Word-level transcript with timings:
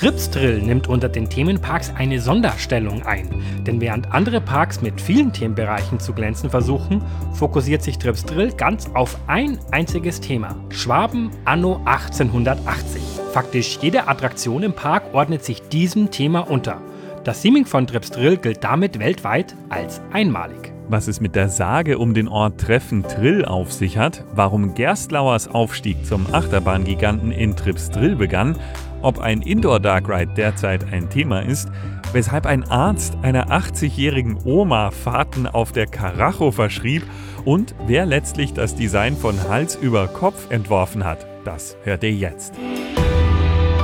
Tripsdrill 0.00 0.62
nimmt 0.62 0.88
unter 0.88 1.10
den 1.10 1.28
Themenparks 1.28 1.92
eine 1.94 2.22
Sonderstellung 2.22 3.02
ein, 3.02 3.28
denn 3.66 3.82
während 3.82 4.10
andere 4.12 4.40
Parks 4.40 4.80
mit 4.80 4.98
vielen 4.98 5.30
Themenbereichen 5.30 6.00
zu 6.00 6.14
glänzen 6.14 6.48
versuchen, 6.48 7.02
fokussiert 7.34 7.82
sich 7.82 7.98
Tripsdrill 7.98 8.52
ganz 8.52 8.88
auf 8.94 9.18
ein 9.26 9.58
einziges 9.72 10.22
Thema: 10.22 10.56
Schwaben 10.70 11.30
anno 11.44 11.82
1880. 11.84 13.02
Faktisch 13.34 13.78
jede 13.82 14.08
Attraktion 14.08 14.62
im 14.62 14.72
Park 14.72 15.12
ordnet 15.12 15.44
sich 15.44 15.68
diesem 15.68 16.10
Thema 16.10 16.48
unter. 16.50 16.80
Das 17.24 17.42
Theming 17.42 17.66
von 17.66 17.86
Tripsdrill 17.86 18.38
gilt 18.38 18.64
damit 18.64 19.00
weltweit 19.00 19.54
als 19.68 20.00
einmalig 20.12 20.72
was 20.92 21.06
es 21.06 21.20
mit 21.20 21.36
der 21.36 21.48
Sage 21.48 21.98
um 21.98 22.14
den 22.14 22.26
Ort 22.26 22.60
Treffen 22.60 23.04
Trill 23.04 23.44
auf 23.44 23.72
sich 23.72 23.96
hat, 23.96 24.24
warum 24.34 24.74
Gerstlauers 24.74 25.46
Aufstieg 25.46 26.04
zum 26.04 26.26
Achterbahngiganten 26.32 27.30
in 27.30 27.54
Trips 27.54 27.90
Trill 27.90 28.16
begann, 28.16 28.56
ob 29.02 29.18
ein 29.18 29.42
Indoor 29.42 29.80
Dark 29.80 30.08
Ride 30.08 30.32
derzeit 30.34 30.92
ein 30.92 31.08
Thema 31.10 31.40
ist, 31.40 31.68
weshalb 32.12 32.46
ein 32.46 32.64
Arzt 32.64 33.16
einer 33.22 33.50
80-jährigen 33.50 34.38
Oma 34.44 34.90
Fahrten 34.90 35.46
auf 35.46 35.72
der 35.72 35.86
Karacho 35.86 36.50
verschrieb 36.50 37.02
und 37.44 37.74
wer 37.86 38.06
letztlich 38.06 38.52
das 38.52 38.74
Design 38.74 39.16
von 39.16 39.48
Hals 39.48 39.76
über 39.76 40.08
Kopf 40.08 40.50
entworfen 40.50 41.04
hat. 41.04 41.26
Das 41.44 41.76
hört 41.84 42.02
ihr 42.02 42.12
jetzt. 42.12 42.54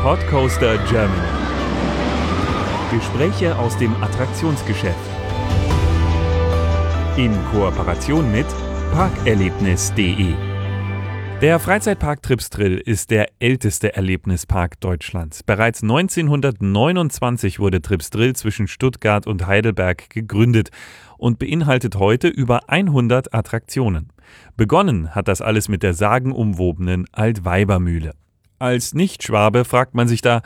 Podcoaster 0.03 0.79
Germany. 0.89 1.21
Gespräche 2.91 3.59
aus 3.59 3.77
dem 3.79 3.95
Attraktionsgeschäft 4.03 4.97
in 7.17 7.33
Kooperation 7.51 8.31
mit 8.31 8.47
parkerlebnis.de. 8.93 10.56
Der 11.43 11.59
Freizeitpark 11.61 12.23
Tripsdrill 12.23 12.79
ist 12.79 13.11
der 13.11 13.29
älteste 13.41 13.95
Erlebnispark 13.95 14.81
Deutschlands. 14.81 15.43
Bereits 15.43 15.83
1929 15.83 17.59
wurde 17.59 17.83
Tripsdrill 17.83 18.35
zwischen 18.35 18.67
Stuttgart 18.67 19.27
und 19.27 19.47
Heidelberg 19.47 20.09
gegründet 20.09 20.71
und 21.19 21.39
beinhaltet 21.39 21.97
heute 21.97 22.29
über 22.29 22.71
100 22.71 23.35
Attraktionen. 23.35 24.15
Begonnen 24.57 25.15
hat 25.15 25.29
das 25.29 25.43
alles 25.43 25.69
mit 25.69 25.83
der 25.83 25.93
sagenumwobenen 25.93 27.05
Altweibermühle. 27.13 28.15
Als 28.59 28.95
Nichtschwabe 28.95 29.67
fragt 29.67 29.95
man 29.95 30.09
sich 30.09 30.23
da, 30.23 30.41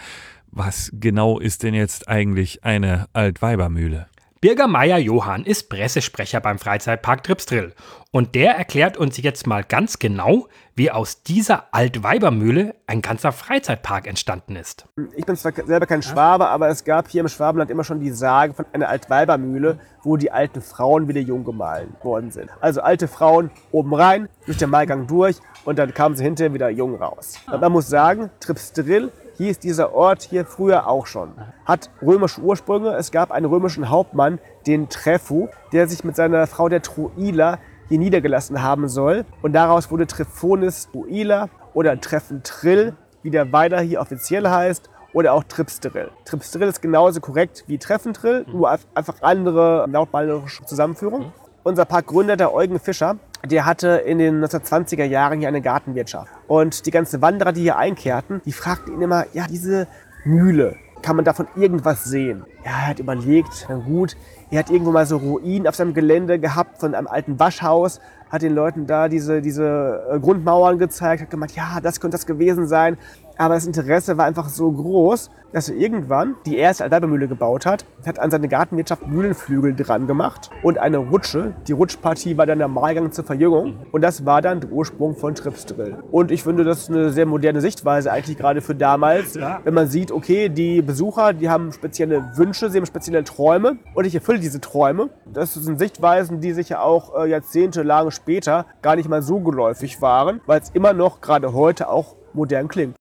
was 0.51 0.91
genau 0.93 1.39
ist 1.39 1.63
denn 1.63 1.75
jetzt 1.75 2.09
eigentlich 2.09 2.65
eine 2.65 3.07
Altweibermühle? 3.13 4.09
Birger 4.43 4.69
Meier 4.69 4.97
Johann 4.97 5.45
ist 5.45 5.69
Pressesprecher 5.69 6.41
beim 6.41 6.59
Freizeitpark 6.59 7.23
Tripsdrill 7.25 7.75
und 8.11 8.35
der 8.35 8.55
erklärt 8.55 8.97
uns 8.97 9.19
jetzt 9.19 9.47
mal 9.47 9.63
ganz 9.63 9.99
genau, 9.99 10.49
wie 10.75 10.91
aus 10.91 11.23
dieser 11.23 11.75
Altweibermühle 11.75 12.75
ein 12.87 13.03
ganzer 13.03 13.33
Freizeitpark 13.33 14.07
entstanden 14.07 14.57
ist. 14.57 14.87
Ich 15.15 15.27
bin 15.27 15.37
zwar 15.37 15.53
selber 15.53 15.85
kein 15.85 16.01
Schwabe, 16.01 16.49
aber 16.49 16.71
es 16.71 16.85
gab 16.85 17.09
hier 17.09 17.21
im 17.21 17.29
Schwabenland 17.29 17.71
immer 17.71 17.85
schon 17.85 18.01
die 18.01 18.13
Sage 18.13 18.55
von 18.55 18.65
einer 18.73 18.89
Altweibermühle, 18.89 19.79
wo 20.03 20.17
die 20.17 20.31
alten 20.31 20.63
Frauen 20.63 21.07
wieder 21.07 21.21
jung 21.21 21.45
gemahlen 21.45 21.95
worden 22.03 22.31
sind. 22.31 22.49
Also 22.63 22.81
alte 22.81 23.09
Frauen 23.09 23.51
oben 23.73 23.93
rein, 23.93 24.31
durch 24.47 24.57
den 24.57 24.71
Mahlgang 24.71 25.07
durch 25.07 25.37
und 25.67 25.79
dann 25.79 25.93
kamen 25.93 26.17
sie 26.17 26.25
hinterher 26.25 26.55
wieder 26.55 26.71
jung 26.71 26.95
raus. 26.95 27.35
Und 27.53 27.61
man 27.61 27.73
muss 27.73 27.91
sagen, 27.91 28.31
Tripsdrill 28.41 29.13
hieß 29.41 29.59
dieser 29.59 29.95
Ort 29.95 30.23
hier 30.23 30.45
früher 30.45 30.87
auch 30.87 31.07
schon. 31.07 31.33
Hat 31.65 31.91
römische 32.03 32.43
Ursprünge. 32.43 32.95
Es 32.95 33.11
gab 33.11 33.31
einen 33.31 33.47
römischen 33.47 33.89
Hauptmann, 33.89 34.39
den 34.67 34.91
Trephu, 34.91 35.49
der 35.73 35.89
sich 35.89 36.05
mit 36.05 36.15
seiner 36.15 36.47
Frau 36.47 36.69
der 36.69 36.83
Truila 36.83 37.59
hier 37.89 37.99
niedergelassen 37.99 38.63
haben 38.63 38.87
soll. 38.89 39.25
Und 39.41 39.55
daraus 39.55 39.91
wurde 39.91 40.07
Trephonis 40.07 40.91
Truila 40.93 41.49
oder 41.73 41.99
Treffentrill, 41.99 42.95
wie 43.23 43.31
der 43.31 43.51
weiter 43.51 43.81
hier 43.81 44.03
offiziell 44.03 44.47
heißt, 44.47 44.91
oder 45.15 45.33
auch 45.33 45.45
Tripsterill. 45.45 46.11
Tripsterill 46.27 46.69
ist 46.69 46.83
genauso 46.83 47.21
korrekt 47.21 47.65
wie 47.67 47.79
Treffentrill, 47.79 48.45
nur 48.53 48.71
einfach 48.71 49.23
andere 49.23 49.87
lautmalerische 49.89 50.65
Zusammenführung. 50.67 51.33
Unser 51.63 51.85
Parkgründer, 51.85 52.39
der 52.39 52.55
Eugen 52.55 52.81
Fischer, 52.81 53.17
der 53.45 53.67
hatte 53.67 53.89
in 53.89 54.19
den 54.19 54.43
1920er 54.43 55.05
Jahren 55.05 55.41
hier 55.41 55.49
eine 55.49 55.61
Gartenwirtschaft. 55.61 56.33
Und 56.49 56.87
die 56.87 56.91
ganzen 56.91 57.21
Wanderer, 57.21 57.53
die 57.53 57.61
hier 57.61 57.77
einkehrten, 57.77 58.41
die 58.47 58.53
fragten 58.53 58.95
ihn 58.95 59.03
immer, 59.03 59.27
ja, 59.35 59.47
diese 59.47 59.87
Mühle, 60.25 60.77
kann 61.03 61.17
man 61.17 61.27
davon 61.27 61.49
irgendwas 61.57 62.05
sehen? 62.05 62.45
Ja, 62.65 62.71
er 62.71 62.87
hat 62.89 62.99
überlegt, 62.99 63.67
na 63.69 63.77
gut, 63.77 64.17
er 64.51 64.61
hat 64.61 64.71
irgendwo 64.71 64.91
mal 64.91 65.05
so 65.05 65.19
Ruinen 65.19 65.67
auf 65.67 65.75
seinem 65.75 65.93
Gelände 65.93 66.39
gehabt 66.39 66.81
von 66.81 66.95
einem 66.95 67.07
alten 67.07 67.39
Waschhaus, 67.39 68.01
hat 68.31 68.41
den 68.41 68.55
Leuten 68.55 68.87
da 68.87 69.09
diese, 69.09 69.43
diese 69.43 70.03
äh, 70.11 70.19
Grundmauern 70.19 70.79
gezeigt, 70.79 71.21
hat 71.23 71.31
gemeint, 71.31 71.55
ja, 71.57 71.81
das 71.83 72.01
könnte 72.01 72.17
das 72.17 72.25
gewesen 72.25 72.69
sein. 72.69 72.97
Aber 73.41 73.55
das 73.55 73.65
Interesse 73.65 74.19
war 74.19 74.27
einfach 74.27 74.51
so 74.51 74.71
groß, 74.71 75.31
dass 75.55 75.71
er 75.71 75.77
irgendwann 75.77 76.35
die 76.45 76.59
erste 76.59 76.85
Altweibermühle 76.85 77.27
gebaut 77.27 77.65
hat, 77.65 77.87
hat 78.05 78.19
an 78.19 78.31
seine 78.31 78.49
Gartenwirtschaft 78.49 79.07
Mühlenflügel 79.07 79.75
dran 79.75 80.07
gemacht 80.07 80.51
und 80.63 80.77
eine 80.77 80.99
Rutsche. 80.99 81.55
Die 81.67 81.73
Rutschpartie 81.73 82.37
war 82.37 82.45
dann 82.45 82.59
der 82.59 82.69
Malgang 82.69 83.13
zur 83.13 83.25
Verjüngung 83.25 83.79
und 83.93 84.03
das 84.03 84.27
war 84.27 84.43
dann 84.43 84.61
der 84.61 84.71
Ursprung 84.71 85.17
von 85.17 85.35
Tripsdrill. 85.35 85.97
Und 86.11 86.31
ich 86.31 86.43
finde, 86.43 86.65
das 86.65 86.81
ist 86.81 86.91
eine 86.91 87.13
sehr 87.13 87.25
moderne 87.25 87.63
Sichtweise 87.63 88.13
eigentlich 88.13 88.37
gerade 88.37 88.61
für 88.61 88.75
damals, 88.75 89.37
wenn 89.37 89.73
man 89.73 89.87
sieht, 89.87 90.13
okay, 90.13 90.51
die 90.51 90.83
Besucher, 90.83 91.33
die 91.33 91.49
haben 91.49 91.73
spezielle 91.73 92.37
Wünsche, 92.37 92.69
sie 92.69 92.77
haben 92.77 92.85
spezielle 92.85 93.25
Träume 93.25 93.79
und 93.95 94.05
ich 94.05 94.15
erfülle 94.15 94.41
diese 94.41 94.61
Träume. 94.61 95.09
Das 95.33 95.55
sind 95.55 95.79
Sichtweisen, 95.79 96.43
die 96.43 96.53
sich 96.53 96.69
ja 96.69 96.83
auch 96.83 97.17
äh, 97.19 97.31
jahrzehntelang 97.31 98.11
später 98.11 98.67
gar 98.83 98.97
nicht 98.97 99.09
mal 99.09 99.23
so 99.23 99.41
geläufig 99.41 100.03
waren, 100.03 100.43
weil 100.45 100.61
es 100.61 100.69
immer 100.75 100.93
noch 100.93 101.23
gerade 101.23 101.55
heute 101.55 101.89
auch 101.89 102.17
modern 102.35 102.69
klingt. 102.69 103.00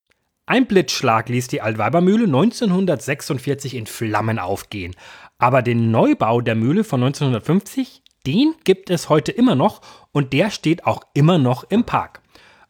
Ein 0.49 0.65
Blitzschlag 0.65 1.29
ließ 1.29 1.47
die 1.47 1.61
Altweibermühle 1.61 2.23
1946 2.23 3.75
in 3.75 3.85
Flammen 3.85 4.39
aufgehen. 4.39 4.95
Aber 5.37 5.61
den 5.61 5.91
Neubau 5.91 6.41
der 6.41 6.55
Mühle 6.55 6.83
von 6.83 7.03
1950, 7.03 8.01
den 8.25 8.55
gibt 8.63 8.89
es 8.89 9.09
heute 9.09 9.31
immer 9.31 9.53
noch 9.53 9.81
und 10.11 10.33
der 10.33 10.49
steht 10.49 10.87
auch 10.87 11.01
immer 11.13 11.37
noch 11.37 11.65
im 11.69 11.83
Park. 11.83 12.23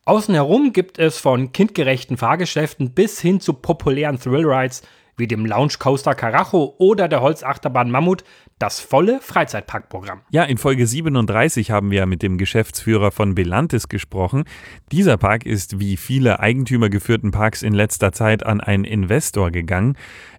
Außen 0.04 0.34
herum 0.34 0.74
gibt 0.74 1.00
es 1.00 1.20
von 1.20 1.54
kindgerechten 1.54 2.18
Fahrgeschäften 2.18 2.94
bis 2.94 3.22
hin 3.22 3.40
zu 3.40 3.54
populären 3.54 4.20
Thrillrides 4.20 4.82
wie 5.16 5.28
dem 5.28 5.46
Lounge 5.46 5.76
Carajo 5.80 6.76
oder 6.80 7.08
der 7.08 7.22
Holzachterbahn 7.22 7.90
Mammut 7.90 8.26
das 8.60 8.80
volle 8.80 9.22
Freizeitparkprogramm. 9.22 10.22
Ja, 10.30 10.44
in 10.44 10.58
Folge 10.58 10.86
37 10.86 11.72
haben 11.72 11.92
wir 11.92 12.06
mit 12.06 12.22
dem 12.22 12.38
Geschäftsführer 12.38 13.12
von 13.12 13.34
Belantis 13.34 13.88
gesprochen. 13.88 14.44
Dieser 14.92 15.18
Park 15.18 15.46
ist 15.46 15.80
wie 15.80 15.98
viele 15.98 16.40
eigentümergeführten 16.40 17.32
Parks 17.32 17.64
in 17.64 17.74
letzter 17.74 18.12
Zeit 18.12 18.46
an 18.46 18.62
einen 18.62 18.84
Investor 18.84 19.50
gegangen. 19.52 19.98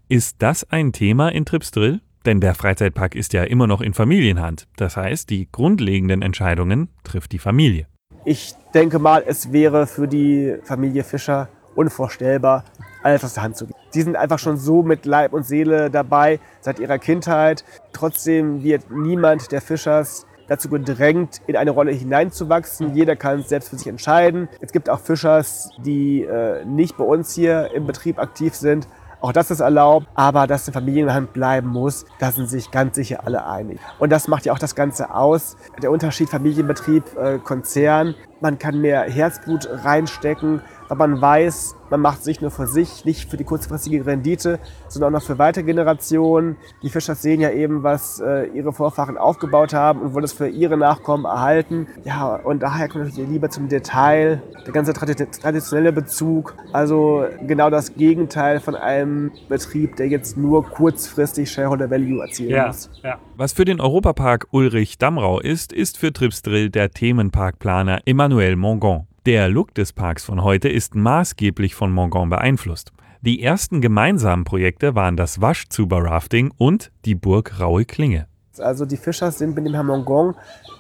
Ist 0.09 0.37
das 0.41 0.71
ein 0.71 0.93
Thema 0.93 1.31
in 1.31 1.45
Tripsdrill? 1.45 2.01
Denn 2.27 2.41
der 2.41 2.55
Freizeitpark 2.55 3.15
ist 3.15 3.33
ja 3.33 3.45
immer 3.45 3.67
noch 3.67 3.81
in 3.81 3.95
Familienhand. 3.95 4.69
Das 4.77 4.99
heißt, 4.99 5.31
die 5.31 5.49
grundlegenden 5.51 6.21
Entscheidungen 6.21 6.91
trifft 7.03 7.33
die 7.33 7.39
Familie. 7.39 7.87
Ich 8.27 8.53
denke 8.75 8.99
mal, 8.99 9.25
es 9.27 9.51
wäre 9.53 9.87
für 9.87 10.07
die 10.07 10.57
Familie 10.65 11.03
Fischer 11.05 11.49
unvorstellbar, 11.75 12.65
alles 13.03 13.25
aus 13.25 13.35
der 13.35 13.43
Hand 13.43 13.57
zu 13.57 13.67
geben. 13.67 13.79
Die 13.95 14.03
sind 14.03 14.17
einfach 14.17 14.39
schon 14.39 14.57
so 14.57 14.83
mit 14.83 15.07
Leib 15.07 15.33
und 15.33 15.45
Seele 15.45 15.91
dabei 15.91 16.41
seit 16.61 16.79
ihrer 16.79 16.99
Kindheit. 16.99 17.65
Trotzdem 17.93 18.63
wird 18.63 18.91
niemand 18.91 19.53
der 19.53 19.61
Fischers 19.61 20.27
dazu 20.49 20.69
gedrängt, 20.69 21.41
in 21.47 21.57
eine 21.57 21.71
Rolle 21.71 21.93
hineinzuwachsen. 21.93 22.95
Jeder 22.95 23.15
kann 23.15 23.41
es 23.41 23.49
selbst 23.49 23.69
für 23.69 23.77
sich 23.77 23.87
entscheiden. 23.87 24.49
Es 24.61 24.73
gibt 24.73 24.91
auch 24.91 24.99
Fischers, 24.99 25.71
die 25.79 26.23
äh, 26.25 26.65
nicht 26.65 26.97
bei 26.97 27.05
uns 27.05 27.35
hier 27.35 27.71
im 27.73 27.87
Betrieb 27.87 28.19
aktiv 28.19 28.55
sind. 28.55 28.89
Auch 29.21 29.33
das 29.33 29.51
ist 29.51 29.61
erlaubt, 29.61 30.07
aber 30.15 30.47
dass 30.47 30.67
eine 30.67 30.73
Familienhand 30.73 31.35
bleiben 31.35 31.69
muss, 31.69 32.07
da 32.19 32.33
sind 32.33 32.49
sich 32.49 32.71
ganz 32.71 32.97
sicher 32.97 33.21
alle 33.27 33.47
einig. 33.47 33.79
Und 33.99 34.11
das 34.11 34.29
macht 34.29 34.47
ja 34.47 34.53
auch 34.55 34.59
das 34.59 34.75
Ganze 34.75 35.15
aus. 35.15 35.57
Der 35.83 35.91
Unterschied 35.91 36.31
Familienbetrieb, 36.31 37.05
äh, 37.17 37.39
Konzern, 37.39 38.15
man 38.41 38.59
kann 38.59 38.81
mehr 38.81 39.03
Herzblut 39.03 39.69
reinstecken, 39.71 40.63
weil 40.91 40.97
man 40.97 41.21
weiß, 41.21 41.77
man 41.91 42.01
macht 42.01 42.25
sich 42.25 42.41
nur 42.41 42.51
für 42.51 42.67
sich, 42.67 43.05
nicht 43.05 43.31
für 43.31 43.37
die 43.37 43.45
kurzfristige 43.45 44.05
Rendite, 44.05 44.59
sondern 44.89 45.15
auch 45.15 45.21
noch 45.21 45.27
für 45.27 45.39
weitere 45.39 45.65
Generationen. 45.65 46.57
Die 46.83 46.89
Fischers 46.89 47.23
sehen 47.23 47.41
ja 47.41 47.51
eben, 47.51 47.83
was 47.83 48.21
äh, 48.21 48.47
ihre 48.55 48.73
Vorfahren 48.73 49.17
aufgebaut 49.17 49.73
haben 49.73 50.01
und 50.01 50.15
wollen 50.15 50.25
es 50.25 50.33
für 50.33 50.49
ihre 50.49 50.77
Nachkommen 50.77 51.25
erhalten. 51.25 51.87
Ja, 52.05 52.35
und 52.35 52.63
daher 52.63 52.89
kommt 52.89 53.05
natürlich 53.05 53.27
die 53.27 53.33
Liebe 53.33 53.49
zum 53.51 53.69
Detail, 53.69 54.43
der 54.67 54.73
ganze 54.73 54.93
traditionelle 54.93 55.93
Bezug. 55.93 56.55
Also 56.73 57.25
genau 57.47 57.71
das 57.71 57.95
Gegenteil 57.95 58.59
von 58.61 58.75
einem 58.75 59.31
Betrieb, 59.49 59.97
der 59.97 60.09
jetzt 60.09 60.37
nur 60.37 60.65
kurzfristig 60.65 61.51
Shareholder 61.51 61.91
Value 61.91 62.23
erzielen 62.23 62.51
ja, 62.51 62.67
muss. 62.67 62.91
Ja. 63.03 63.19
Was 63.37 63.53
für 63.53 63.65
den 63.65 63.81
Europapark 63.81 64.49
Ulrich 64.51 64.99
Damrau 64.99 65.41
ist, 65.41 65.73
ist 65.73 65.99
für 65.99 66.13
Tripsdrill 66.13 66.71
der 66.71 66.91
Themenparkplaner 66.91 68.01
Emmanuel 68.05 68.57
Mongon. 68.57 69.07
Der 69.27 69.51
Look 69.51 69.75
des 69.75 69.93
Parks 69.93 70.25
von 70.25 70.43
heute 70.43 70.71
ist 70.71 70.95
maßgeblich 70.95 71.75
von 71.75 71.93
Mongon 71.93 72.31
beeinflusst. 72.31 72.91
Die 73.21 73.43
ersten 73.43 73.83
gemeinsamen 73.83 74.45
Projekte 74.45 74.95
waren 74.95 75.19
das 75.19 75.43
Waschzuber-Rafting 75.43 76.51
und 76.57 76.91
die 77.05 77.15
Burg 77.15 77.61
Raue 77.61 77.85
Klinge. 77.85 78.29
Also 78.59 78.87
die 78.87 78.97
Fischers 78.97 79.37
sind 79.37 79.55
mit 79.55 79.67
dem 79.67 79.75
Herrn 79.75 79.89
Mongon 79.89 80.37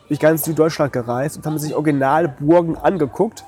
durch 0.09 0.21
ganz 0.21 0.45
Süddeutschland 0.45 0.91
gereist 0.91 1.37
und 1.37 1.45
haben 1.45 1.59
sich 1.59 1.75
Originalburgen 1.75 2.77
angeguckt. 2.79 3.45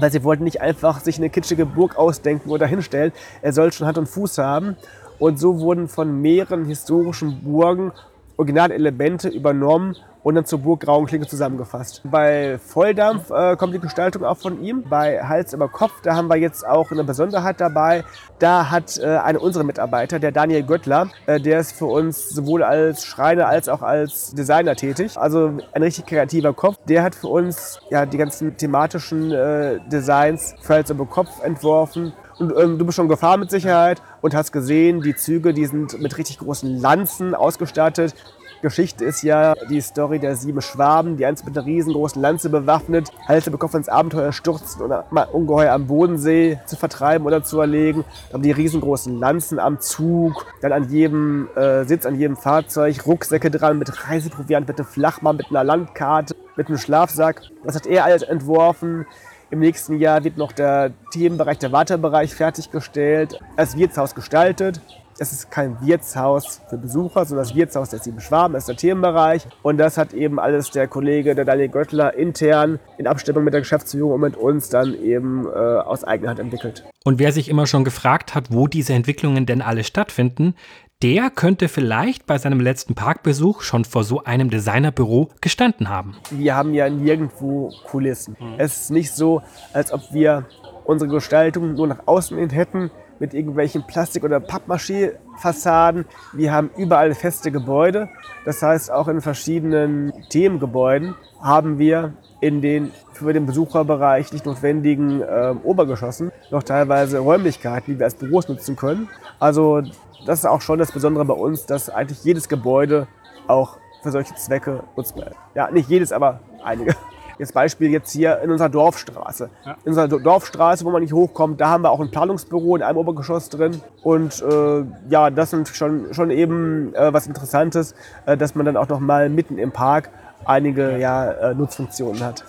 weil 0.00 0.10
sie 0.10 0.24
wollten 0.24 0.42
nicht 0.42 0.60
einfach 0.60 0.98
sich 0.98 1.18
eine 1.18 1.30
kitschige 1.30 1.64
Burg 1.64 1.96
ausdenken 1.96 2.50
oder 2.50 2.66
hinstellen. 2.66 3.12
Er 3.42 3.52
soll 3.52 3.72
schon 3.72 3.86
Hand 3.86 3.96
und 3.96 4.08
Fuß 4.08 4.38
haben. 4.38 4.76
Und 5.20 5.38
so 5.38 5.60
wurden 5.60 5.86
von 5.86 6.20
mehreren 6.20 6.64
historischen 6.64 7.44
Burgen 7.44 7.92
Originalelemente 8.36 9.28
übernommen 9.28 9.96
und 10.24 10.34
dann 10.34 10.46
zur 10.46 10.58
Burg 10.58 10.80
Grauenklinge 10.80 11.26
zusammengefasst. 11.26 12.00
Bei 12.04 12.58
Volldampf 12.58 13.30
äh, 13.30 13.56
kommt 13.56 13.74
die 13.74 13.78
Gestaltung 13.78 14.24
auch 14.24 14.38
von 14.38 14.62
ihm. 14.64 14.82
Bei 14.88 15.22
Hals 15.22 15.52
über 15.52 15.68
Kopf, 15.68 16.00
da 16.02 16.16
haben 16.16 16.28
wir 16.28 16.36
jetzt 16.36 16.66
auch 16.66 16.90
eine 16.90 17.04
Besonderheit 17.04 17.60
dabei. 17.60 18.04
Da 18.38 18.70
hat 18.70 18.98
äh, 18.98 19.04
einer 19.04 19.40
unserer 19.40 19.64
Mitarbeiter, 19.64 20.18
der 20.18 20.32
Daniel 20.32 20.62
Göttler, 20.64 21.08
äh, 21.26 21.38
der 21.38 21.60
ist 21.60 21.72
für 21.72 21.86
uns 21.86 22.30
sowohl 22.30 22.62
als 22.62 23.04
Schreiner 23.04 23.46
als 23.46 23.68
auch 23.68 23.82
als 23.82 24.34
Designer 24.34 24.74
tätig. 24.74 25.16
Also 25.18 25.52
ein 25.72 25.82
richtig 25.82 26.06
kreativer 26.06 26.54
Kopf. 26.54 26.78
Der 26.88 27.02
hat 27.02 27.14
für 27.14 27.28
uns 27.28 27.78
ja 27.90 28.06
die 28.06 28.16
ganzen 28.16 28.56
thematischen 28.56 29.30
äh, 29.30 29.78
Designs 29.92 30.54
für 30.62 30.74
Hals 30.74 30.90
über 30.90 31.04
Kopf 31.04 31.42
entworfen. 31.42 32.14
Und 32.38 32.52
ähm, 32.58 32.78
du 32.78 32.86
bist 32.86 32.96
schon 32.96 33.08
gefahren 33.08 33.40
mit 33.40 33.50
Sicherheit 33.50 34.02
und 34.24 34.34
hast 34.34 34.52
gesehen, 34.52 35.02
die 35.02 35.14
Züge, 35.14 35.52
die 35.52 35.66
sind 35.66 36.00
mit 36.00 36.16
richtig 36.16 36.38
großen 36.38 36.80
Lanzen 36.80 37.34
ausgestattet. 37.34 38.14
Geschichte 38.62 39.04
ist 39.04 39.20
ja 39.22 39.52
die 39.68 39.82
Story 39.82 40.18
der 40.18 40.34
sieben 40.34 40.62
Schwaben, 40.62 41.18
die 41.18 41.26
einst 41.26 41.44
mit 41.44 41.58
einer 41.58 41.66
riesengroßen 41.66 42.22
Lanze 42.22 42.48
bewaffnet, 42.48 43.10
Halte 43.28 43.50
bekommen 43.50 43.74
ins 43.74 43.90
Abenteuer 43.90 44.32
stürzen 44.32 44.80
oder 44.80 45.04
mal 45.10 45.24
ungeheuer 45.24 45.74
am 45.74 45.88
Bodensee 45.88 46.58
zu 46.64 46.74
vertreiben 46.76 47.26
oder 47.26 47.42
zu 47.42 47.60
erlegen. 47.60 48.02
Dann 48.32 48.40
die 48.40 48.50
riesengroßen 48.50 49.20
Lanzen 49.20 49.58
am 49.58 49.78
Zug, 49.78 50.46
dann 50.62 50.72
an 50.72 50.88
jedem 50.88 51.50
äh, 51.54 51.84
Sitz, 51.84 52.06
an 52.06 52.18
jedem 52.18 52.38
Fahrzeug, 52.38 53.04
Rucksäcke 53.04 53.50
dran 53.50 53.78
mit 53.78 54.08
Reiseproviant, 54.08 54.66
mit 54.66 54.78
einem 54.78 54.88
Flachmann, 54.88 55.36
mit 55.36 55.50
einer 55.50 55.64
Landkarte, 55.64 56.34
mit 56.56 56.68
einem 56.68 56.78
Schlafsack. 56.78 57.42
Das 57.62 57.74
hat 57.76 57.86
er 57.86 58.06
alles 58.06 58.22
entworfen. 58.22 59.04
Im 59.54 59.60
nächsten 59.60 60.00
Jahr 60.00 60.24
wird 60.24 60.36
noch 60.36 60.50
der 60.50 60.90
Themenbereich, 61.12 61.58
der 61.58 61.70
Wartebereich 61.70 62.34
fertiggestellt, 62.34 63.38
als 63.54 63.76
Wirtshaus 63.76 64.16
gestaltet. 64.16 64.80
Es 65.16 65.30
ist 65.30 65.48
kein 65.48 65.80
Wirtshaus 65.80 66.60
für 66.68 66.76
Besucher, 66.76 67.24
sondern 67.24 67.46
das 67.46 67.54
Wirtshaus 67.54 67.90
der 67.90 68.00
Sieben 68.00 68.20
Schwaben 68.20 68.56
ist 68.56 68.66
der 68.66 68.74
Themenbereich. 68.74 69.46
Und 69.62 69.78
das 69.78 69.96
hat 69.96 70.12
eben 70.12 70.40
alles 70.40 70.72
der 70.72 70.88
Kollege, 70.88 71.36
der 71.36 71.44
Daniel 71.44 71.68
Göttler, 71.68 72.14
intern 72.14 72.80
in 72.98 73.06
Abstimmung 73.06 73.44
mit 73.44 73.54
der 73.54 73.60
Geschäftsführung 73.60 74.14
und 74.14 74.22
mit 74.22 74.36
uns 74.36 74.70
dann 74.70 74.92
eben 74.92 75.46
äh, 75.46 75.50
aus 75.50 76.02
eigener 76.02 76.30
Hand 76.30 76.40
entwickelt. 76.40 76.82
Und 77.04 77.20
wer 77.20 77.30
sich 77.30 77.48
immer 77.48 77.68
schon 77.68 77.84
gefragt 77.84 78.34
hat, 78.34 78.50
wo 78.50 78.66
diese 78.66 78.94
Entwicklungen 78.94 79.46
denn 79.46 79.62
alle 79.62 79.84
stattfinden, 79.84 80.56
der 81.04 81.28
könnte 81.28 81.68
vielleicht 81.68 82.24
bei 82.24 82.38
seinem 82.38 82.60
letzten 82.60 82.94
Parkbesuch 82.94 83.60
schon 83.60 83.84
vor 83.84 84.04
so 84.04 84.24
einem 84.24 84.48
Designerbüro 84.48 85.28
gestanden 85.42 85.90
haben. 85.90 86.16
Wir 86.30 86.56
haben 86.56 86.72
ja 86.72 86.88
nirgendwo 86.88 87.70
Kulissen. 87.90 88.38
Es 88.56 88.84
ist 88.84 88.90
nicht 88.90 89.12
so, 89.12 89.42
als 89.74 89.92
ob 89.92 90.00
wir 90.14 90.46
unsere 90.86 91.10
Gestaltung 91.10 91.74
nur 91.74 91.88
nach 91.88 92.06
außen 92.06 92.38
hin 92.38 92.48
hätten 92.48 92.90
mit 93.18 93.34
irgendwelchen 93.34 93.86
Plastik- 93.86 94.24
oder 94.24 94.40
Pappmaché-Fassaden. 94.40 96.06
Wir 96.32 96.52
haben 96.52 96.70
überall 96.74 97.14
feste 97.14 97.50
Gebäude. 97.50 98.08
Das 98.46 98.62
heißt, 98.62 98.90
auch 98.90 99.06
in 99.08 99.20
verschiedenen 99.20 100.10
Themengebäuden 100.30 101.14
haben 101.42 101.78
wir 101.78 102.14
in 102.40 102.62
den 102.62 102.92
für 103.12 103.32
den 103.34 103.44
Besucherbereich 103.44 104.32
nicht 104.32 104.46
notwendigen 104.46 105.20
äh, 105.20 105.54
Obergeschossen 105.62 106.32
noch 106.50 106.62
teilweise 106.62 107.18
Räumlichkeiten, 107.18 107.92
die 107.92 107.98
wir 107.98 108.06
als 108.06 108.14
Büros 108.14 108.48
nutzen 108.48 108.74
können. 108.74 109.08
Also 109.38 109.82
das 110.26 110.40
ist 110.40 110.46
auch 110.46 110.60
schon 110.60 110.78
das 110.78 110.92
Besondere 110.92 111.24
bei 111.24 111.34
uns, 111.34 111.66
dass 111.66 111.90
eigentlich 111.90 112.24
jedes 112.24 112.48
Gebäude 112.48 113.06
auch 113.46 113.78
für 114.02 114.10
solche 114.10 114.34
Zwecke 114.34 114.84
nutzbar 114.96 115.28
ist. 115.28 115.36
Ja, 115.54 115.70
nicht 115.70 115.88
jedes, 115.88 116.12
aber 116.12 116.40
einige. 116.62 116.94
Jetzt 117.38 117.52
Beispiel 117.52 117.90
jetzt 117.90 118.12
hier 118.12 118.40
in 118.42 118.50
unserer 118.52 118.68
Dorfstraße. 118.68 119.50
Ja. 119.64 119.72
In 119.84 119.88
unserer 119.88 120.06
Dorfstraße, 120.06 120.84
wo 120.84 120.90
man 120.90 121.02
nicht 121.02 121.12
hochkommt, 121.12 121.60
da 121.60 121.68
haben 121.68 121.82
wir 121.82 121.90
auch 121.90 121.98
ein 121.98 122.10
Planungsbüro 122.10 122.76
in 122.76 122.82
einem 122.82 122.98
Obergeschoss 122.98 123.48
drin. 123.48 123.80
Und 124.04 124.40
äh, 124.42 124.84
ja, 125.08 125.30
das 125.30 125.52
ist 125.52 125.74
schon, 125.74 126.14
schon 126.14 126.30
eben 126.30 126.94
äh, 126.94 127.12
was 127.12 127.26
Interessantes, 127.26 127.94
äh, 128.26 128.36
dass 128.36 128.54
man 128.54 128.66
dann 128.66 128.76
auch 128.76 128.88
noch 128.88 129.00
mal 129.00 129.28
mitten 129.28 129.58
im 129.58 129.72
Park 129.72 130.10
einige 130.44 130.96
ja, 130.98 131.32
äh, 131.32 131.54
Nutzfunktionen 131.54 132.22
hat. 132.22 132.44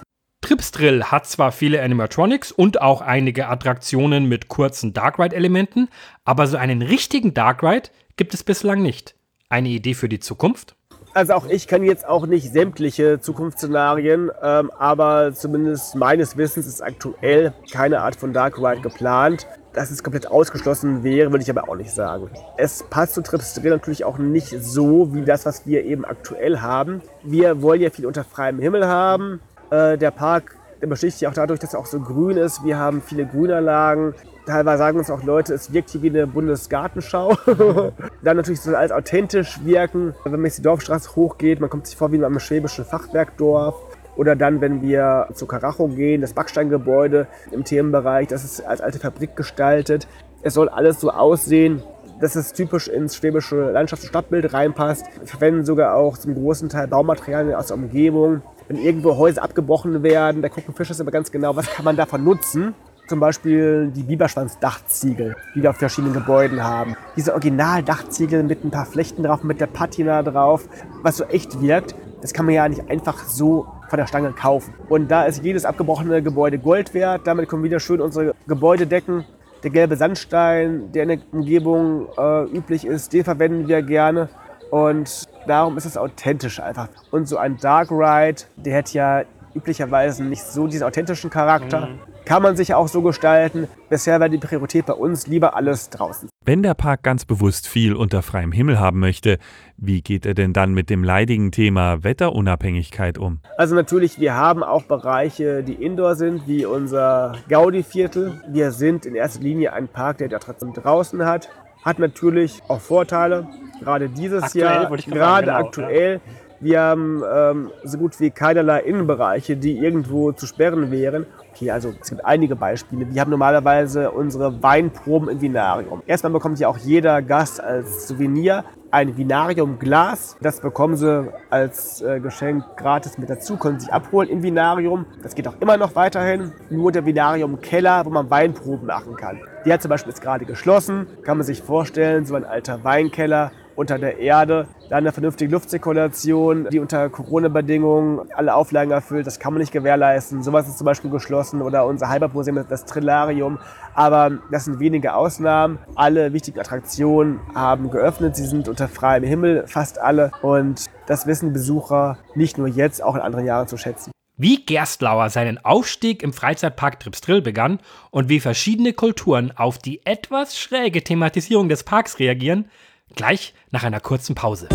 Tripsdrill 0.45 1.05
hat 1.05 1.25
zwar 1.25 1.51
viele 1.51 1.81
Animatronics 1.81 2.51
und 2.51 2.79
auch 2.79 3.01
einige 3.01 3.47
Attraktionen 3.47 4.29
mit 4.29 4.47
kurzen 4.47 4.93
Dark 4.93 5.17
Ride-Elementen, 5.17 5.89
aber 6.23 6.45
so 6.45 6.55
einen 6.57 6.83
richtigen 6.83 7.33
Dark 7.33 7.63
Ride 7.63 7.89
gibt 8.15 8.35
es 8.35 8.43
bislang 8.43 8.83
nicht. 8.83 9.15
Eine 9.49 9.69
Idee 9.69 9.95
für 9.95 10.07
die 10.07 10.19
Zukunft? 10.19 10.75
Also 11.15 11.33
auch 11.33 11.47
ich 11.47 11.67
kann 11.67 11.81
jetzt 11.81 12.07
auch 12.07 12.27
nicht 12.27 12.53
sämtliche 12.53 13.19
Zukunftsszenarien, 13.19 14.29
ähm, 14.43 14.69
aber 14.77 15.33
zumindest 15.33 15.95
meines 15.95 16.37
Wissens 16.37 16.67
ist 16.67 16.81
aktuell 16.81 17.51
keine 17.71 18.01
Art 18.01 18.15
von 18.15 18.31
Dark 18.31 18.59
Ride 18.59 18.81
geplant. 18.81 19.47
Dass 19.73 19.89
es 19.89 20.03
komplett 20.03 20.27
ausgeschlossen 20.27 21.03
wäre, 21.03 21.31
würde 21.31 21.43
ich 21.43 21.49
aber 21.49 21.67
auch 21.67 21.75
nicht 21.75 21.91
sagen. 21.91 22.29
Es 22.55 22.83
passt 22.83 23.15
zu 23.15 23.23
Trips 23.23 23.55
Drill 23.55 23.71
natürlich 23.71 24.05
auch 24.05 24.19
nicht 24.19 24.49
so 24.61 25.11
wie 25.15 25.23
das, 25.23 25.47
was 25.47 25.65
wir 25.65 25.83
eben 25.85 26.05
aktuell 26.05 26.59
haben. 26.59 27.01
Wir 27.23 27.63
wollen 27.63 27.81
ja 27.81 27.89
viel 27.89 28.05
unter 28.05 28.23
freiem 28.23 28.59
Himmel 28.59 28.85
haben. 28.87 29.39
Äh, 29.75 29.97
der 29.97 30.11
Park 30.11 30.55
der 30.81 30.87
besticht 30.87 31.21
ja 31.21 31.29
auch 31.29 31.33
dadurch, 31.33 31.59
dass 31.59 31.73
er 31.73 31.79
auch 31.79 31.85
so 31.85 31.99
grün 31.99 32.37
ist. 32.37 32.63
Wir 32.63 32.77
haben 32.77 33.01
viele 33.01 33.25
Grünanlagen. 33.25 34.13
Teilweise 34.45 34.77
sagen 34.77 34.99
uns 34.99 35.09
auch 35.09 35.23
Leute, 35.23 35.53
es 35.53 35.73
wirkt 35.73 35.89
hier 35.89 36.01
wie 36.01 36.09
eine 36.09 36.27
Bundesgartenschau. 36.27 37.35
Dann 38.23 38.37
natürlich 38.37 38.61
soll 38.61 38.75
alles 38.75 38.91
authentisch 38.91 39.63
wirken. 39.63 40.13
Wenn 40.23 40.33
man 40.33 40.45
jetzt 40.45 40.59
die 40.59 40.63
Dorfstraße 40.63 41.15
hochgeht, 41.15 41.59
man 41.59 41.69
kommt 41.69 41.87
sich 41.87 41.95
vor 41.95 42.11
wie 42.11 42.17
in 42.17 42.23
einem 42.23 42.39
schwäbischen 42.39 42.85
Fachwerkdorf. 42.85 43.75
Oder 44.15 44.35
dann, 44.35 44.61
wenn 44.61 44.81
wir 44.81 45.27
zu 45.33 45.45
Karacho 45.45 45.87
gehen, 45.87 46.21
das 46.21 46.33
Backsteingebäude 46.33 47.27
im 47.51 47.65
Themenbereich, 47.65 48.27
das 48.27 48.45
ist 48.45 48.61
als 48.61 48.79
alte 48.79 48.99
Fabrik 48.99 49.35
gestaltet. 49.35 50.07
Es 50.41 50.53
soll 50.53 50.69
alles 50.69 51.01
so 51.01 51.09
aussehen, 51.09 51.83
dass 52.19 52.35
es 52.35 52.53
typisch 52.53 52.87
ins 52.87 53.15
schwäbische 53.15 53.71
Landschafts- 53.71 54.03
und 54.03 54.09
Stadtbild 54.09 54.53
reinpasst. 54.53 55.05
Wir 55.19 55.27
verwenden 55.27 55.65
sogar 55.65 55.95
auch 55.95 56.17
zum 56.17 56.35
großen 56.35 56.69
Teil 56.69 56.87
Baumaterialien 56.87 57.55
aus 57.55 57.67
der 57.67 57.77
Umgebung 57.77 58.41
wenn 58.67 58.77
irgendwo 58.77 59.17
Häuser 59.17 59.43
abgebrochen 59.43 60.03
werden, 60.03 60.41
da 60.41 60.49
gucken 60.49 60.73
Fischer 60.73 60.99
immer 60.99 61.11
ganz 61.11 61.31
genau, 61.31 61.55
was 61.55 61.69
kann 61.69 61.85
man 61.85 61.95
davon 61.95 62.23
nutzen. 62.23 62.73
Zum 63.07 63.19
Beispiel 63.19 63.91
die 63.95 64.01
Biberschwanz-Dachziegel, 64.01 65.35
die 65.53 65.61
wir 65.61 65.69
auf 65.69 65.77
verschiedenen 65.77 66.13
Gebäuden 66.13 66.63
haben. 66.63 66.95
Diese 67.15 67.33
Original-Dachziegel 67.33 68.41
mit 68.41 68.65
ein 68.65 68.71
paar 68.71 68.87
Flechten 68.87 69.21
drauf, 69.21 69.43
mit 69.43 69.61
der 69.61 69.67
Patina 69.67 70.23
drauf, 70.23 70.67
was 71.03 71.17
so 71.17 71.25
echt 71.25 71.61
wirkt, 71.61 71.93
das 72.21 72.33
kann 72.33 72.47
man 72.47 72.55
ja 72.55 72.67
nicht 72.67 72.89
einfach 72.89 73.19
so 73.25 73.67
von 73.89 73.97
der 73.97 74.07
Stange 74.07 74.31
kaufen. 74.31 74.73
Und 74.89 75.11
da 75.11 75.25
ist 75.25 75.43
jedes 75.43 75.65
abgebrochene 75.65 76.23
Gebäude 76.23 76.57
Gold 76.57 76.95
wert. 76.95 77.27
Damit 77.27 77.47
können 77.47 77.61
wir 77.61 77.69
wieder 77.69 77.79
schön 77.79 78.01
unsere 78.01 78.33
Gebäude 78.47 78.87
decken. 78.87 79.23
Der 79.65 79.71
gelbe 79.71 79.95
Sandstein, 79.95 80.91
der 80.91 81.03
in 81.03 81.09
der 81.09 81.17
Umgebung 81.31 82.07
äh, 82.19 82.43
üblich 82.55 82.85
ist, 82.85 83.11
den 83.13 83.23
verwenden 83.23 83.67
wir 83.67 83.81
gerne. 83.81 84.29
Und 84.69 85.27
darum 85.47 85.75
ist 85.75 85.85
es 85.85 85.97
authentisch 85.97 86.59
einfach. 86.59 86.87
Und 87.09 87.27
so 87.27 87.37
ein 87.37 87.57
Dark 87.57 87.89
Ride, 87.89 88.43
der 88.57 88.77
hat 88.77 88.93
ja 88.93 89.23
üblicherweise 89.55 90.23
nicht 90.23 90.43
so 90.43 90.67
diesen 90.67 90.83
authentischen 90.83 91.31
Charakter. 91.31 91.87
Mhm. 91.87 91.99
Kann 92.25 92.41
man 92.41 92.55
sich 92.55 92.73
auch 92.73 92.87
so 92.87 93.03
gestalten. 93.03 93.67
Bisher 93.87 94.19
wäre 94.19 94.31
die 94.31 94.39
Priorität 94.39 94.87
bei 94.87 94.93
uns 94.93 95.27
lieber 95.27 95.55
alles 95.55 95.91
draußen. 95.91 96.27
Wenn 96.43 96.63
der 96.63 96.73
Park 96.73 97.03
ganz 97.03 97.23
bewusst 97.23 97.67
viel 97.67 97.95
unter 97.95 98.23
freiem 98.23 98.51
Himmel 98.51 98.79
haben 98.79 98.99
möchte, 98.99 99.37
wie 99.77 100.01
geht 100.01 100.25
er 100.25 100.33
denn 100.33 100.51
dann 100.51 100.73
mit 100.73 100.89
dem 100.89 101.03
leidigen 101.03 101.51
Thema 101.51 102.03
Wetterunabhängigkeit 102.03 103.19
um? 103.19 103.39
Also 103.57 103.75
natürlich, 103.75 104.19
wir 104.19 104.33
haben 104.33 104.63
auch 104.63 104.83
Bereiche, 104.83 105.63
die 105.63 105.73
indoor 105.73 106.15
sind, 106.15 106.47
wie 106.47 106.65
unser 106.65 107.33
Gaudi-Viertel. 107.47 108.41
Wir 108.49 108.71
sind 108.71 109.05
in 109.05 109.13
erster 109.13 109.41
Linie 109.41 109.73
ein 109.73 109.87
Park, 109.87 110.17
der 110.17 110.27
die 110.27 110.35
Attraktion 110.35 110.73
draußen 110.73 111.23
hat. 111.25 111.49
Hat 111.83 111.99
natürlich 111.99 112.63
auch 112.67 112.81
Vorteile 112.81 113.47
gerade 113.79 114.09
dieses 114.09 114.43
aktuell, 114.43 114.63
Jahr, 114.65 114.89
gerade 114.89 115.45
genau, 115.45 115.57
aktuell. 115.59 116.13
Ja. 116.25 116.44
Wir 116.65 116.81
haben 116.81 117.21
ähm, 117.31 117.69
so 117.83 117.99
gut 117.99 118.19
wie 118.19 118.31
keinerlei 118.31 118.79
Innenbereiche, 118.79 119.55
die 119.55 119.77
irgendwo 119.77 120.31
zu 120.31 120.47
sperren 120.47 120.89
wären. 120.89 121.27
Okay, 121.51 121.69
also 121.69 121.93
es 122.01 122.09
gibt 122.09 122.25
einige 122.25 122.55
Beispiele. 122.55 123.05
Wir 123.13 123.21
haben 123.21 123.29
normalerweise 123.29 124.09
unsere 124.09 124.63
Weinproben 124.63 125.29
im 125.29 125.41
Vinarium. 125.41 126.01
Erstmal 126.07 126.33
bekommt 126.33 126.59
ja 126.59 126.67
auch 126.67 126.79
jeder 126.79 127.21
Gast 127.21 127.61
als 127.61 128.07
Souvenir 128.07 128.63
ein 128.89 129.15
Vinarium-Glas. 129.15 130.37
Das 130.41 130.59
bekommen 130.59 130.95
sie 130.95 131.31
als 131.51 132.01
äh, 132.01 132.19
Geschenk 132.19 132.63
gratis 132.77 133.19
mit 133.19 133.29
dazu, 133.29 133.57
können 133.57 133.79
sich 133.79 133.93
abholen 133.93 134.27
im 134.27 134.41
Vinarium. 134.41 135.05
Das 135.21 135.35
geht 135.35 135.47
auch 135.47 135.55
immer 135.59 135.77
noch 135.77 135.95
weiterhin. 135.95 136.51
Nur 136.71 136.91
der 136.91 137.05
Vinarium-Keller, 137.05 138.07
wo 138.07 138.09
man 138.09 138.31
Weinproben 138.31 138.87
machen 138.87 139.15
kann. 139.17 139.39
Der 139.67 139.79
zum 139.79 139.89
Beispiel 139.89 140.13
jetzt 140.13 140.21
gerade 140.21 140.45
geschlossen. 140.45 141.05
Kann 141.21 141.37
man 141.37 141.45
sich 141.45 141.61
vorstellen, 141.61 142.25
so 142.25 142.33
ein 142.33 142.43
alter 142.43 142.83
Weinkeller 142.83 143.51
unter 143.75 143.99
der 143.99 144.19
Erde. 144.19 144.67
Dann 144.89 144.99
eine 144.99 145.11
vernünftige 145.11 145.51
Luftzirkulation, 145.51 146.67
die 146.71 146.79
unter 146.79 147.09
Corona-Bedingungen 147.09 148.31
alle 148.33 148.53
Auflagen 148.55 148.91
erfüllt. 148.91 149.25
Das 149.27 149.39
kann 149.39 149.53
man 149.53 149.61
nicht 149.61 149.71
gewährleisten. 149.71 150.43
Sowas 150.43 150.67
ist 150.67 150.77
zum 150.77 150.85
Beispiel 150.85 151.11
geschlossen 151.11 151.61
oder 151.61 151.85
unser 151.85 152.09
Heimatmuseum, 152.09 152.65
das 152.69 152.85
Trillarium. 152.85 153.59
Aber 153.93 154.31
das 154.51 154.65
sind 154.65 154.79
wenige 154.79 155.15
Ausnahmen. 155.15 155.79
Alle 155.95 156.33
wichtigen 156.33 156.59
Attraktionen 156.59 157.39
haben 157.53 157.89
geöffnet. 157.89 158.35
Sie 158.35 158.45
sind 158.45 158.67
unter 158.67 158.87
freiem 158.87 159.23
Himmel, 159.23 159.65
fast 159.67 159.99
alle. 159.99 160.31
Und 160.41 160.85
das 161.07 161.27
wissen 161.27 161.53
Besucher 161.53 162.17
nicht 162.35 162.57
nur 162.57 162.67
jetzt, 162.67 163.03
auch 163.03 163.15
in 163.15 163.21
anderen 163.21 163.45
Jahren 163.45 163.67
zu 163.67 163.77
schätzen. 163.77 164.11
wie 164.37 164.65
Gerstlauer 164.65 165.29
seinen 165.29 165.63
Aufstieg 165.63 166.21
im 166.21 166.33
Freizeitpark 166.33 166.99
Tripsdrill 166.99 167.41
begann 167.41 167.79
und 168.11 168.27
wie 168.29 168.39
verschiedene 168.39 168.93
Kulturen 168.93 169.51
auf 169.55 169.77
die 169.77 170.05
etwas 170.05 170.59
schräge 170.59 171.03
Thematisierung 171.03 171.69
des 171.69 171.83
Parks 171.83 172.19
reagieren, 172.19 172.69
gleich 173.15 173.53
nach 173.71 173.83
einer 173.83 173.99
kurzen 173.99 174.35
Pause. 174.35 174.69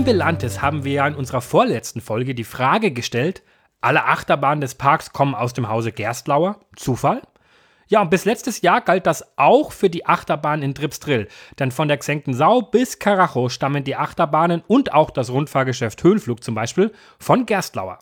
Dem 0.00 0.06
Belantes 0.06 0.62
haben 0.62 0.84
wir 0.84 0.92
ja 0.94 1.06
in 1.06 1.14
unserer 1.14 1.42
vorletzten 1.42 2.00
Folge 2.00 2.34
die 2.34 2.42
Frage 2.42 2.90
gestellt, 2.90 3.42
alle 3.82 4.06
Achterbahnen 4.06 4.62
des 4.62 4.74
Parks 4.74 5.12
kommen 5.12 5.34
aus 5.34 5.52
dem 5.52 5.68
Hause 5.68 5.92
Gerstlauer. 5.92 6.58
Zufall? 6.74 7.20
Ja, 7.86 8.00
und 8.00 8.08
bis 8.08 8.24
letztes 8.24 8.62
Jahr 8.62 8.80
galt 8.80 9.06
das 9.06 9.36
auch 9.36 9.72
für 9.72 9.90
die 9.90 10.06
Achterbahn 10.06 10.62
in 10.62 10.74
Tripsdrill. 10.74 11.28
Denn 11.58 11.70
von 11.70 11.86
der 11.86 11.98
Gesenkten 11.98 12.32
Sau 12.32 12.62
bis 12.62 12.98
Karacho 12.98 13.50
stammen 13.50 13.84
die 13.84 13.94
Achterbahnen 13.94 14.62
und 14.66 14.94
auch 14.94 15.10
das 15.10 15.28
Rundfahrgeschäft 15.28 16.02
Höhenflug 16.02 16.42
zum 16.42 16.54
Beispiel 16.54 16.92
von 17.18 17.44
Gerstlauer. 17.44 17.98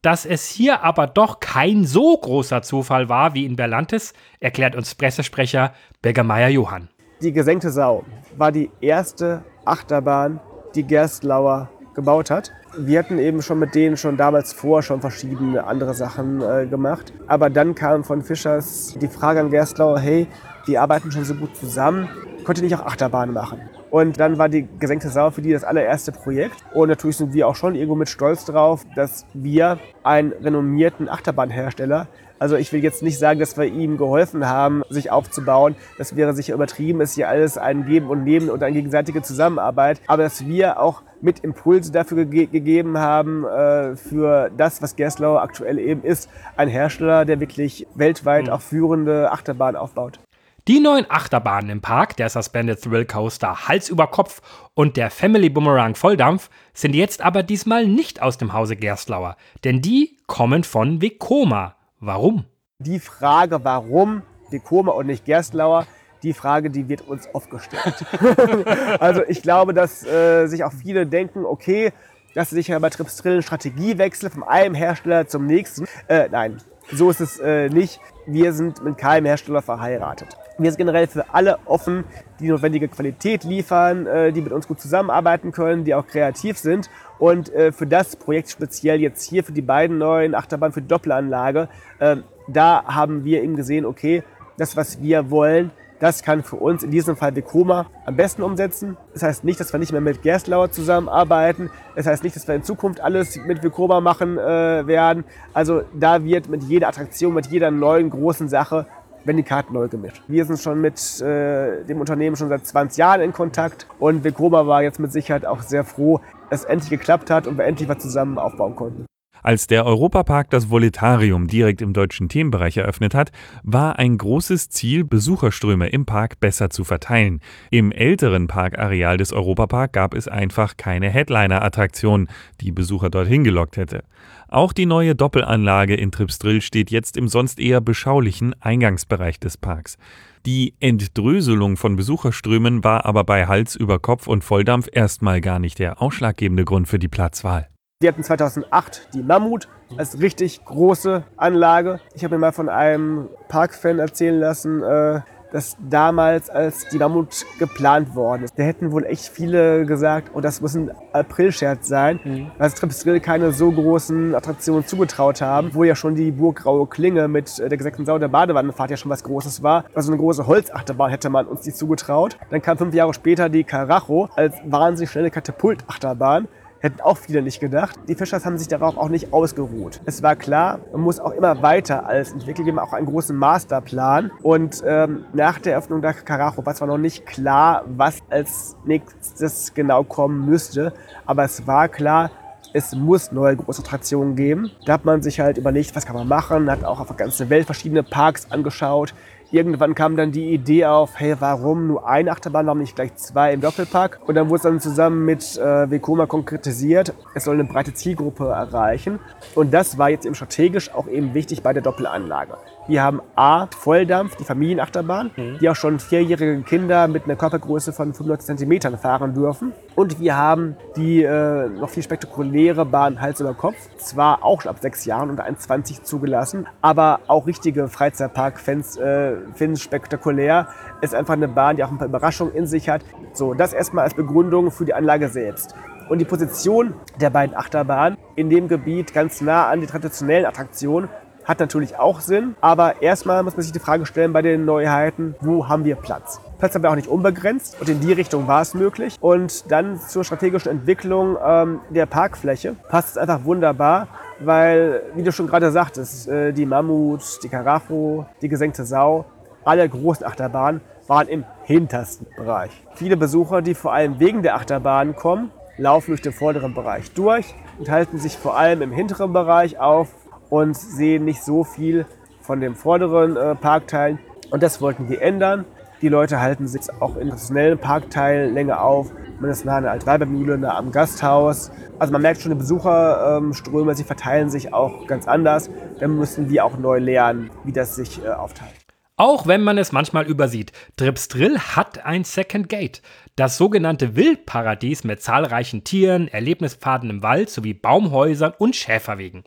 Dass 0.00 0.24
es 0.24 0.48
hier 0.48 0.82
aber 0.82 1.06
doch 1.06 1.40
kein 1.40 1.84
so 1.84 2.16
großer 2.16 2.62
Zufall 2.62 3.10
war 3.10 3.34
wie 3.34 3.44
in 3.44 3.56
Berlantes, 3.56 4.14
erklärt 4.40 4.74
uns 4.74 4.94
Pressesprecher 4.94 5.74
Bürgermeier 6.00 6.48
Johann. 6.48 6.88
Die 7.20 7.32
Gesenkte 7.32 7.70
Sau 7.70 8.06
war 8.38 8.50
die 8.50 8.70
erste 8.80 9.44
Achterbahn 9.66 10.40
die 10.74 10.84
Gerstlauer 10.84 11.68
gebaut 11.94 12.30
hat. 12.30 12.52
Wir 12.76 13.00
hatten 13.00 13.18
eben 13.18 13.42
schon 13.42 13.58
mit 13.58 13.74
denen 13.74 13.96
schon 13.96 14.16
damals 14.16 14.52
vor 14.52 14.82
schon 14.82 15.00
verschiedene 15.00 15.64
andere 15.64 15.94
Sachen 15.94 16.40
äh, 16.40 16.66
gemacht. 16.66 17.12
Aber 17.26 17.50
dann 17.50 17.74
kam 17.74 18.04
von 18.04 18.22
Fischers 18.22 18.94
die 19.00 19.08
Frage 19.08 19.40
an 19.40 19.50
Gerstlauer, 19.50 19.98
hey, 19.98 20.28
die 20.68 20.78
arbeiten 20.78 21.10
schon 21.10 21.24
so 21.24 21.34
gut 21.34 21.56
zusammen, 21.56 22.08
könnt 22.44 22.58
ihr 22.58 22.64
nicht 22.64 22.76
auch 22.76 22.86
Achterbahnen 22.86 23.34
machen? 23.34 23.60
Und 23.90 24.20
dann 24.20 24.38
war 24.38 24.48
die 24.48 24.68
Gesenkte 24.78 25.08
Sau 25.08 25.30
für 25.30 25.42
die 25.42 25.52
das 25.52 25.64
allererste 25.64 26.12
Projekt. 26.12 26.56
Und 26.74 26.88
natürlich 26.88 27.16
sind 27.16 27.32
wir 27.32 27.48
auch 27.48 27.56
schon 27.56 27.74
irgendwo 27.74 27.94
mit 27.94 28.08
stolz 28.08 28.44
drauf, 28.44 28.84
dass 28.94 29.26
wir 29.34 29.78
einen 30.02 30.32
renommierten 30.32 31.08
Achterbahnhersteller 31.08 32.06
also 32.38 32.56
ich 32.56 32.72
will 32.72 32.82
jetzt 32.82 33.02
nicht 33.02 33.18
sagen, 33.18 33.40
dass 33.40 33.56
wir 33.56 33.64
ihm 33.64 33.96
geholfen 33.96 34.46
haben, 34.46 34.82
sich 34.88 35.10
aufzubauen. 35.10 35.76
Das 35.96 36.16
wäre 36.16 36.34
sicher 36.34 36.54
übertrieben. 36.54 37.00
Es 37.00 37.10
ist 37.10 37.14
hier 37.16 37.28
alles 37.28 37.58
ein 37.58 37.86
Geben 37.86 38.08
und 38.08 38.24
Nehmen 38.24 38.50
und 38.50 38.62
eine 38.62 38.74
gegenseitige 38.74 39.22
Zusammenarbeit. 39.22 40.00
Aber 40.06 40.22
dass 40.22 40.46
wir 40.46 40.80
auch 40.80 41.02
mit 41.20 41.40
Impulse 41.40 41.92
dafür 41.92 42.24
ge 42.24 42.46
gegeben 42.46 42.98
haben, 42.98 43.44
äh, 43.44 43.96
für 43.96 44.50
das, 44.56 44.80
was 44.82 44.96
Gerstlauer 44.96 45.42
aktuell 45.42 45.78
eben 45.78 46.02
ist. 46.02 46.30
Ein 46.56 46.68
Hersteller, 46.68 47.24
der 47.24 47.40
wirklich 47.40 47.86
weltweit 47.94 48.46
mhm. 48.46 48.52
auch 48.52 48.60
führende 48.60 49.32
Achterbahnen 49.32 49.76
aufbaut. 49.76 50.20
Die 50.68 50.80
neuen 50.80 51.06
Achterbahnen 51.08 51.70
im 51.70 51.80
Park, 51.80 52.16
der 52.18 52.28
Suspended 52.28 52.82
Thrill 52.82 53.06
Coaster 53.06 53.68
Hals 53.68 53.88
über 53.88 54.06
Kopf 54.06 54.42
und 54.74 54.98
der 54.98 55.10
Family 55.10 55.48
Boomerang 55.48 55.94
Volldampf, 55.94 56.50
sind 56.74 56.94
jetzt 56.94 57.22
aber 57.22 57.42
diesmal 57.42 57.86
nicht 57.86 58.20
aus 58.20 58.36
dem 58.36 58.52
Hause 58.52 58.76
Gerstlauer, 58.76 59.36
denn 59.64 59.80
die 59.80 60.18
kommen 60.26 60.64
von 60.64 61.00
Vekoma, 61.00 61.77
Warum? 62.00 62.44
Die 62.78 63.00
Frage, 63.00 63.64
warum 63.64 64.22
Dekoma 64.52 64.92
und 64.92 65.06
nicht 65.06 65.24
Gerstlauer, 65.24 65.86
die 66.22 66.32
Frage, 66.32 66.70
die 66.70 66.88
wird 66.88 67.02
uns 67.02 67.28
oft 67.32 67.50
gestellt. 67.50 68.04
also 69.00 69.22
ich 69.28 69.42
glaube, 69.42 69.74
dass 69.74 70.04
äh, 70.06 70.46
sich 70.46 70.64
auch 70.64 70.72
viele 70.72 71.06
denken, 71.06 71.44
okay, 71.44 71.92
dass 72.34 72.50
sich 72.50 72.68
ja 72.68 72.78
bei 72.78 72.90
Trips 72.90 73.16
Trill 73.16 73.42
Strategiewechsel 73.42 74.30
von 74.30 74.42
einem 74.44 74.74
Hersteller 74.74 75.26
zum 75.26 75.46
nächsten. 75.46 75.86
Äh, 76.06 76.28
nein, 76.30 76.58
so 76.92 77.10
ist 77.10 77.20
es 77.20 77.38
äh, 77.38 77.68
nicht. 77.68 78.00
Wir 78.26 78.52
sind 78.52 78.84
mit 78.84 78.98
keinem 78.98 79.26
Hersteller 79.26 79.62
verheiratet. 79.62 80.36
Wir 80.58 80.70
sind 80.70 80.78
generell 80.78 81.06
für 81.06 81.32
alle 81.32 81.58
offen, 81.66 82.04
die 82.40 82.48
notwendige 82.48 82.88
Qualität 82.88 83.44
liefern, 83.44 84.06
äh, 84.06 84.32
die 84.32 84.40
mit 84.40 84.52
uns 84.52 84.66
gut 84.66 84.80
zusammenarbeiten 84.80 85.52
können, 85.52 85.84
die 85.84 85.94
auch 85.94 86.06
kreativ 86.06 86.58
sind. 86.58 86.90
Und 87.18 87.52
äh, 87.54 87.72
für 87.72 87.86
das 87.86 88.16
Projekt 88.16 88.50
speziell 88.50 89.00
jetzt 89.00 89.28
hier 89.28 89.44
für 89.44 89.52
die 89.52 89.62
beiden 89.62 89.98
neuen 89.98 90.34
Achterbahnen 90.34 90.72
für 90.72 90.82
Doppelanlage, 90.82 91.68
äh, 92.00 92.16
da 92.48 92.84
haben 92.84 93.24
wir 93.24 93.42
eben 93.42 93.56
gesehen, 93.56 93.84
okay, 93.86 94.22
das, 94.56 94.76
was 94.76 95.00
wir 95.00 95.30
wollen, 95.30 95.70
das 96.00 96.22
kann 96.22 96.42
für 96.42 96.56
uns 96.56 96.82
in 96.82 96.90
diesem 96.90 97.16
Fall 97.16 97.34
Vekoma 97.34 97.86
am 98.06 98.16
besten 98.16 98.42
umsetzen. 98.42 98.96
Das 99.12 99.22
heißt 99.22 99.44
nicht, 99.44 99.58
dass 99.58 99.72
wir 99.72 99.80
nicht 99.80 99.92
mehr 99.92 100.00
mit 100.00 100.22
Gerstlauer 100.22 100.70
zusammenarbeiten. 100.70 101.70
Das 101.96 102.06
heißt 102.06 102.22
nicht, 102.22 102.36
dass 102.36 102.46
wir 102.46 102.54
in 102.54 102.62
Zukunft 102.62 103.00
alles 103.00 103.36
mit 103.36 103.62
Vekoma 103.62 104.00
machen 104.00 104.38
äh, 104.38 104.86
werden. 104.86 105.24
Also 105.52 105.82
da 105.98 106.24
wird 106.24 106.48
mit 106.48 106.62
jeder 106.64 106.88
Attraktion, 106.88 107.34
mit 107.34 107.46
jeder 107.46 107.70
neuen 107.70 108.10
großen 108.10 108.48
Sache 108.48 108.86
wenn 109.24 109.36
die 109.36 109.42
Karten 109.42 109.74
neu 109.74 109.88
gemischt. 109.88 110.22
Wir 110.26 110.46
sind 110.46 110.58
schon 110.58 110.80
mit 110.80 111.20
äh, 111.20 111.84
dem 111.84 112.00
Unternehmen 112.00 112.34
schon 112.36 112.48
seit 112.48 112.66
20 112.66 112.96
Jahren 112.96 113.20
in 113.20 113.32
Kontakt 113.32 113.86
und 113.98 114.24
Vekoma 114.24 114.66
war 114.66 114.82
jetzt 114.82 114.98
mit 115.00 115.12
Sicherheit 115.12 115.44
auch 115.44 115.60
sehr 115.60 115.84
froh, 115.84 116.20
dass 116.48 116.60
es 116.60 116.66
endlich 116.66 116.88
geklappt 116.88 117.28
hat 117.28 117.46
und 117.46 117.58
wir 117.58 117.66
endlich 117.66 117.88
was 117.88 117.98
zusammen 117.98 118.38
aufbauen 118.38 118.74
konnten. 118.74 119.06
Als 119.42 119.66
der 119.66 119.86
Europapark 119.86 120.50
das 120.50 120.70
Voletarium 120.70 121.46
direkt 121.46 121.82
im 121.82 121.92
deutschen 121.92 122.28
Themenbereich 122.28 122.76
eröffnet 122.76 123.14
hat, 123.14 123.30
war 123.62 123.98
ein 123.98 124.18
großes 124.18 124.68
Ziel, 124.68 125.04
Besucherströme 125.04 125.88
im 125.88 126.06
Park 126.06 126.40
besser 126.40 126.70
zu 126.70 126.84
verteilen. 126.84 127.40
Im 127.70 127.92
älteren 127.92 128.46
Parkareal 128.46 129.16
des 129.16 129.32
Europapark 129.32 129.92
gab 129.92 130.14
es 130.14 130.28
einfach 130.28 130.76
keine 130.76 131.10
Headliner-Attraktion, 131.10 132.28
die 132.60 132.72
Besucher 132.72 133.10
dorthin 133.10 133.44
gelockt 133.44 133.76
hätte. 133.76 134.04
Auch 134.48 134.72
die 134.72 134.86
neue 134.86 135.14
Doppelanlage 135.14 135.94
in 135.94 136.10
Tripsdrill 136.10 136.62
steht 136.62 136.90
jetzt 136.90 137.16
im 137.16 137.28
sonst 137.28 137.60
eher 137.60 137.80
beschaulichen 137.80 138.54
Eingangsbereich 138.60 139.38
des 139.38 139.56
Parks. 139.58 139.98
Die 140.46 140.74
Entdröselung 140.80 141.76
von 141.76 141.96
Besucherströmen 141.96 142.82
war 142.82 143.04
aber 143.04 143.24
bei 143.24 143.46
Hals 143.46 143.76
über 143.76 143.98
Kopf 143.98 144.26
und 144.26 144.44
Volldampf 144.44 144.88
erstmal 144.90 145.40
gar 145.40 145.58
nicht 145.58 145.78
der 145.78 146.00
ausschlaggebende 146.00 146.64
Grund 146.64 146.88
für 146.88 146.98
die 146.98 147.08
Platzwahl. 147.08 147.68
Wir 148.00 148.10
hatten 148.10 148.22
2008 148.22 149.08
die 149.12 149.24
Mammut 149.24 149.66
als 149.96 150.20
richtig 150.20 150.64
große 150.64 151.24
Anlage. 151.36 151.98
Ich 152.14 152.22
habe 152.22 152.36
mir 152.36 152.42
mal 152.42 152.52
von 152.52 152.68
einem 152.68 153.28
Parkfan 153.48 153.98
erzählen 153.98 154.38
lassen, 154.38 154.84
äh, 154.84 155.20
dass 155.50 155.76
damals, 155.80 156.48
als 156.48 156.86
die 156.90 156.98
Mammut 156.98 157.44
geplant 157.58 158.14
worden 158.14 158.44
ist, 158.44 158.56
da 158.56 158.62
hätten 158.62 158.92
wohl 158.92 159.04
echt 159.04 159.26
viele 159.26 159.84
gesagt, 159.84 160.30
oh, 160.34 160.40
das 160.40 160.60
muss 160.60 160.76
ein 160.76 160.92
April-Scherz 161.12 161.88
sein, 161.88 162.20
mhm. 162.22 162.52
weil 162.56 162.70
Tripsdrill 162.70 163.18
keine 163.18 163.50
so 163.50 163.72
großen 163.72 164.32
Attraktionen 164.32 164.86
zugetraut 164.86 165.40
haben, 165.40 165.74
wo 165.74 165.82
ja 165.82 165.96
schon 165.96 166.14
die 166.14 166.30
Burggraue 166.30 166.86
Klinge 166.86 167.26
mit 167.26 167.58
äh, 167.58 167.68
der 167.68 167.78
gesenkten 167.78 168.06
Sau 168.06 168.20
der 168.20 168.28
Badewannenfahrt 168.28 168.92
ja 168.92 168.96
schon 168.96 169.10
was 169.10 169.24
Großes 169.24 169.64
war. 169.64 169.86
Also 169.92 170.12
eine 170.12 170.20
große 170.20 170.46
Holzachterbahn 170.46 171.10
hätte 171.10 171.30
man 171.30 171.46
uns 171.46 171.66
nicht 171.66 171.76
zugetraut. 171.76 172.38
Dann 172.50 172.62
kam 172.62 172.78
fünf 172.78 172.94
Jahre 172.94 173.12
später 173.12 173.48
die 173.48 173.64
Carajo 173.64 174.28
als 174.36 174.54
wahnsinnig 174.64 175.10
schnelle 175.10 175.32
Katapultachterbahn 175.32 176.46
Hätten 176.80 177.00
auch 177.00 177.16
viele 177.16 177.42
nicht 177.42 177.58
gedacht. 177.58 177.98
Die 178.06 178.14
Fischers 178.14 178.46
haben 178.46 178.56
sich 178.56 178.68
darauf 178.68 178.96
auch 178.96 179.08
nicht 179.08 179.32
ausgeruht. 179.32 180.00
Es 180.04 180.22
war 180.22 180.36
klar, 180.36 180.78
man 180.92 181.00
muss 181.00 181.18
auch 181.18 181.32
immer 181.32 181.60
weiter 181.60 182.06
als 182.06 182.32
entwickeln. 182.32 182.66
Wir 182.66 182.72
haben 182.72 182.78
auch 182.78 182.92
einen 182.92 183.06
großen 183.06 183.36
Masterplan. 183.36 184.30
Und 184.42 184.82
ähm, 184.86 185.24
nach 185.32 185.58
der 185.58 185.72
Eröffnung 185.72 186.02
der 186.02 186.14
Carajo 186.14 186.64
war 186.64 186.74
zwar 186.74 186.86
noch 186.86 186.98
nicht 186.98 187.26
klar, 187.26 187.84
was 187.86 188.18
als 188.30 188.76
nächstes 188.84 189.74
genau 189.74 190.04
kommen 190.04 190.46
müsste, 190.46 190.92
aber 191.26 191.44
es 191.44 191.66
war 191.66 191.88
klar, 191.88 192.30
es 192.72 192.94
muss 192.94 193.32
neue 193.32 193.56
große 193.56 193.82
Attraktionen 193.82 194.36
geben. 194.36 194.70
Da 194.84 194.94
hat 194.94 195.04
man 195.04 195.22
sich 195.22 195.40
halt 195.40 195.58
überlegt, 195.58 195.96
was 195.96 196.06
kann 196.06 196.14
man 196.14 196.28
machen, 196.28 196.70
hat 196.70 196.84
auch 196.84 197.00
auf 197.00 197.08
der 197.08 197.16
ganzen 197.16 197.50
Welt 197.50 197.66
verschiedene 197.66 198.02
Parks 198.02 198.50
angeschaut, 198.50 199.14
Irgendwann 199.50 199.94
kam 199.94 200.14
dann 200.16 200.30
die 200.30 200.52
Idee 200.52 200.84
auf, 200.84 201.18
hey, 201.18 201.34
warum 201.38 201.86
nur 201.86 202.06
eine 202.06 202.32
Achterbahn, 202.32 202.66
warum 202.66 202.80
nicht 202.80 202.94
gleich 202.94 203.14
zwei 203.16 203.54
im 203.54 203.62
Doppelpack? 203.62 204.20
Und 204.26 204.34
dann 204.34 204.50
wurde 204.50 204.56
es 204.56 204.62
dann 204.62 204.78
zusammen 204.78 205.24
mit 205.24 205.56
äh, 205.56 205.90
Vekoma 205.90 206.26
konkretisiert, 206.26 207.14
es 207.34 207.44
soll 207.44 207.54
eine 207.54 207.64
breite 207.64 207.94
Zielgruppe 207.94 208.48
erreichen. 208.48 209.20
Und 209.54 209.72
das 209.72 209.96
war 209.96 210.10
jetzt 210.10 210.26
eben 210.26 210.34
strategisch 210.34 210.92
auch 210.92 211.08
eben 211.08 211.32
wichtig 211.32 211.62
bei 211.62 211.72
der 211.72 211.82
Doppelanlage. 211.82 212.58
Wir 212.88 213.02
haben 213.02 213.20
A, 213.36 213.66
Volldampf, 213.66 214.36
die 214.36 214.44
Familienachterbahn, 214.44 215.30
mhm. 215.36 215.58
die 215.60 215.68
auch 215.68 215.76
schon 215.76 215.98
vierjährige 215.98 216.62
Kinder 216.62 217.06
mit 217.06 217.24
einer 217.24 217.36
Körpergröße 217.36 217.92
von 217.92 218.14
95 218.14 218.56
cm 218.56 218.96
fahren 218.98 219.34
dürfen. 219.34 219.72
Und 219.94 220.20
wir 220.20 220.36
haben 220.36 220.76
die 220.96 221.22
äh, 221.22 221.68
noch 221.68 221.90
viel 221.90 222.02
spektakuläre 222.02 222.86
Bahn 222.86 223.20
Hals 223.20 223.40
über 223.40 223.52
Kopf, 223.52 223.76
zwar 223.98 224.42
auch 224.42 224.62
schon 224.62 224.70
ab 224.70 224.78
sechs 224.80 225.04
Jahren 225.04 225.28
unter 225.28 225.44
1,20 225.46 226.02
zugelassen, 226.02 226.66
aber 226.80 227.20
auch 227.26 227.46
richtige 227.46 227.88
Freizeitpark-Fans 227.88 228.96
äh, 228.96 229.37
finden 229.54 229.74
es 229.74 229.82
spektakulär. 229.82 230.68
Ist 231.00 231.14
einfach 231.14 231.34
eine 231.34 231.48
Bahn, 231.48 231.76
die 231.76 231.84
auch 231.84 231.90
ein 231.90 231.98
paar 231.98 232.08
Überraschungen 232.08 232.54
in 232.54 232.66
sich 232.66 232.88
hat. 232.88 233.02
So, 233.32 233.54
das 233.54 233.72
erstmal 233.72 234.04
als 234.04 234.14
Begründung 234.14 234.70
für 234.70 234.84
die 234.84 234.94
Anlage 234.94 235.28
selbst. 235.28 235.74
Und 236.08 236.18
die 236.18 236.24
Position 236.24 236.94
der 237.20 237.30
beiden 237.30 237.54
Achterbahnen 237.54 238.16
in 238.34 238.48
dem 238.48 238.68
Gebiet 238.68 239.12
ganz 239.12 239.40
nah 239.40 239.68
an 239.68 239.80
die 239.80 239.86
traditionellen 239.86 240.46
Attraktionen 240.46 241.08
hat 241.48 241.58
natürlich 241.60 241.98
auch 241.98 242.20
Sinn. 242.20 242.54
Aber 242.60 243.00
erstmal 243.02 243.42
muss 243.42 243.56
man 243.56 243.62
sich 243.62 243.72
die 243.72 243.78
Frage 243.80 244.04
stellen 244.06 244.32
bei 244.32 244.42
den 244.42 244.66
Neuheiten, 244.66 245.34
wo 245.40 245.66
haben 245.66 245.84
wir 245.84 245.96
Platz? 245.96 246.40
Platz 246.58 246.74
haben 246.74 246.82
wir 246.82 246.90
auch 246.90 246.96
nicht 246.96 247.08
unbegrenzt 247.08 247.80
und 247.80 247.88
in 247.88 248.00
die 248.00 248.12
Richtung 248.12 248.46
war 248.46 248.60
es 248.60 248.74
möglich. 248.74 249.16
Und 249.20 249.70
dann 249.72 249.98
zur 249.98 250.24
strategischen 250.24 250.70
Entwicklung 250.70 251.38
ähm, 251.42 251.80
der 251.88 252.06
Parkfläche 252.06 252.76
passt 252.88 253.10
es 253.10 253.16
einfach 253.16 253.44
wunderbar, 253.44 254.08
weil, 254.40 255.02
wie 255.14 255.22
du 255.22 255.32
schon 255.32 255.46
gerade 255.46 255.72
sagtest, 255.72 256.28
äh, 256.28 256.52
die 256.52 256.66
Mammut, 256.66 257.22
die 257.42 257.48
Karacho, 257.48 258.26
die 258.42 258.48
gesenkte 258.48 258.84
Sau, 258.84 259.24
alle 259.64 259.88
großen 259.88 260.26
Achterbahnen 260.26 260.82
waren 261.06 261.28
im 261.28 261.44
hintersten 261.64 262.26
Bereich. 262.36 262.70
Viele 262.94 263.16
Besucher, 263.16 263.62
die 263.62 263.74
vor 263.74 263.94
allem 263.94 264.20
wegen 264.20 264.42
der 264.42 264.56
Achterbahn 264.56 265.16
kommen, 265.16 265.50
laufen 265.78 266.10
durch 266.10 266.22
den 266.22 266.32
vorderen 266.32 266.74
Bereich 266.74 267.12
durch 267.12 267.54
und 267.78 267.88
halten 267.88 268.18
sich 268.18 268.36
vor 268.36 268.58
allem 268.58 268.82
im 268.82 268.92
hinteren 268.92 269.32
Bereich 269.32 269.78
auf 269.78 270.08
und 270.50 270.76
sehen 270.76 271.24
nicht 271.24 271.42
so 271.42 271.64
viel 271.64 272.06
von 272.40 272.60
den 272.60 272.74
vorderen 272.74 273.36
äh, 273.36 273.54
Parkteilen. 273.54 274.18
Und 274.50 274.62
das 274.62 274.80
wollten 274.80 275.08
wir 275.08 275.20
ändern. 275.20 275.64
Die 276.00 276.08
Leute 276.08 276.40
halten 276.40 276.68
sich 276.68 276.82
auch 277.00 277.16
in 277.16 277.28
traditionellen 277.28 277.78
Parkteilen 277.78 278.54
länger 278.54 278.82
auf. 278.82 279.12
Man 279.40 279.50
ist 279.50 279.64
nah 279.64 279.76
an 279.76 279.82
der 279.82 279.92
Altweibermühle, 279.92 280.56
nah 280.56 280.76
am 280.76 280.92
Gasthaus. 280.92 281.70
Also 281.98 282.12
man 282.12 282.22
merkt 282.22 282.40
schon, 282.40 282.52
die 282.52 282.58
Besucherströme, 282.58 283.94
sie 283.94 284.04
verteilen 284.04 284.48
sich 284.48 284.72
auch 284.72 285.06
ganz 285.06 285.26
anders. 285.26 285.68
Dann 285.98 286.16
müssen 286.16 286.50
wir 286.50 286.64
auch 286.64 286.78
neu 286.78 286.98
lernen, 286.98 287.50
wie 287.64 287.72
das 287.72 287.96
sich 287.96 288.24
äh, 288.24 288.28
aufteilt. 288.28 288.74
Auch 289.16 289.48
wenn 289.48 289.64
man 289.64 289.78
es 289.78 289.90
manchmal 289.90 290.26
übersieht, 290.26 290.70
Trips 290.96 291.26
Drill 291.26 291.58
hat 291.58 292.06
ein 292.06 292.22
Second 292.22 292.68
Gate. 292.68 293.02
Das 293.34 293.58
sogenannte 293.58 294.14
Wildparadies 294.14 295.02
mit 295.02 295.20
zahlreichen 295.20 295.82
Tieren, 295.82 296.28
Erlebnispfaden 296.28 297.10
im 297.10 297.22
Wald 297.24 297.50
sowie 297.50 297.74
Baumhäusern 297.74 298.52
und 298.56 298.76
Schäferwegen. 298.76 299.42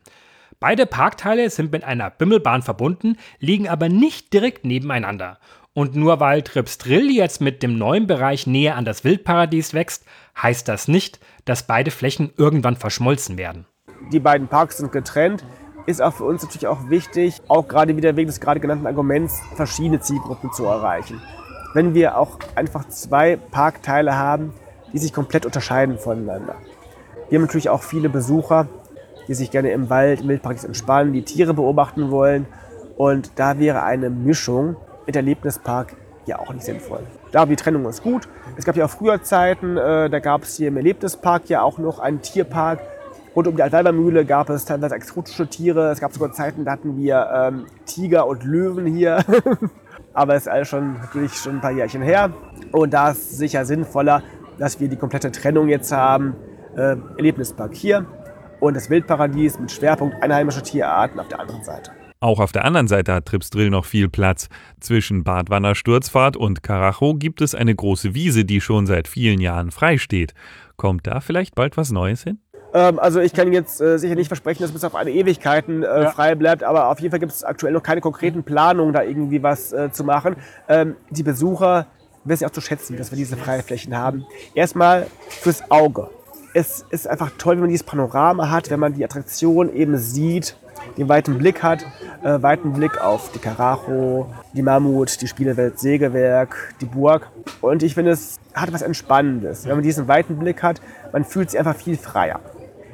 Beide 0.61 0.85
Parkteile 0.85 1.49
sind 1.49 1.71
mit 1.71 1.83
einer 1.83 2.11
Bimmelbahn 2.11 2.61
verbunden, 2.61 3.17
liegen 3.39 3.67
aber 3.67 3.89
nicht 3.89 4.31
direkt 4.31 4.63
nebeneinander. 4.63 5.39
Und 5.73 5.95
nur 5.95 6.19
weil 6.19 6.43
Trips 6.43 6.77
Drill 6.77 7.09
jetzt 7.09 7.41
mit 7.41 7.63
dem 7.63 7.79
neuen 7.79 8.05
Bereich 8.05 8.45
näher 8.45 8.75
an 8.75 8.85
das 8.85 9.03
Wildparadies 9.03 9.73
wächst, 9.73 10.05
heißt 10.39 10.67
das 10.67 10.87
nicht, 10.87 11.19
dass 11.45 11.65
beide 11.65 11.89
Flächen 11.89 12.31
irgendwann 12.37 12.75
verschmolzen 12.75 13.39
werden. 13.39 13.65
Die 14.13 14.19
beiden 14.19 14.47
Parks 14.47 14.77
sind 14.77 14.91
getrennt 14.91 15.43
ist 15.87 15.99
auch 15.99 16.13
für 16.13 16.25
uns 16.25 16.43
natürlich 16.43 16.67
auch 16.67 16.89
wichtig, 16.89 17.41
auch 17.47 17.67
gerade 17.67 17.97
wieder 17.97 18.15
wegen 18.15 18.27
des 18.27 18.39
gerade 18.39 18.59
genannten 18.59 18.85
Arguments, 18.85 19.41
verschiedene 19.55 19.99
Zielgruppen 19.99 20.51
zu 20.51 20.65
erreichen. 20.65 21.19
Wenn 21.73 21.95
wir 21.95 22.17
auch 22.17 22.37
einfach 22.53 22.87
zwei 22.87 23.35
Parkteile 23.35 24.15
haben, 24.15 24.53
die 24.93 24.99
sich 24.99 25.11
komplett 25.11 25.45
unterscheiden 25.45 25.97
voneinander. 25.97 26.55
Wir 27.29 27.39
haben 27.39 27.45
natürlich 27.45 27.69
auch 27.69 27.81
viele 27.81 28.09
Besucher, 28.09 28.67
die 29.31 29.35
sich 29.35 29.49
gerne 29.49 29.71
im 29.71 29.89
Wald, 29.89 30.19
im 30.19 30.27
Wildpark 30.27 30.61
entspannen, 30.61 31.13
die 31.13 31.23
Tiere 31.23 31.53
beobachten 31.53 32.11
wollen. 32.11 32.47
Und 32.97 33.31
da 33.37 33.57
wäre 33.59 33.81
eine 33.83 34.09
Mischung 34.09 34.75
mit 35.05 35.15
Erlebnispark 35.15 35.95
ja 36.25 36.37
auch 36.37 36.51
nicht 36.51 36.65
sinnvoll. 36.65 36.99
Da 37.31 37.45
die 37.45 37.55
Trennung 37.55 37.85
ist 37.85 38.03
gut. 38.03 38.27
Es 38.57 38.65
gab 38.65 38.75
ja 38.75 38.83
auch 38.83 38.89
früher 38.89 39.23
Zeiten, 39.23 39.77
äh, 39.77 40.09
da 40.09 40.19
gab 40.19 40.43
es 40.43 40.57
hier 40.57 40.67
im 40.67 40.75
Erlebnispark 40.75 41.47
ja 41.47 41.61
auch 41.61 41.77
noch 41.77 41.99
einen 41.99 42.21
Tierpark, 42.21 42.79
Rund 43.33 43.47
um 43.47 43.55
die 43.55 43.63
Altweibermühle 43.63 44.25
gab 44.25 44.49
es 44.49 44.65
teilweise 44.65 44.95
exotische 44.95 45.47
Tiere. 45.47 45.89
Es 45.91 46.01
gab 46.01 46.11
sogar 46.11 46.33
Zeiten, 46.33 46.65
da 46.65 46.73
hatten 46.73 46.97
wir 46.97 47.29
ähm, 47.33 47.65
Tiger 47.85 48.27
und 48.27 48.43
Löwen 48.43 48.85
hier. 48.85 49.23
Aber 50.13 50.35
es 50.35 50.41
ist 50.41 50.47
alles 50.49 50.67
schon 50.67 50.95
natürlich 50.99 51.35
schon 51.35 51.55
ein 51.55 51.61
paar 51.61 51.71
Jährchen 51.71 52.01
her. 52.01 52.33
Und 52.73 52.93
da 52.93 53.11
ist 53.11 53.37
sicher 53.37 53.63
sinnvoller, 53.63 54.23
dass 54.57 54.81
wir 54.81 54.89
die 54.89 54.97
komplette 54.97 55.31
Trennung 55.31 55.69
jetzt 55.69 55.93
haben. 55.93 56.35
Äh, 56.75 56.97
Erlebnispark 57.15 57.73
hier 57.73 58.05
und 58.61 58.75
das 58.75 58.89
Wildparadies 58.89 59.59
mit 59.59 59.71
Schwerpunkt 59.71 60.23
einheimischer 60.23 60.63
Tierarten 60.63 61.19
auf 61.19 61.27
der 61.27 61.41
anderen 61.41 61.63
Seite. 61.63 61.91
Auch 62.21 62.39
auf 62.39 62.51
der 62.51 62.65
anderen 62.65 62.87
Seite 62.87 63.15
hat 63.15 63.25
Tripsdrill 63.25 63.71
noch 63.71 63.83
viel 63.83 64.07
Platz. 64.07 64.47
Zwischen 64.79 65.23
Badwanner 65.23 65.73
Sturzfahrt 65.73 66.37
und 66.37 66.61
Karacho 66.61 67.15
gibt 67.15 67.41
es 67.41 67.55
eine 67.55 67.73
große 67.75 68.13
Wiese, 68.13 68.45
die 68.45 68.61
schon 68.61 68.85
seit 68.85 69.07
vielen 69.07 69.41
Jahren 69.41 69.71
frei 69.71 69.97
steht. 69.97 70.35
Kommt 70.77 71.07
da 71.07 71.19
vielleicht 71.19 71.55
bald 71.55 71.77
was 71.77 71.91
Neues 71.91 72.23
hin? 72.23 72.39
Ähm, 72.75 72.99
also 72.99 73.19
ich 73.19 73.33
kann 73.33 73.51
jetzt 73.51 73.81
äh, 73.81 73.97
sicher 73.97 74.13
nicht 74.13 74.27
versprechen, 74.27 74.61
dass 74.61 74.69
es 74.69 74.73
bis 74.73 74.83
auf 74.83 74.93
eine 74.93 75.09
Ewigkeiten 75.09 75.81
äh, 75.81 76.03
ja. 76.03 76.11
frei 76.11 76.35
bleibt, 76.35 76.63
aber 76.63 76.89
auf 76.89 76.99
jeden 76.99 77.09
Fall 77.09 77.19
gibt 77.19 77.31
es 77.31 77.43
aktuell 77.43 77.73
noch 77.73 77.83
keine 77.83 78.01
konkreten 78.01 78.43
Planungen, 78.43 78.93
da 78.93 79.01
irgendwie 79.01 79.41
was 79.41 79.73
äh, 79.73 79.91
zu 79.91 80.03
machen. 80.03 80.35
Ähm, 80.69 80.95
die 81.09 81.23
Besucher 81.23 81.87
wissen 82.23 82.43
ja 82.43 82.49
auch 82.49 82.53
zu 82.53 82.61
schätzen, 82.61 82.97
dass 82.97 83.11
wir 83.11 83.17
diese 83.17 83.35
Freiflächen 83.35 83.97
haben. 83.97 84.25
Erstmal 84.53 85.07
fürs 85.27 85.69
Auge. 85.71 86.11
Es 86.53 86.85
ist 86.89 87.07
einfach 87.07 87.31
toll, 87.37 87.53
wenn 87.53 87.61
man 87.61 87.69
dieses 87.69 87.85
Panorama 87.85 88.49
hat, 88.49 88.69
wenn 88.69 88.79
man 88.79 88.93
die 88.93 89.05
Attraktion 89.05 89.73
eben 89.73 89.97
sieht, 89.97 90.57
den 90.97 91.07
weiten 91.07 91.37
Blick 91.37 91.63
hat, 91.63 91.85
äh, 92.23 92.41
weiten 92.41 92.73
Blick 92.73 92.99
auf 93.01 93.31
die 93.31 93.39
Karacho, 93.39 94.29
die 94.53 94.61
Mammut, 94.61 95.21
die 95.21 95.27
Spielewelt 95.27 95.79
Sägewerk, 95.79 96.73
die 96.81 96.85
Burg. 96.85 97.29
Und 97.61 97.83
ich 97.83 97.93
finde, 97.93 98.11
es 98.11 98.39
hat 98.53 98.73
was 98.73 98.81
Entspannendes. 98.81 99.65
Wenn 99.65 99.75
man 99.75 99.83
diesen 99.83 100.07
weiten 100.07 100.37
Blick 100.37 100.61
hat, 100.61 100.81
man 101.13 101.23
fühlt 101.23 101.51
sich 101.51 101.59
einfach 101.59 101.75
viel 101.75 101.97
freier. 101.97 102.41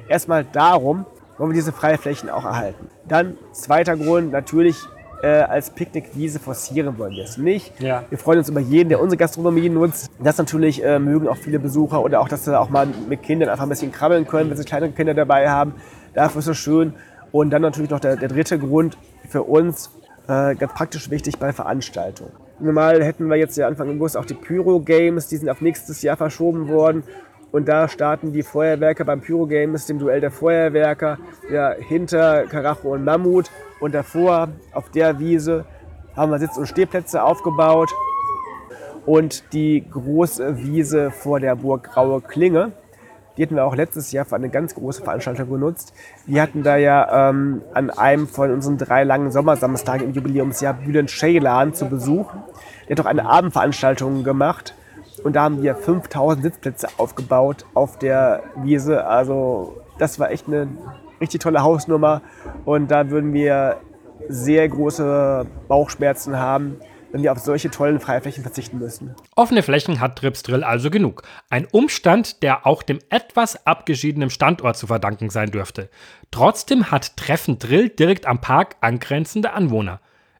Erstmal 0.08 0.46
darum 0.46 1.06
wollen 1.38 1.52
wir 1.52 1.56
diese 1.56 1.72
Freiflächen 1.72 2.30
auch 2.30 2.46
erhalten. 2.46 2.89
Dann 3.08 3.38
zweiter 3.54 3.98
Grund, 3.98 4.32
natürlich 4.32 4.78
äh, 5.21 5.27
als 5.27 5.69
Picknickwiese 5.69 6.39
forcieren 6.39 6.97
wollen 6.97 7.13
wir 7.13 7.23
es 7.23 7.38
nicht. 7.38 7.80
Ja. 7.80 8.03
Wir 8.10 8.17
freuen 8.17 8.39
uns 8.39 8.49
über 8.49 8.60
jeden, 8.60 8.89
der 8.89 8.99
unsere 8.99 9.17
Gastronomie 9.17 9.69
nutzt. 9.69 10.12
Das 10.19 10.38
natürlich 10.38 10.84
äh, 10.84 10.99
mögen 10.99 11.27
auch 11.27 11.38
viele 11.38 11.60
Besucher 11.60 12.03
oder 12.03 12.19
auch, 12.21 12.30
dass 12.30 12.45
sie 12.45 12.58
auch 12.58 12.69
mal 12.69 12.88
mit 13.08 13.23
Kindern 13.23 13.49
einfach 13.49 13.63
ein 13.63 13.69
bisschen 13.69 13.91
krabbeln 13.91 14.27
können, 14.27 14.49
wenn 14.49 14.58
sie 14.58 14.63
kleinere 14.63 14.91
Kinder 14.91 15.13
dabei 15.13 15.49
haben. 15.49 15.73
Dafür 16.13 16.39
ist 16.39 16.47
es 16.47 16.58
schön. 16.58 16.93
Und 17.32 17.49
dann 17.49 17.62
natürlich 17.62 17.91
noch 17.91 17.99
der, 17.99 18.15
der 18.15 18.30
dritte 18.30 18.58
Grund 18.58 18.97
für 19.27 19.43
uns, 19.43 19.91
äh, 20.27 20.56
ganz 20.56 20.73
praktisch 20.73 21.10
wichtig 21.10 21.38
bei 21.39 21.51
Veranstaltungen. 21.51 22.32
Normal 22.60 23.03
hätten 23.03 23.27
wir 23.27 23.36
jetzt 23.36 23.56
ja 23.58 23.67
Anfang 23.67 23.89
August 23.89 24.17
auch 24.17 24.25
die 24.25 24.34
Pyro 24.34 24.80
Games, 24.80 25.27
die 25.27 25.38
sind 25.38 25.49
auf 25.49 25.62
nächstes 25.62 26.01
Jahr 26.01 26.17
verschoben 26.17 26.67
worden. 26.69 27.03
Und 27.51 27.67
da 27.67 27.88
starten 27.88 28.33
die 28.33 28.43
Feuerwerker 28.43 29.05
beim 29.05 29.21
Pyro 29.21 29.47
Games, 29.47 29.86
dem 29.86 29.99
Duell 29.99 30.19
der 30.19 30.31
Feuerwerker, 30.31 31.17
ja, 31.49 31.71
hinter 31.71 32.45
Karacho 32.45 32.93
und 32.93 33.05
Mammut. 33.05 33.49
Und 33.79 33.93
davor, 33.93 34.49
auf 34.73 34.89
der 34.89 35.19
Wiese, 35.19 35.65
haben 36.15 36.31
wir 36.31 36.39
Sitz- 36.39 36.57
und 36.57 36.67
Stehplätze 36.67 37.23
aufgebaut. 37.23 37.89
Und 39.05 39.53
die 39.53 39.86
große 39.89 40.57
Wiese 40.57 41.12
vor 41.12 41.39
der 41.39 41.55
Burg 41.55 41.83
Graue 41.83 42.21
Klinge, 42.21 42.73
die 43.38 43.43
hatten 43.43 43.55
wir 43.55 43.65
auch 43.65 43.75
letztes 43.75 44.12
Jahr 44.12 44.25
für 44.25 44.36
eine 44.36 44.49
ganz 44.49 44.73
große 44.75 45.03
Veranstaltung 45.03 45.49
genutzt. 45.49 45.93
Wir 46.25 46.41
hatten 46.41 46.63
da 46.63 46.75
ja 46.75 47.29
ähm, 47.29 47.62
an 47.73 47.91
einem 47.91 48.27
von 48.27 48.51
unseren 48.51 48.77
drei 48.77 49.03
langen 49.03 49.31
Sommersamstagen 49.31 50.07
im 50.07 50.13
Jubiläumsjahr 50.13 50.73
Bülent 50.73 51.12
Ceylan 51.12 51.73
zu 51.73 51.86
Besuch. 51.86 52.33
Der 52.89 52.97
hat 52.97 53.05
auch 53.05 53.10
eine 53.10 53.27
Abendveranstaltung 53.27 54.23
gemacht 54.23 54.73
und 55.27 55.33
da 55.33 55.43
haben 55.43 55.61
wir 55.61 55.75
5000 55.75 56.41
Sitzplätze 56.41 56.87
aufgebaut 56.95 57.65
auf 57.73 57.99
der 57.99 58.43
Wiese. 58.63 59.05
Also 59.05 59.81
das 59.99 60.19
war 60.19 60.31
echt 60.31 60.47
eine 60.47 60.69
richtig 61.19 61.41
tolle 61.41 61.63
Hausnummer. 61.63 62.21
Und 62.63 62.89
da 62.91 63.09
würden 63.09 63.33
wir 63.33 63.75
sehr 64.29 64.69
große 64.69 65.45
Bauchschmerzen 65.67 66.37
haben, 66.37 66.77
wenn 67.11 67.23
wir 67.23 67.33
auf 67.33 67.39
solche 67.39 67.69
tollen 67.69 67.99
Freiflächen 67.99 68.41
verzichten 68.41 68.77
müssen. 68.77 69.15
Offene 69.35 69.63
Flächen 69.63 69.99
hat 69.99 70.17
Trips 70.17 70.43
Drill 70.43 70.63
also 70.63 70.89
genug. 70.89 71.23
Ein 71.49 71.67
Umstand, 71.69 72.41
der 72.41 72.65
auch 72.65 72.81
dem 72.81 72.99
etwas 73.09 73.67
abgeschiedenen 73.67 74.29
Standort 74.29 74.77
zu 74.77 74.87
verdanken 74.87 75.29
sein 75.29 75.51
dürfte. 75.51 75.89
Trotzdem 76.31 76.89
hat 76.89 77.17
Treffen 77.17 77.59
Drill 77.59 77.89
direkt 77.89 78.27
am 78.27 78.39
Park 78.39 78.77
angrenzende 78.79 79.51
Anwohner. 79.51 79.99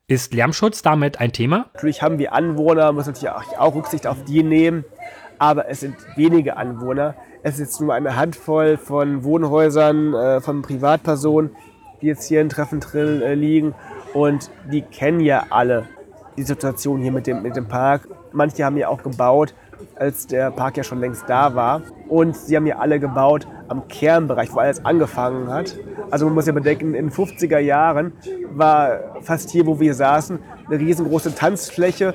Ist 0.10 0.34
Lärmschutz 0.34 0.82
damit 0.82 1.20
ein 1.20 1.34
Thema? 1.34 1.66
Natürlich 1.74 2.02
haben 2.02 2.18
wir 2.18 2.32
Anwohner, 2.32 2.94
muss 2.94 3.08
natürlich 3.08 3.30
auch, 3.30 3.76
Rücksicht 3.76 4.08
auf 4.08 4.24
die 4.24 4.42
nehmen, 4.42 4.86
aber 5.38 5.68
es 5.68 5.82
sind 5.82 5.98
wenige 6.16 6.56
Anwohner. 6.56 7.16
Es 7.44 7.56
ist 7.56 7.60
jetzt 7.60 7.82
nur 7.82 7.94
eine 7.94 8.16
Handvoll 8.16 8.78
von 8.78 9.26
Wohnhäusern, 9.26 10.14
äh, 10.14 10.40
von 10.40 10.62
Privatpersonen, 10.62 11.58
die 12.02 12.06
jetzt 12.06 12.26
hier 12.26 12.40
in 12.40 12.48
Treffentrill 12.48 13.22
äh, 13.22 13.34
liegen 13.34 13.76
und 14.14 14.50
die 14.72 14.82
kennen 14.82 15.20
ja 15.20 15.48
alle 15.50 15.90
die 16.38 16.44
Situation 16.44 17.02
hier 17.02 17.12
mit 17.12 17.28
dem, 17.28 17.42
mit 17.42 17.58
dem 17.58 17.68
Park. 17.68 18.08
Manche 18.32 18.64
haben 18.64 18.78
ja 18.78 18.88
auch 18.88 19.04
gebaut, 19.04 19.56
als 19.96 20.28
der 20.28 20.52
Park 20.52 20.78
ja 20.78 20.84
schon 20.84 21.00
längst 21.00 21.24
da 21.28 21.56
war. 21.56 21.82
Und 22.08 22.36
sie 22.36 22.56
haben 22.56 22.66
ja 22.66 22.78
alle 22.78 23.00
gebaut 23.00 23.48
am 23.68 23.88
Kernbereich, 23.88 24.54
wo 24.54 24.60
alles 24.60 24.86
angefangen 24.86 25.50
hat. 25.50 25.78
Also 26.10 26.26
man 26.26 26.36
muss 26.36 26.48
ja 26.48 26.54
bedenken, 26.54 26.94
in 26.94 27.10
den 27.10 27.12
50er 27.12 27.60
Jahren 27.60 28.14
war 28.52 29.22
fast 29.22 29.50
hier, 29.50 29.66
wo 29.66 29.80
wir 29.80 29.94
saßen, 29.94 30.40
eine 30.68 30.80
riesengroße 30.80 31.36
Tanzfläche. 31.36 32.14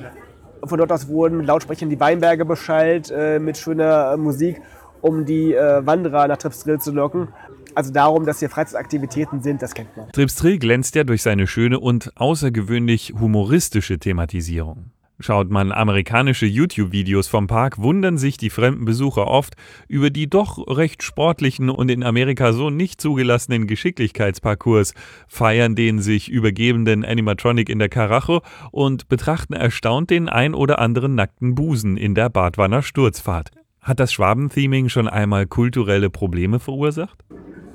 Von 0.63 0.77
dort 0.77 0.91
aus 0.91 1.07
wurden 1.07 1.43
Lautsprecher 1.43 1.85
die 1.87 1.99
Weinberge 1.99 2.45
beschallt 2.45 3.11
äh, 3.11 3.39
mit 3.39 3.57
schöner 3.57 4.15
Musik, 4.17 4.61
um 5.01 5.25
die 5.25 5.53
äh, 5.53 5.85
Wanderer 5.85 6.27
nach 6.27 6.37
Tripsdrill 6.37 6.79
zu 6.79 6.91
locken. 6.91 7.27
Also 7.75 7.91
darum, 7.91 8.25
dass 8.25 8.39
hier 8.39 8.49
Freizeitaktivitäten 8.49 9.41
sind, 9.41 9.61
das 9.61 9.73
kennt 9.73 9.95
man. 9.97 10.11
Tripsdrill 10.11 10.59
glänzt 10.59 10.95
ja 10.95 11.03
durch 11.03 11.21
seine 11.21 11.47
schöne 11.47 11.79
und 11.79 12.11
außergewöhnlich 12.15 13.13
humoristische 13.19 13.99
Thematisierung. 13.99 14.92
Schaut 15.23 15.49
man 15.49 15.71
amerikanische 15.71 16.45
YouTube-Videos 16.45 17.29
vom 17.29 17.47
Park, 17.47 17.77
wundern 17.77 18.17
sich 18.17 18.35
die 18.35 18.49
fremden 18.49 18.83
Besucher 18.83 19.25
oft 19.25 19.55
über 19.87 20.09
die 20.09 20.29
doch 20.29 20.57
recht 20.67 21.01
sportlichen 21.01 21.69
und 21.69 21.89
in 21.89 22.03
Amerika 22.03 22.51
so 22.51 22.69
nicht 22.69 22.99
zugelassenen 22.99 23.65
Geschicklichkeitsparcours, 23.65 24.93
feiern 25.29 25.75
den 25.75 26.01
sich 26.01 26.27
übergebenden 26.27 27.05
Animatronic 27.05 27.69
in 27.69 27.79
der 27.79 27.87
Karacho 27.87 28.41
und 28.71 29.07
betrachten 29.07 29.53
erstaunt 29.53 30.09
den 30.09 30.27
ein 30.27 30.53
oder 30.53 30.79
anderen 30.79 31.15
nackten 31.15 31.55
Busen 31.55 31.95
in 31.95 32.15
der 32.15 32.27
Badwanner 32.27 32.81
Sturzfahrt. 32.81 33.62
Hat 33.83 33.99
das 33.99 34.11
Schwabentheming 34.13 34.89
schon 34.89 35.07
einmal 35.07 35.45
kulturelle 35.45 36.09
Probleme 36.09 36.59
verursacht? 36.59 37.23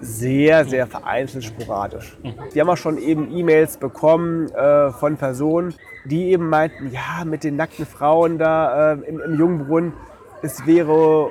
sehr, 0.01 0.65
sehr 0.65 0.87
vereinzelt 0.87 1.45
sporadisch. 1.45 2.17
Wir 2.53 2.63
haben 2.63 2.71
auch 2.71 2.77
schon 2.77 2.99
eben 2.99 3.37
E-Mails 3.37 3.79
bekommen 3.79 4.49
äh, 4.51 4.91
von 4.91 5.17
Personen, 5.17 5.75
die 6.05 6.31
eben 6.31 6.49
meinten, 6.49 6.91
ja, 6.93 7.25
mit 7.25 7.45
den 7.45 7.57
nackten 7.57 7.87
Frauen 7.87 8.39
da 8.39 8.93
äh, 8.93 8.99
im, 9.09 9.21
im 9.21 9.39
Jungbrunnen, 9.39 9.93
es 10.43 10.67
wäre 10.67 11.31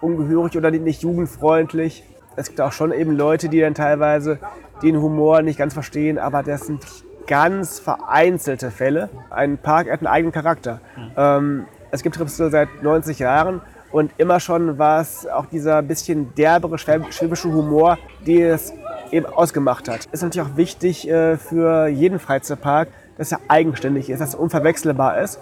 ungehörig 0.00 0.56
oder 0.56 0.70
nicht 0.70 1.02
jugendfreundlich. 1.02 2.04
Es 2.36 2.48
gibt 2.48 2.60
auch 2.60 2.72
schon 2.72 2.92
eben 2.92 3.16
Leute, 3.16 3.48
die 3.48 3.60
dann 3.60 3.74
teilweise 3.74 4.38
den 4.82 5.00
Humor 5.00 5.42
nicht 5.42 5.58
ganz 5.58 5.74
verstehen, 5.74 6.18
aber 6.18 6.42
das 6.42 6.66
sind 6.66 6.84
ganz 7.26 7.78
vereinzelte 7.78 8.70
Fälle. 8.70 9.10
Ein 9.30 9.58
Park 9.58 9.90
hat 9.90 10.00
einen 10.00 10.06
eigenen 10.06 10.32
Charakter. 10.32 10.80
Ähm, 11.16 11.66
es 11.90 12.02
gibt 12.02 12.16
Tripsel 12.16 12.50
seit 12.50 12.82
90 12.82 13.18
Jahren 13.18 13.60
und 13.96 14.12
immer 14.18 14.40
schon 14.40 14.76
war 14.76 15.00
es 15.00 15.26
auch 15.26 15.46
dieser 15.46 15.80
bisschen 15.80 16.34
derbere 16.34 16.76
schwäbische 16.76 17.50
Humor, 17.50 17.96
die 18.26 18.42
es 18.42 18.74
eben 19.10 19.24
ausgemacht 19.24 19.88
hat. 19.88 20.04
Ist 20.12 20.22
natürlich 20.22 20.46
auch 20.46 20.56
wichtig 20.58 21.08
äh, 21.08 21.38
für 21.38 21.86
jeden 21.86 22.18
Freizeitpark, 22.18 22.88
dass 23.16 23.32
er 23.32 23.40
eigenständig 23.48 24.10
ist, 24.10 24.20
dass 24.20 24.34
er 24.34 24.40
unverwechselbar 24.40 25.18
ist. 25.22 25.40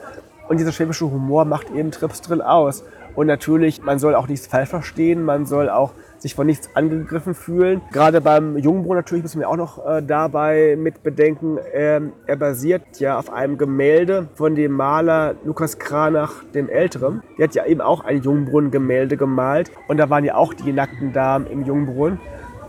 Und 0.48 0.60
dieser 0.60 0.70
schwäbische 0.70 1.10
Humor 1.10 1.44
macht 1.44 1.68
eben 1.70 1.90
Trips 1.90 2.20
Drill 2.20 2.42
aus. 2.42 2.84
Und 3.16 3.26
natürlich, 3.26 3.82
man 3.82 3.98
soll 3.98 4.14
auch 4.14 4.28
nichts 4.28 4.46
falsch 4.46 4.68
verstehen, 4.68 5.24
man 5.24 5.46
soll 5.46 5.68
auch 5.68 5.92
sich 6.24 6.34
von 6.34 6.46
nichts 6.46 6.70
angegriffen 6.74 7.34
fühlen. 7.34 7.82
Gerade 7.92 8.22
beim 8.22 8.56
Jungbrunnen 8.56 8.96
natürlich 8.96 9.22
müssen 9.22 9.40
wir 9.40 9.48
auch 9.48 9.58
noch 9.58 9.86
äh, 9.86 10.02
dabei 10.02 10.74
mit 10.76 11.02
bedenken, 11.02 11.58
ähm, 11.74 12.14
er 12.26 12.36
basiert 12.36 12.98
ja 12.98 13.18
auf 13.18 13.30
einem 13.30 13.58
Gemälde 13.58 14.28
von 14.34 14.54
dem 14.54 14.72
Maler 14.72 15.34
Lukas 15.44 15.78
Kranach 15.78 16.42
dem 16.54 16.70
Älteren. 16.70 17.22
Der 17.36 17.44
hat 17.48 17.54
ja 17.54 17.66
eben 17.66 17.82
auch 17.82 18.04
ein 18.04 18.22
Jungbrunnen-Gemälde 18.22 19.18
gemalt 19.18 19.70
und 19.86 19.98
da 19.98 20.08
waren 20.08 20.24
ja 20.24 20.34
auch 20.36 20.54
die 20.54 20.72
nackten 20.72 21.12
Damen 21.12 21.46
im 21.46 21.62
Jungbrunnen. 21.66 22.18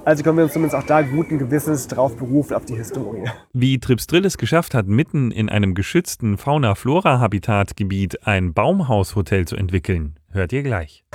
Also 0.03 0.21
können 0.21 0.37
wir 0.37 0.43
uns 0.43 0.53
zumindest 0.53 0.75
auch 0.83 0.85
da 0.85 1.01
guten 1.01 1.39
Gewissens 1.39 1.87
drauf 1.87 2.17
berufen, 2.17 2.55
auf 2.55 2.65
die 2.65 2.75
Historie. 2.75 3.23
Wie 3.53 3.79
Tripsdrill 3.79 4.25
es 4.25 4.37
geschafft 4.37 4.75
hat, 4.75 4.85
mitten 4.85 5.31
in 5.31 5.47
einem 5.47 5.73
geschützten 5.75 6.37
Fauna-Flora-Habitatgebiet 6.37 8.27
ein 8.27 8.53
Baumhaushotel 8.53 9.45
zu 9.45 9.55
entwickeln, 9.55 10.19
hört 10.31 10.51
ihr 10.51 10.61
gleich. 10.61 11.05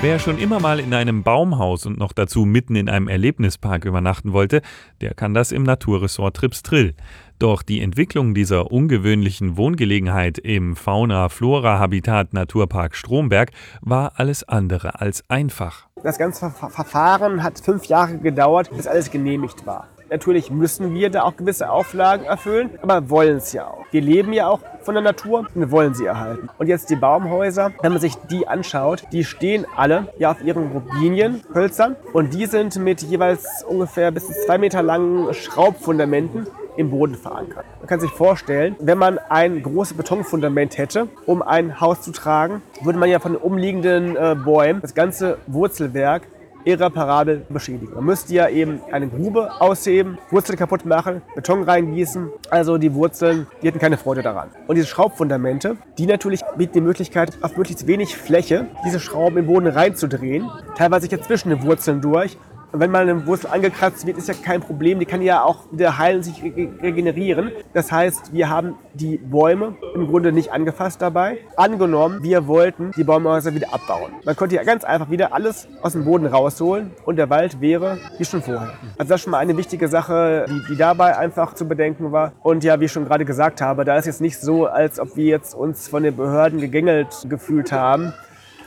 Wer 0.00 0.20
schon 0.20 0.38
immer 0.38 0.60
mal 0.60 0.78
in 0.78 0.94
einem 0.94 1.24
Baumhaus 1.24 1.84
und 1.84 1.98
noch 1.98 2.12
dazu 2.12 2.44
mitten 2.44 2.76
in 2.76 2.88
einem 2.88 3.08
Erlebnispark 3.08 3.84
übernachten 3.84 4.32
wollte, 4.32 4.62
der 5.00 5.12
kann 5.12 5.34
das 5.34 5.50
im 5.50 5.64
Naturressort 5.64 6.36
Tripstrill. 6.36 6.94
Doch 7.40 7.62
die 7.64 7.80
Entwicklung 7.80 8.32
dieser 8.32 8.70
ungewöhnlichen 8.70 9.56
Wohngelegenheit 9.56 10.38
im 10.38 10.76
Fauna-Flora-Habitat 10.76 12.32
Naturpark 12.32 12.94
Stromberg 12.94 13.50
war 13.80 14.12
alles 14.20 14.44
andere 14.44 15.00
als 15.00 15.28
einfach. 15.28 15.88
Das 16.04 16.16
ganze 16.16 16.48
Verfahren 16.50 17.42
hat 17.42 17.58
fünf 17.58 17.86
Jahre 17.86 18.18
gedauert, 18.18 18.70
bis 18.76 18.86
alles 18.86 19.10
genehmigt 19.10 19.66
war. 19.66 19.88
Natürlich 20.10 20.50
müssen 20.50 20.94
wir 20.94 21.10
da 21.10 21.22
auch 21.22 21.36
gewisse 21.36 21.70
Auflagen 21.70 22.24
erfüllen, 22.24 22.70
aber 22.80 23.10
wollen 23.10 23.36
es 23.36 23.52
ja 23.52 23.66
auch. 23.66 23.84
Wir 23.90 24.00
leben 24.00 24.32
ja 24.32 24.48
auch 24.48 24.60
von 24.82 24.94
der 24.94 25.02
Natur 25.02 25.40
und 25.40 25.54
wir 25.54 25.70
wollen 25.70 25.94
sie 25.94 26.06
erhalten. 26.06 26.48
Und 26.58 26.66
jetzt 26.66 26.88
die 26.88 26.96
Baumhäuser, 26.96 27.72
wenn 27.82 27.92
man 27.92 28.00
sich 28.00 28.14
die 28.30 28.48
anschaut, 28.48 29.02
die 29.12 29.24
stehen 29.24 29.66
alle 29.76 30.08
ja 30.18 30.30
auf 30.30 30.42
ihren 30.42 30.72
Robinienhölzern 30.72 31.96
und 32.14 32.32
die 32.32 32.46
sind 32.46 32.76
mit 32.76 33.02
jeweils 33.02 33.64
ungefähr 33.68 34.10
bis 34.10 34.26
zu 34.26 34.32
zwei 34.46 34.56
Meter 34.56 34.82
langen 34.82 35.34
Schraubfundamenten 35.34 36.46
im 36.78 36.90
Boden 36.90 37.16
verankert. 37.16 37.66
Man 37.80 37.88
kann 37.88 38.00
sich 38.00 38.10
vorstellen, 38.10 38.76
wenn 38.78 38.98
man 38.98 39.18
ein 39.28 39.62
großes 39.62 39.96
Betonfundament 39.96 40.78
hätte, 40.78 41.08
um 41.26 41.42
ein 41.42 41.80
Haus 41.80 42.02
zu 42.02 42.12
tragen, 42.12 42.62
würde 42.82 42.98
man 42.98 43.10
ja 43.10 43.18
von 43.18 43.32
den 43.32 43.42
umliegenden 43.42 44.16
äh, 44.16 44.36
Bäumen 44.42 44.80
das 44.80 44.94
ganze 44.94 45.38
Wurzelwerk 45.48 46.22
irreparabel 46.64 47.46
beschädigen. 47.48 47.94
Man 47.94 48.04
müsste 48.04 48.34
ja 48.34 48.48
eben 48.48 48.80
eine 48.90 49.08
Grube 49.08 49.60
ausheben, 49.60 50.18
Wurzeln 50.30 50.58
kaputt 50.58 50.84
machen, 50.84 51.22
Beton 51.34 51.62
reingießen. 51.62 52.28
Also 52.50 52.78
die 52.78 52.94
Wurzeln, 52.94 53.46
die 53.62 53.68
hätten 53.68 53.78
keine 53.78 53.96
Freude 53.96 54.22
daran. 54.22 54.48
Und 54.66 54.76
diese 54.76 54.86
Schraubfundamente, 54.86 55.76
die 55.98 56.06
natürlich 56.06 56.40
bieten 56.56 56.74
die 56.74 56.80
Möglichkeit, 56.80 57.38
auf 57.42 57.56
möglichst 57.56 57.86
wenig 57.86 58.16
Fläche 58.16 58.66
diese 58.84 59.00
Schrauben 59.00 59.38
im 59.38 59.46
Boden 59.46 59.66
reinzudrehen, 59.66 60.50
teilweise 60.76 61.08
jetzt 61.08 61.24
zwischen 61.24 61.50
den 61.50 61.62
Wurzeln 61.62 62.00
durch 62.00 62.36
wenn 62.72 62.90
mal 62.90 63.02
eine 63.02 63.26
Wurzel 63.26 63.48
angekratzt 63.48 64.06
wird, 64.06 64.18
ist 64.18 64.28
ja 64.28 64.34
kein 64.34 64.60
Problem. 64.60 64.98
Die 64.98 65.06
kann 65.06 65.22
ja 65.22 65.42
auch 65.42 65.64
wieder 65.70 65.98
heilen, 65.98 66.22
sich 66.22 66.42
regenerieren. 66.42 67.50
Das 67.72 67.90
heißt, 67.90 68.32
wir 68.32 68.48
haben 68.48 68.74
die 68.94 69.16
Bäume 69.16 69.76
im 69.94 70.06
Grunde 70.06 70.32
nicht 70.32 70.52
angefasst 70.52 71.00
dabei. 71.00 71.38
Angenommen, 71.56 72.22
wir 72.22 72.46
wollten 72.46 72.90
die 72.96 73.04
Baumhäuser 73.04 73.54
wieder 73.54 73.72
abbauen. 73.72 74.12
Man 74.24 74.36
konnte 74.36 74.56
ja 74.56 74.64
ganz 74.64 74.84
einfach 74.84 75.10
wieder 75.10 75.32
alles 75.32 75.68
aus 75.82 75.92
dem 75.92 76.04
Boden 76.04 76.26
rausholen 76.26 76.90
und 77.04 77.16
der 77.16 77.30
Wald 77.30 77.60
wäre 77.60 77.98
wie 78.18 78.24
schon 78.24 78.42
vorher. 78.42 78.72
Also 78.98 79.10
das 79.10 79.20
ist 79.20 79.22
schon 79.22 79.30
mal 79.30 79.38
eine 79.38 79.56
wichtige 79.56 79.88
Sache, 79.88 80.46
die, 80.48 80.72
die 80.72 80.76
dabei 80.76 81.16
einfach 81.16 81.54
zu 81.54 81.66
bedenken 81.66 82.12
war. 82.12 82.32
Und 82.42 82.64
ja, 82.64 82.80
wie 82.80 82.84
ich 82.84 82.92
schon 82.92 83.06
gerade 83.06 83.24
gesagt 83.24 83.60
habe, 83.60 83.84
da 83.84 83.96
ist 83.96 84.06
jetzt 84.06 84.20
nicht 84.20 84.40
so, 84.40 84.66
als 84.66 85.00
ob 85.00 85.16
wir 85.16 85.26
jetzt 85.26 85.54
uns 85.54 85.88
von 85.88 86.02
den 86.02 86.16
Behörden 86.16 86.60
gegängelt 86.60 87.26
gefühlt 87.28 87.72
haben 87.72 88.12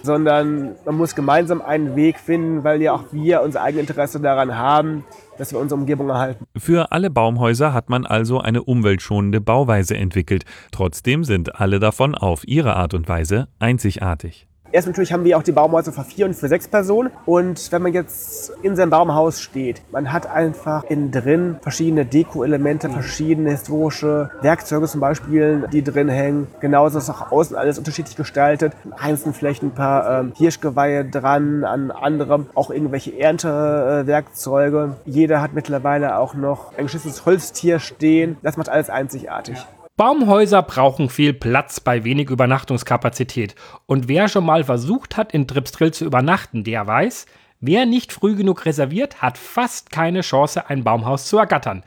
sondern 0.04 0.76
man 0.86 0.96
muss 0.96 1.16
gemeinsam 1.16 1.62
einen 1.62 1.96
Weg 1.96 2.20
finden, 2.20 2.64
weil 2.64 2.82
ja 2.82 2.94
auch 2.94 3.06
wir 3.12 3.42
unser 3.42 3.62
eigenes 3.62 3.90
Interesse 3.90 4.20
daran 4.20 4.58
haben, 4.58 5.04
dass 5.38 5.52
wir 5.52 5.60
unsere 5.60 5.80
Umgebung 5.80 6.10
erhalten. 6.10 6.46
Für 6.58 6.92
alle 6.92 7.10
Baumhäuser 7.10 7.74
hat 7.74 7.90
man 7.90 8.06
also 8.06 8.40
eine 8.40 8.64
umweltschonende 8.64 9.42
Bauweise 9.42 9.96
entwickelt. 9.96 10.44
Trotzdem 10.72 11.24
sind 11.24 11.60
alle 11.60 11.80
davon 11.80 12.16
auf 12.16 12.48
ihre 12.48 12.76
Art 12.76 12.94
und 12.94 13.08
Weise 13.08 13.48
einzigartig. 13.60 14.48
Erst 14.72 14.88
natürlich 14.88 15.12
haben 15.12 15.26
wir 15.26 15.38
auch 15.38 15.44
die 15.44 15.52
Baumhäuser 15.52 15.92
für 15.92 16.04
vier 16.04 16.26
und 16.26 16.34
für 16.34 16.48
sechs 16.48 16.68
Personen. 16.68 17.12
Und 17.26 17.72
wenn 17.72 17.82
man 17.82 17.94
jetzt 17.94 18.54
in 18.62 18.76
seinem 18.76 18.90
Baumhaus 18.90 19.42
steht, 19.42 19.82
man 19.92 20.14
hat 20.14 20.28
einfach 20.28 20.84
innen 20.86 21.12
drin 21.12 21.58
verschiedene 21.62 22.06
Deko-Elemente, 22.06 22.90
verschiedene 22.90 23.52
historische 23.52 24.32
Werkzeuge 24.42 24.88
zum 24.88 25.02
Beispiel, 25.02 25.68
die 25.72 25.84
drin 25.84 26.08
hängen. 26.10 26.48
Genauso 26.62 27.00
ist 27.00 27.10
auch 27.10 27.32
außen 27.32 27.56
alles 27.56 27.78
unterschiedlich 27.78 28.16
gestaltet. 28.16 28.74
Einzelnen 28.98 29.34
vielleicht 29.34 29.64
ein 29.64 29.72
paar 29.72 30.22
ähm, 30.22 30.34
Hirschgeweihe 30.38 31.04
dran, 31.06 31.66
an 31.66 31.92
anderem 31.92 32.48
auch 32.56 32.72
irgendwelche 32.72 33.18
Erntewerkzeuge. 33.20 34.96
Jeder 35.06 35.42
hat 35.42 35.54
mittlerweile 35.54 36.18
auch 36.18 36.34
noch 36.34 36.78
ein 36.78 36.86
geschissenes 36.86 37.26
Holztier 37.26 37.80
stehen. 37.80 38.38
Das 38.42 38.56
macht 38.56 38.70
alles 38.70 38.90
einzigartig. 38.90 39.58
Ja. 39.58 39.81
Baumhäuser 40.02 40.64
brauchen 40.64 41.10
viel 41.10 41.32
Platz 41.32 41.80
bei 41.80 42.04
wenig 42.04 42.32
Übernachtungskapazität. 42.32 43.54
Und 43.86 44.08
wer 44.08 44.30
schon 44.30 44.44
mal 44.44 44.64
versucht 44.64 45.16
hat, 45.16 45.32
in 45.32 45.48
Tripsdrill 45.48 45.94
zu 45.94 46.06
übernachten, 46.06 46.64
der 46.64 46.88
weiß, 46.88 47.28
wer 47.60 47.86
nicht 47.86 48.12
früh 48.12 48.36
genug 48.36 48.66
reserviert, 48.66 49.22
hat 49.22 49.38
fast 49.38 49.92
keine 49.92 50.22
Chance, 50.22 50.68
ein 50.68 50.84
Baumhaus 50.84 51.28
zu 51.28 51.38
ergattern. 51.38 51.84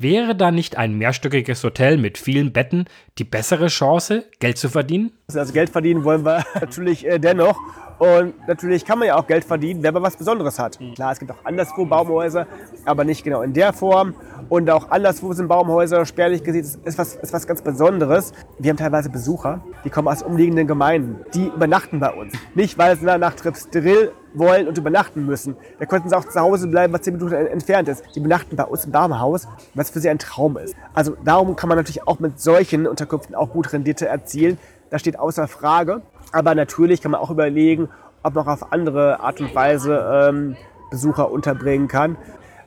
Wäre 0.00 0.36
da 0.36 0.52
nicht 0.52 0.78
ein 0.78 0.96
mehrstöckiges 0.96 1.64
Hotel 1.64 1.98
mit 1.98 2.18
vielen 2.18 2.52
Betten 2.52 2.84
die 3.18 3.24
bessere 3.24 3.66
Chance, 3.66 4.26
Geld 4.38 4.56
zu 4.56 4.68
verdienen? 4.68 5.10
Also 5.34 5.52
Geld 5.52 5.70
verdienen 5.70 6.04
wollen 6.04 6.24
wir 6.24 6.44
natürlich 6.54 7.04
äh, 7.04 7.18
dennoch. 7.18 7.58
Und 7.98 8.46
natürlich 8.46 8.84
kann 8.84 9.00
man 9.00 9.08
ja 9.08 9.16
auch 9.16 9.26
Geld 9.26 9.44
verdienen, 9.44 9.82
wenn 9.82 9.92
man 9.92 10.04
was 10.04 10.16
Besonderes 10.16 10.60
hat. 10.60 10.80
Mhm. 10.80 10.94
Klar, 10.94 11.10
es 11.10 11.18
gibt 11.18 11.32
auch 11.32 11.44
anderswo 11.44 11.84
Baumhäuser, 11.84 12.46
aber 12.84 13.04
nicht 13.04 13.24
genau 13.24 13.42
in 13.42 13.52
der 13.52 13.72
Form. 13.72 14.14
Und 14.48 14.70
auch 14.70 14.88
anderswo 14.92 15.32
sind 15.32 15.48
Baumhäuser 15.48 16.06
spärlich 16.06 16.44
gesehen, 16.44 16.64
ist 16.84 16.96
was, 16.96 17.16
ist 17.16 17.32
was 17.32 17.48
ganz 17.48 17.60
Besonderes. 17.62 18.32
Wir 18.60 18.70
haben 18.70 18.76
teilweise 18.76 19.10
Besucher, 19.10 19.64
die 19.84 19.90
kommen 19.90 20.06
aus 20.06 20.22
umliegenden 20.22 20.68
Gemeinden. 20.68 21.24
Die 21.34 21.48
übernachten 21.48 21.98
bei 21.98 22.12
uns. 22.12 22.34
Nicht, 22.54 22.78
weil 22.78 22.96
sie 22.96 23.04
nach 23.04 23.34
Tripsdrill 23.34 24.12
wollen 24.38 24.68
und 24.68 24.78
übernachten 24.78 25.26
müssen. 25.26 25.56
Da 25.78 25.86
könnten 25.86 26.08
sie 26.08 26.16
auch 26.16 26.24
zu 26.24 26.40
Hause 26.40 26.68
bleiben, 26.68 26.92
was 26.92 27.02
zehn 27.02 27.14
Minuten 27.14 27.34
entfernt 27.34 27.88
ist. 27.88 28.04
Die 28.14 28.20
übernachten 28.20 28.56
bei 28.56 28.64
uns 28.64 28.84
im 28.84 28.92
Baumhaus, 28.92 29.48
was 29.74 29.90
für 29.90 30.00
sie 30.00 30.08
ein 30.08 30.18
Traum 30.18 30.56
ist. 30.56 30.74
Also 30.94 31.16
darum 31.24 31.56
kann 31.56 31.68
man 31.68 31.78
natürlich 31.78 32.06
auch 32.06 32.18
mit 32.18 32.40
solchen 32.40 32.86
Unterkünften 32.86 33.34
auch 33.34 33.50
gut 33.50 33.72
Rendite 33.72 34.06
erzielen. 34.06 34.58
Das 34.90 35.00
steht 35.00 35.18
außer 35.18 35.48
Frage. 35.48 36.02
Aber 36.32 36.54
natürlich 36.54 37.00
kann 37.00 37.10
man 37.10 37.20
auch 37.20 37.30
überlegen, 37.30 37.88
ob 38.22 38.34
man 38.34 38.46
auch 38.46 38.52
auf 38.52 38.72
andere 38.72 39.20
Art 39.20 39.40
und 39.40 39.54
Weise 39.54 40.28
ähm, 40.28 40.56
Besucher 40.90 41.30
unterbringen 41.30 41.88
kann. 41.88 42.16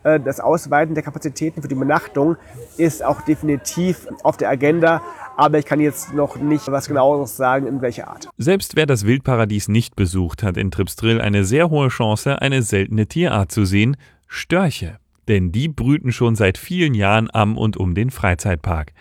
Äh, 0.04 0.20
das 0.20 0.40
Ausweiten 0.40 0.94
der 0.94 1.04
Kapazitäten 1.04 1.62
für 1.62 1.68
die 1.68 1.76
Benachtung 1.76 2.38
ist 2.78 3.04
auch 3.04 3.22
definitiv 3.22 4.08
auf 4.24 4.38
der 4.38 4.50
Agenda, 4.50 5.02
aber 5.38 5.60
ich 5.60 5.66
kann 5.66 5.80
jetzt 5.80 6.14
noch 6.14 6.38
nicht 6.38 6.72
was 6.72 6.88
genaueres 6.88 7.38
sagen, 7.38 7.68
in 7.68 7.82
welcher 7.82 8.08
Art. 8.08 8.30
Selbst 8.38 8.76
wer 8.76 8.86
das 8.86 9.06
Wildparadies 9.06 9.68
nicht 9.68 9.96
besucht, 9.96 10.44
hat 10.44 10.58
in 10.58 10.72
Tripsdrill 10.72 11.22
eine 11.22 11.44
sehr 11.44 11.70
hohe 11.70 11.90
Chance, 11.90 12.42
eine 12.42 12.62
seltene 12.62 13.08
Tierart 13.08 13.52
zu 13.52 13.66
sehen, 13.66 13.98
Störche. 14.28 14.98
Denn 15.28 15.52
die 15.52 15.68
brüten 15.68 16.12
schon 16.12 16.36
seit 16.36 16.58
vielen 16.58 16.94
Jahren 16.94 17.30
am 17.32 17.58
und 17.58 17.78
um 17.78 17.94
den 17.94 18.10
Freizeitpark. 18.10 18.94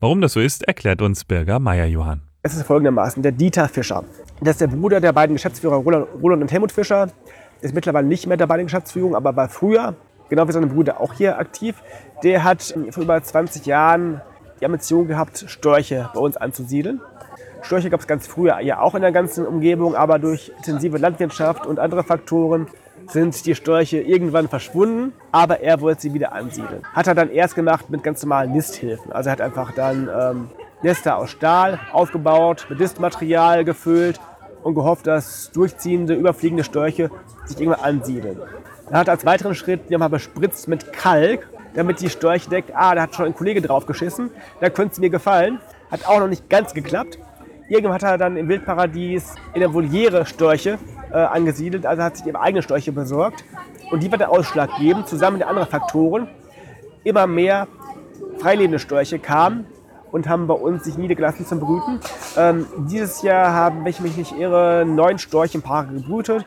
Warum 0.00 0.20
das 0.20 0.32
so 0.32 0.40
ist, 0.40 0.66
erklärt 0.66 1.02
uns 1.02 1.24
Birger 1.24 1.60
Meier-Johann. 1.60 2.22
Es 2.42 2.54
ist 2.54 2.62
folgendermaßen, 2.62 3.22
der 3.22 3.32
Dieter 3.32 3.68
Fischer. 3.68 4.02
Das 4.40 4.52
ist 4.52 4.62
der 4.62 4.68
Bruder 4.68 5.00
der 5.00 5.12
beiden 5.12 5.36
Geschäftsführer 5.36 5.76
Roland, 5.76 6.06
Roland 6.22 6.42
und 6.42 6.50
Helmut 6.50 6.72
Fischer. 6.72 7.10
Ist 7.60 7.74
mittlerweile 7.74 8.06
nicht 8.06 8.26
mehr 8.26 8.38
dabei 8.38 8.54
in 8.54 8.58
der 8.60 8.64
Geschäftsführung, 8.64 9.14
aber 9.14 9.36
war 9.36 9.50
früher, 9.50 9.94
genau 10.30 10.48
wie 10.48 10.52
seine 10.52 10.66
Brüder, 10.66 11.00
auch 11.00 11.12
hier 11.12 11.38
aktiv. 11.38 11.76
Der 12.22 12.44
hat 12.44 12.74
vor 12.90 13.02
über 13.02 13.22
20 13.22 13.66
Jahren 13.66 14.22
die 14.60 14.64
Ambition 14.64 15.06
gehabt, 15.06 15.44
Störche 15.46 16.08
bei 16.14 16.20
uns 16.20 16.36
anzusiedeln. 16.36 17.00
Störche 17.62 17.90
gab 17.90 18.00
es 18.00 18.06
ganz 18.06 18.26
früher 18.26 18.58
ja 18.60 18.80
auch 18.80 18.94
in 18.94 19.02
der 19.02 19.12
ganzen 19.12 19.46
Umgebung, 19.46 19.94
aber 19.94 20.18
durch 20.18 20.52
intensive 20.56 20.96
Landwirtschaft 20.96 21.66
und 21.66 21.78
andere 21.78 22.02
Faktoren 22.02 22.68
sind 23.08 23.44
die 23.44 23.54
Störche 23.54 24.00
irgendwann 24.00 24.48
verschwunden, 24.48 25.12
aber 25.32 25.60
er 25.60 25.80
wollte 25.80 26.02
sie 26.02 26.14
wieder 26.14 26.32
ansiedeln. 26.32 26.82
Hat 26.92 27.06
er 27.06 27.14
dann 27.14 27.30
erst 27.30 27.54
gemacht 27.54 27.90
mit 27.90 28.02
ganz 28.02 28.22
normalen 28.22 28.52
Nisthilfen. 28.52 29.12
Also 29.12 29.28
er 29.28 29.32
hat 29.32 29.40
einfach 29.40 29.72
dann 29.72 30.08
ähm, 30.08 30.50
Nester 30.82 31.18
aus 31.18 31.30
Stahl 31.30 31.78
aufgebaut, 31.92 32.66
mit 32.70 32.78
Nistmaterial 32.78 33.64
gefüllt 33.64 34.20
und 34.62 34.74
gehofft, 34.74 35.06
dass 35.06 35.50
durchziehende, 35.52 36.14
überfliegende 36.14 36.64
Störche 36.64 37.10
sich 37.44 37.60
irgendwann 37.60 37.84
ansiedeln. 37.84 38.40
Er 38.90 38.98
hat 38.98 39.08
als 39.08 39.24
weiteren 39.24 39.54
Schritt 39.54 39.88
die 39.88 39.92
nochmal 39.92 40.10
bespritzt 40.10 40.66
mit 40.66 40.92
Kalk, 40.92 41.48
damit 41.74 42.00
die 42.00 42.10
Störche 42.10 42.50
denkt, 42.50 42.72
ah, 42.74 42.94
da 42.94 43.02
hat 43.02 43.14
schon 43.14 43.26
ein 43.26 43.34
Kollege 43.34 43.62
drauf 43.62 43.86
geschissen, 43.86 44.30
da 44.60 44.68
könnte 44.68 44.94
es 44.94 44.98
mir 44.98 45.10
gefallen. 45.10 45.60
Hat 45.90 46.06
auch 46.06 46.18
noch 46.18 46.28
nicht 46.28 46.48
ganz 46.50 46.74
geklappt. 46.74 47.18
Irgendwann 47.68 47.94
hat 47.94 48.02
er 48.02 48.18
dann 48.18 48.36
im 48.36 48.48
Wildparadies 48.48 49.36
in 49.54 49.60
der 49.60 49.72
Voliere 49.72 50.26
Störche 50.26 50.78
äh, 51.12 51.14
angesiedelt, 51.14 51.86
also 51.86 52.02
hat 52.02 52.16
sich 52.16 52.26
eben 52.26 52.36
eigene 52.36 52.62
Störche 52.62 52.90
besorgt. 52.90 53.44
Und 53.92 54.02
die 54.02 54.10
wird 54.10 54.20
der 54.20 54.30
Ausschlag 54.30 54.70
geben, 54.78 55.06
zusammen 55.06 55.38
mit 55.38 55.46
anderen 55.46 55.68
Faktoren. 55.68 56.28
Immer 57.04 57.28
mehr 57.28 57.68
freilebende 58.38 58.80
Störche 58.80 59.20
kamen 59.20 59.66
und 60.10 60.28
haben 60.28 60.48
bei 60.48 60.54
uns 60.54 60.84
sich 60.84 60.98
niedergelassen 60.98 61.46
zum 61.46 61.60
Brüten. 61.60 62.00
Ähm, 62.36 62.66
dieses 62.88 63.22
Jahr 63.22 63.52
haben, 63.52 63.80
wenn 63.80 63.90
ich 63.90 64.00
mich 64.00 64.16
nicht 64.16 64.36
irre, 64.36 64.84
neun 64.84 65.18
Storchenpaare 65.18 65.86
gebrütet. 65.86 66.44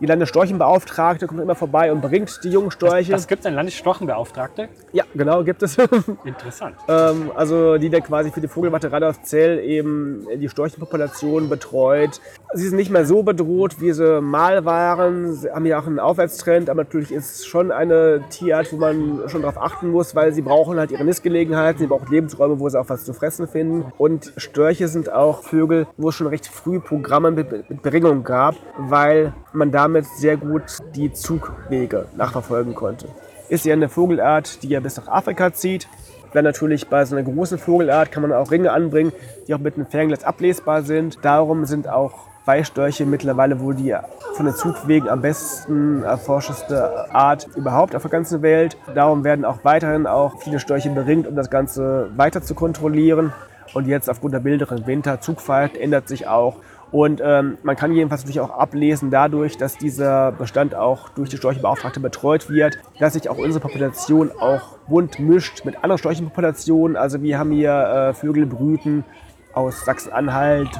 Die 0.00 0.06
Landesstorchenbeauftragte 0.06 1.26
kommt 1.26 1.40
immer 1.40 1.56
vorbei 1.56 1.90
und 1.90 2.00
bringt 2.00 2.44
die 2.44 2.50
jungen 2.50 2.70
Störche. 2.70 3.10
Das 3.10 3.26
gibt 3.26 3.40
es 3.40 3.46
einen 3.46 3.56
Landesstorchenbeauftragte? 3.56 4.68
Ja, 4.92 5.04
genau, 5.14 5.42
gibt 5.42 5.62
es. 5.64 5.76
Interessant. 6.24 6.76
ähm, 6.86 7.32
also 7.34 7.78
die, 7.78 7.90
der 7.90 8.00
quasi 8.00 8.30
für 8.30 8.40
die 8.40 8.46
Vogelwarte 8.46 8.92
Radolfzell 8.92 9.58
eben 9.58 10.26
die 10.36 10.48
Storchenpopulation 10.48 11.48
betreut. 11.48 12.20
Sie 12.54 12.68
sind 12.68 12.76
nicht 12.76 12.90
mehr 12.90 13.04
so 13.06 13.24
bedroht, 13.24 13.80
wie 13.80 13.92
sie 13.92 14.20
mal 14.20 14.64
waren. 14.64 15.32
Sie 15.34 15.50
haben 15.50 15.66
ja 15.66 15.80
auch 15.80 15.86
einen 15.86 15.98
Aufwärtstrend, 15.98 16.70
aber 16.70 16.84
natürlich 16.84 17.10
ist 17.10 17.40
es 17.40 17.46
schon 17.46 17.72
eine 17.72 18.22
Tierart, 18.30 18.72
wo 18.72 18.76
man 18.76 19.22
schon 19.26 19.42
darauf 19.42 19.60
achten 19.60 19.90
muss, 19.90 20.14
weil 20.14 20.32
sie 20.32 20.42
brauchen 20.42 20.78
halt 20.78 20.92
ihre 20.92 21.04
Nistgelegenheiten, 21.04 21.80
sie 21.80 21.88
brauchen 21.88 22.08
Lebensräume, 22.08 22.60
wo 22.60 22.68
sie 22.68 22.78
auch 22.78 22.88
was 22.88 23.04
zu 23.04 23.12
fressen 23.12 23.48
finden. 23.48 23.92
Und 23.98 24.32
Störche 24.36 24.86
sind 24.86 25.12
auch 25.12 25.42
Vögel, 25.42 25.88
wo 25.96 26.10
es 26.10 26.14
schon 26.14 26.28
recht 26.28 26.46
früh 26.46 26.78
Programme 26.78 27.32
mit, 27.32 27.68
mit 27.68 27.82
Beringung 27.82 28.22
gab, 28.22 28.54
weil 28.78 29.34
man 29.52 29.72
damit 29.88 30.06
sehr 30.06 30.36
gut 30.36 30.78
die 30.94 31.12
Zugwege 31.12 32.06
nachverfolgen 32.16 32.74
konnte. 32.74 33.08
Ist 33.48 33.64
ja 33.64 33.72
eine 33.72 33.88
Vogelart, 33.88 34.62
die 34.62 34.68
ja 34.68 34.80
bis 34.80 34.98
nach 34.98 35.08
Afrika 35.08 35.52
zieht. 35.52 35.88
Dann 36.34 36.44
natürlich 36.44 36.88
bei 36.88 37.04
so 37.06 37.16
einer 37.16 37.24
großen 37.24 37.58
Vogelart 37.58 38.12
kann 38.12 38.22
man 38.22 38.32
auch 38.32 38.50
Ringe 38.50 38.70
anbringen, 38.70 39.12
die 39.46 39.54
auch 39.54 39.58
mit 39.58 39.76
einem 39.76 39.86
Fernglas 39.86 40.24
ablesbar 40.24 40.82
sind. 40.82 41.18
Darum 41.22 41.64
sind 41.64 41.88
auch 41.88 42.28
Weißstörche 42.44 43.06
mittlerweile 43.06 43.60
wohl 43.60 43.74
die 43.74 43.96
von 44.34 44.46
den 44.46 44.54
Zugwegen 44.54 45.08
am 45.08 45.22
besten 45.22 46.02
erforschteste 46.02 47.14
Art 47.14 47.46
überhaupt 47.56 47.96
auf 47.96 48.02
der 48.02 48.10
ganzen 48.10 48.42
Welt. 48.42 48.76
Darum 48.94 49.24
werden 49.24 49.46
auch 49.46 49.64
weiterhin 49.64 50.06
auch 50.06 50.42
viele 50.42 50.60
Störche 50.60 50.90
beringt, 50.90 51.26
um 51.26 51.34
das 51.34 51.48
Ganze 51.48 52.10
weiter 52.16 52.42
zu 52.42 52.54
kontrollieren. 52.54 53.32
Und 53.74 53.86
jetzt 53.86 54.08
aufgrund 54.08 54.34
der 54.34 54.40
milderen 54.40 54.86
Winter, 54.86 55.20
Zugfahrt 55.20 55.76
ändert 55.76 56.08
sich 56.08 56.26
auch. 56.26 56.56
Und 56.90 57.20
ähm, 57.22 57.58
man 57.62 57.76
kann 57.76 57.92
jedenfalls 57.92 58.22
natürlich 58.22 58.40
auch 58.40 58.50
ablesen 58.50 59.10
dadurch, 59.10 59.58
dass 59.58 59.76
dieser 59.76 60.32
Bestand 60.32 60.74
auch 60.74 61.10
durch 61.10 61.28
die 61.28 61.36
Storchenbeauftragte 61.36 62.00
betreut 62.00 62.48
wird, 62.48 62.78
dass 62.98 63.12
sich 63.12 63.28
auch 63.28 63.36
unsere 63.36 63.60
Population 63.60 64.30
auch 64.32 64.78
bunt 64.88 65.18
mischt 65.18 65.66
mit 65.66 65.76
anderen 65.76 65.98
Storchenpopulationen. 65.98 66.96
Also 66.96 67.22
wir 67.22 67.38
haben 67.38 67.50
hier 67.50 67.72
äh, 67.72 68.14
Vögelbrüten 68.14 69.04
aus 69.52 69.84
Sachsen-Anhalt, 69.84 70.70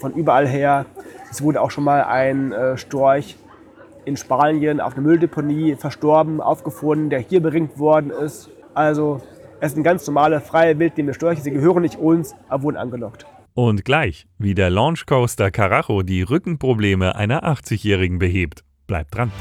von 0.00 0.12
überall 0.14 0.46
her. 0.46 0.86
Es 1.30 1.42
wurde 1.42 1.60
auch 1.60 1.70
schon 1.70 1.84
mal 1.84 2.04
ein 2.04 2.52
äh, 2.52 2.76
Storch 2.76 3.36
in 4.04 4.16
Spanien 4.16 4.80
auf 4.80 4.94
einer 4.94 5.02
Mülldeponie 5.02 5.76
verstorben, 5.76 6.40
aufgefunden, 6.40 7.10
der 7.10 7.20
hier 7.20 7.42
beringt 7.42 7.78
worden 7.78 8.10
ist. 8.10 8.50
Also 8.72 9.20
es 9.60 9.72
sind 9.72 9.82
ganz 9.82 10.06
normale, 10.06 10.40
freie, 10.40 10.78
wildlebende 10.78 11.12
Störche. 11.12 11.42
Sie 11.42 11.50
gehören 11.50 11.82
nicht 11.82 11.98
uns, 11.98 12.34
aber 12.48 12.62
wurden 12.62 12.76
angelockt. 12.76 13.26
Und 13.54 13.84
gleich, 13.84 14.26
wie 14.38 14.54
der 14.54 14.70
Launchcoaster 14.70 15.50
Carajo 15.50 16.02
die 16.02 16.22
Rückenprobleme 16.22 17.16
einer 17.16 17.44
80-Jährigen 17.44 18.18
behebt. 18.18 18.64
Bleibt 18.86 19.14
dran. 19.14 19.32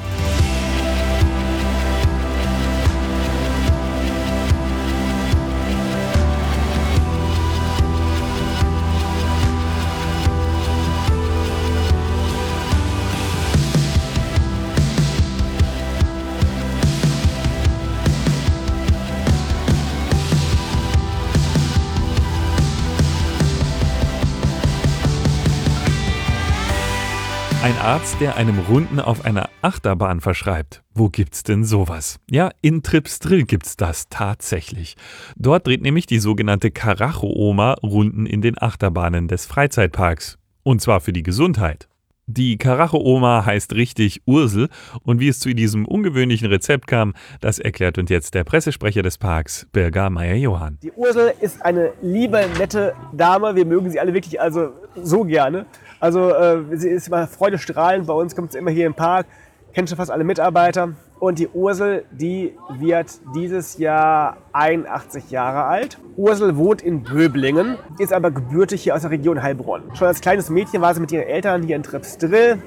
Arzt, 27.79 28.19
der 28.19 28.35
einem 28.35 28.59
Runden 28.59 28.99
auf 28.99 29.23
einer 29.23 29.49
Achterbahn 29.61 30.19
verschreibt. 30.19 30.83
Wo 30.93 31.07
gibt's 31.07 31.43
denn 31.43 31.63
sowas? 31.63 32.19
Ja, 32.29 32.51
in 32.61 32.83
Tripsdrill 32.83 33.45
gibt's 33.45 33.77
das 33.77 34.09
tatsächlich. 34.09 34.97
Dort 35.37 35.65
dreht 35.65 35.81
nämlich 35.81 36.05
die 36.05 36.19
sogenannte 36.19 36.71
Karacho-Oma 36.71 37.75
Runden 37.81 38.25
in 38.25 38.41
den 38.41 38.61
Achterbahnen 38.61 39.29
des 39.29 39.45
Freizeitparks. 39.45 40.37
Und 40.63 40.81
zwar 40.81 40.99
für 40.99 41.13
die 41.13 41.23
Gesundheit. 41.23 41.87
Die 42.31 42.57
Karacho-Oma 42.57 43.45
heißt 43.45 43.73
richtig 43.73 44.21
Ursel 44.27 44.67
und 45.01 45.19
wie 45.19 45.29
es 45.29 45.39
zu 45.39 45.55
diesem 45.55 45.87
ungewöhnlichen 45.87 46.47
Rezept 46.47 46.85
kam, 46.85 47.15
das 47.41 47.57
erklärt 47.57 47.97
uns 47.97 48.11
jetzt 48.11 48.35
der 48.35 48.43
Pressesprecher 48.43 49.01
des 49.01 49.17
Parks, 49.17 49.65
Birger 49.71 50.11
Meyer-Johann. 50.11 50.77
Die 50.83 50.91
Ursel 50.91 51.33
ist 51.41 51.65
eine 51.65 51.93
liebe, 52.03 52.45
nette 52.59 52.93
Dame. 53.13 53.55
Wir 53.55 53.65
mögen 53.65 53.89
sie 53.89 53.99
alle 53.99 54.13
wirklich 54.13 54.39
also 54.39 54.73
so 55.01 55.23
gerne. 55.23 55.65
Also 55.99 56.29
äh, 56.29 56.63
sie 56.77 56.89
ist 56.89 57.07
immer 57.07 57.27
freudestrahlend. 57.27 58.07
Bei 58.07 58.13
uns 58.13 58.35
kommt 58.35 58.51
sie 58.51 58.57
immer 58.57 58.71
hier 58.71 58.85
im 58.85 58.93
Park, 58.93 59.25
kennt 59.73 59.89
schon 59.89 59.97
fast 59.97 60.11
alle 60.11 60.23
Mitarbeiter. 60.23 60.93
Und 61.19 61.37
die 61.37 61.49
Ursel, 61.49 62.05
die 62.11 62.55
wird 62.77 63.19
dieses 63.35 63.77
Jahr 63.77 64.37
81 64.53 65.31
Jahre 65.31 65.65
alt. 65.65 65.97
Ursel 66.15 66.55
wohnt 66.55 66.81
in 66.81 67.03
Böblingen, 67.03 67.77
ist 67.97 68.13
aber 68.13 68.31
gebürtig 68.31 68.83
hier 68.83 68.95
aus 68.95 69.01
der 69.01 69.11
Region 69.11 69.43
Heilbronn. 69.43 69.83
Schon 69.95 70.07
als 70.07 70.21
kleines 70.21 70.49
Mädchen 70.49 70.81
war 70.81 70.93
sie 70.93 71.01
mit 71.01 71.11
ihren 71.11 71.27
Eltern 71.27 71.63
hier 71.63 71.75
in 71.75 71.83
Trepsdrill, 71.83 72.61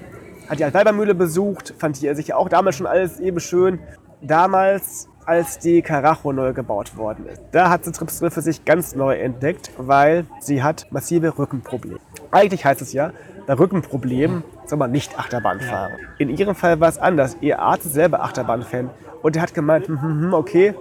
hat 0.51 0.59
die 0.59 0.64
Altweibermühle 0.64 1.14
besucht, 1.14 1.73
fand 1.79 1.97
hier 1.97 2.14
sicher 2.14 2.37
auch 2.37 2.51
damals 2.51 2.77
schon 2.77 2.87
alles 2.87 3.21
eben 3.21 3.40
schön. 3.40 3.79
Damals 4.21 5.09
als 5.26 5.58
die 5.58 5.82
Karacho 5.82 6.32
neu 6.32 6.52
gebaut 6.52 6.96
worden 6.96 7.26
ist. 7.26 7.42
Da 7.52 7.70
hat 7.70 7.85
sie 7.85 7.92
Tripsdrill 7.92 8.30
für 8.30 8.42
sich 8.42 8.64
ganz 8.64 8.94
neu 8.94 9.14
entdeckt, 9.14 9.70
weil 9.76 10.26
sie 10.40 10.62
hat 10.62 10.87
massive 10.90 11.38
Rückenprobleme. 11.38 12.00
Eigentlich 12.30 12.64
heißt 12.64 12.82
es 12.82 12.92
ja, 12.92 13.12
bei 13.46 13.54
Rückenproblemen 13.54 14.44
soll 14.66 14.78
man 14.78 14.90
nicht 14.90 15.18
Achterbahn 15.18 15.61
fahren. 15.61 15.92
In 16.18 16.30
ihrem 16.30 16.54
Fall 16.54 16.80
war 16.80 16.88
es 16.88 16.98
anders. 16.98 17.37
Ihr 17.40 17.58
Arzt 17.58 17.87
ist 17.87 17.94
selber 17.94 18.22
Achterbahnfan 18.22 18.90
und 19.22 19.37
er 19.37 19.42
hat 19.42 19.54
gemeint, 19.54 19.88
hm, 19.88 20.00
hm, 20.00 20.20
hm, 20.22 20.35
okay, 20.35 20.74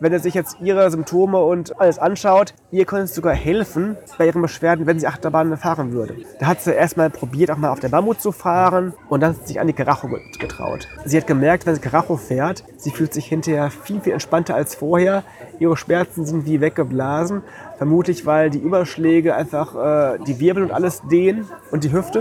wenn 0.00 0.12
er 0.12 0.18
sich 0.18 0.34
jetzt 0.34 0.56
ihre 0.60 0.90
Symptome 0.90 1.38
und 1.38 1.78
alles 1.78 1.98
anschaut, 1.98 2.54
ihr 2.70 2.86
könnte 2.86 3.04
es 3.04 3.14
sogar 3.14 3.34
helfen 3.34 3.96
bei 4.18 4.26
ihren 4.26 4.42
Beschwerden, 4.42 4.86
wenn 4.86 4.98
sie 4.98 5.06
Achterbahn 5.06 5.56
fahren 5.56 5.92
würde. 5.92 6.16
Da 6.40 6.46
hat 6.46 6.60
sie 6.62 6.72
erstmal 6.72 7.10
probiert, 7.10 7.50
auch 7.50 7.56
mal 7.56 7.70
auf 7.70 7.80
der 7.80 7.90
Mammut 7.90 8.20
zu 8.20 8.32
fahren 8.32 8.94
und 9.08 9.20
dann 9.20 9.30
hat 9.30 9.42
sie 9.42 9.48
sich 9.48 9.60
an 9.60 9.66
die 9.66 9.72
Karacho 9.72 10.08
getraut. 10.38 10.88
Sie 11.04 11.16
hat 11.16 11.26
gemerkt, 11.26 11.66
wenn 11.66 11.74
sie 11.74 11.80
Karacho 11.80 12.16
fährt, 12.16 12.64
sie 12.76 12.90
fühlt 12.90 13.12
sich 13.12 13.26
hinterher 13.26 13.70
viel, 13.70 14.00
viel 14.00 14.12
entspannter 14.12 14.54
als 14.54 14.74
vorher. 14.74 15.22
Ihre 15.58 15.76
Schmerzen 15.76 16.24
sind 16.24 16.46
wie 16.46 16.60
weggeblasen. 16.60 17.42
Vermutlich, 17.76 18.24
weil 18.24 18.50
die 18.50 18.58
Überschläge 18.58 19.34
einfach 19.34 19.74
äh, 20.14 20.18
die 20.26 20.40
Wirbel 20.40 20.62
und 20.62 20.70
alles 20.70 21.02
dehnen 21.10 21.46
und 21.70 21.84
die 21.84 21.92
Hüfte. 21.92 22.20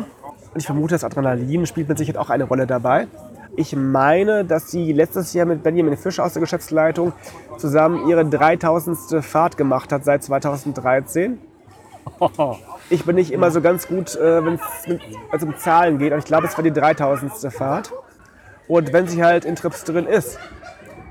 Und 0.54 0.58
ich 0.58 0.65
vermute, 0.65 0.96
das 0.96 1.04
Adrenalin 1.04 1.65
spielt 1.65 1.88
mit 1.88 1.98
Sicherheit 1.98 2.18
auch 2.18 2.30
eine 2.30 2.44
Rolle 2.44 2.65
dabei. 2.65 3.08
Ich 3.56 3.76
meine, 3.76 4.46
dass 4.46 4.72
sie 4.72 4.94
letztes 4.94 5.34
Jahr 5.34 5.46
mit 5.46 5.64
Benjamin 5.64 5.98
Fischer 5.98 6.24
aus 6.24 6.34
der 6.34 6.42
Geschäftsleitung 6.42 7.14
zusammen 7.58 8.08
ihre 8.08 8.26
3000. 8.26 9.24
Fahrt 9.24 9.58
gemacht 9.58 9.92
hat 9.92 10.06
seit 10.06 10.24
2013. 10.24 11.40
Ich 12.92 13.06
bin 13.06 13.18
nicht 13.18 13.32
immer 13.32 13.52
so 13.52 13.62
ganz 13.62 13.88
gut, 13.88 14.16
äh, 14.16 14.44
wenn 14.44 14.56
es 14.56 14.62
also 15.32 15.46
um 15.46 15.56
Zahlen 15.58 16.00
geht, 16.00 16.12
aber 16.12 16.18
ich 16.18 16.26
glaube, 16.26 16.48
es 16.48 16.58
war 16.58 16.64
die 16.64 16.72
3000. 16.72 17.54
Fahrt. 17.54 17.94
Und 18.68 18.94
wenn 18.94 19.08
sie 19.08 19.24
halt 19.24 19.46
in 19.46 19.56
Trips 19.56 19.84
drin 19.84 20.08
ist, 20.08 20.40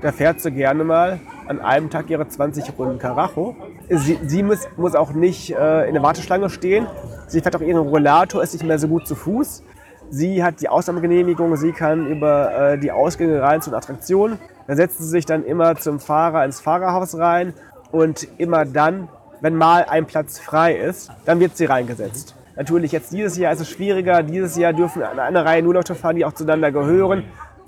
da 0.01 0.11
fährt 0.11 0.41
sie 0.41 0.51
gerne 0.51 0.83
mal 0.83 1.19
an 1.47 1.59
einem 1.59 1.89
Tag 1.89 2.09
ihre 2.09 2.27
20 2.27 2.77
Runden 2.77 2.99
Karacho. 2.99 3.55
Sie, 3.89 4.19
sie 4.25 4.43
muss, 4.43 4.67
muss, 4.77 4.95
auch 4.95 5.11
nicht 5.11 5.51
äh, 5.51 5.87
in 5.87 5.93
der 5.93 6.03
Warteschlange 6.03 6.49
stehen. 6.49 6.87
Sie 7.27 7.41
fährt 7.41 7.55
auch 7.55 7.61
ihren 7.61 7.87
Rollator, 7.87 8.43
ist 8.43 8.53
nicht 8.53 8.65
mehr 8.65 8.79
so 8.79 8.87
gut 8.87 9.07
zu 9.07 9.15
Fuß. 9.15 9.63
Sie 10.11 10.43
hat 10.43 10.61
die 10.61 10.69
Ausnahmegenehmigung, 10.69 11.55
sie 11.55 11.71
kann 11.71 12.07
über 12.07 12.71
äh, 12.73 12.77
die 12.79 12.91
Ausgänge 12.91 13.41
rein 13.41 13.61
zu 13.61 13.69
den 13.69 13.77
Attraktionen. 13.77 14.39
Da 14.67 14.75
setzt 14.75 14.97
sie 14.97 15.07
sich 15.07 15.25
dann 15.25 15.45
immer 15.45 15.75
zum 15.75 15.99
Fahrer 15.99 16.45
ins 16.45 16.59
Fahrerhaus 16.59 17.17
rein 17.17 17.53
und 17.91 18.27
immer 18.37 18.65
dann, 18.65 19.07
wenn 19.41 19.55
mal 19.55 19.85
ein 19.87 20.05
Platz 20.05 20.39
frei 20.39 20.75
ist, 20.75 21.11
dann 21.25 21.39
wird 21.39 21.57
sie 21.57 21.65
reingesetzt. 21.65 22.35
Natürlich 22.55 22.91
jetzt 22.91 23.13
dieses 23.13 23.37
Jahr 23.37 23.53
ist 23.53 23.61
es 23.61 23.69
schwieriger. 23.69 24.21
Dieses 24.23 24.57
Jahr 24.57 24.73
dürfen 24.73 25.01
eine, 25.01 25.21
eine 25.21 25.45
Reihe 25.45 25.63
nur 25.63 25.75
Leute 25.75 25.95
fahren, 25.95 26.15
die 26.15 26.25
auch 26.25 26.33
zueinander 26.33 26.71
gehören. 26.71 27.23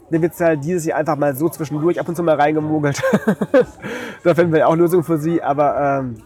Dann 0.09 0.21
wird 0.21 0.33
es 0.33 0.41
halt 0.41 0.65
dieses 0.65 0.85
Jahr 0.85 0.97
einfach 0.97 1.15
mal 1.15 1.33
so 1.35 1.47
zwischendurch 1.47 1.99
ab 1.99 2.09
und 2.09 2.15
zu 2.15 2.23
mal 2.23 2.35
reingemogelt. 2.35 3.01
da 4.23 4.35
finden 4.35 4.51
wir 4.51 4.67
auch 4.67 4.75
Lösungen 4.75 5.03
für 5.03 5.17
sie, 5.17 5.41
aber 5.41 6.01
ähm, 6.01 6.23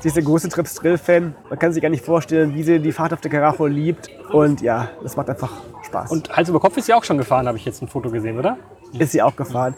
Sie 0.00 0.08
ist 0.08 0.16
der 0.16 0.24
große 0.24 0.48
Trips 0.48 0.76
Drill-Fan. 0.76 1.34
Man 1.50 1.58
kann 1.58 1.74
sich 1.74 1.82
gar 1.82 1.90
nicht 1.90 2.02
vorstellen, 2.02 2.54
wie 2.54 2.62
sie 2.62 2.80
die 2.80 2.90
Fahrt 2.90 3.12
auf 3.12 3.20
der 3.20 3.30
Karacho 3.30 3.66
liebt. 3.66 4.08
Und 4.32 4.62
ja, 4.62 4.88
das 5.02 5.14
macht 5.14 5.28
einfach 5.28 5.52
Spaß. 5.82 6.10
Und 6.10 6.34
Hals 6.34 6.48
über 6.48 6.58
Kopf 6.58 6.74
ist 6.78 6.86
sie 6.86 6.94
auch 6.94 7.04
schon 7.04 7.18
gefahren, 7.18 7.46
habe 7.46 7.58
ich 7.58 7.66
jetzt 7.66 7.82
ein 7.82 7.88
Foto 7.88 8.08
gesehen, 8.10 8.38
oder? 8.38 8.56
Ist 8.98 9.12
sie 9.12 9.20
auch 9.20 9.36
gefahren. 9.36 9.74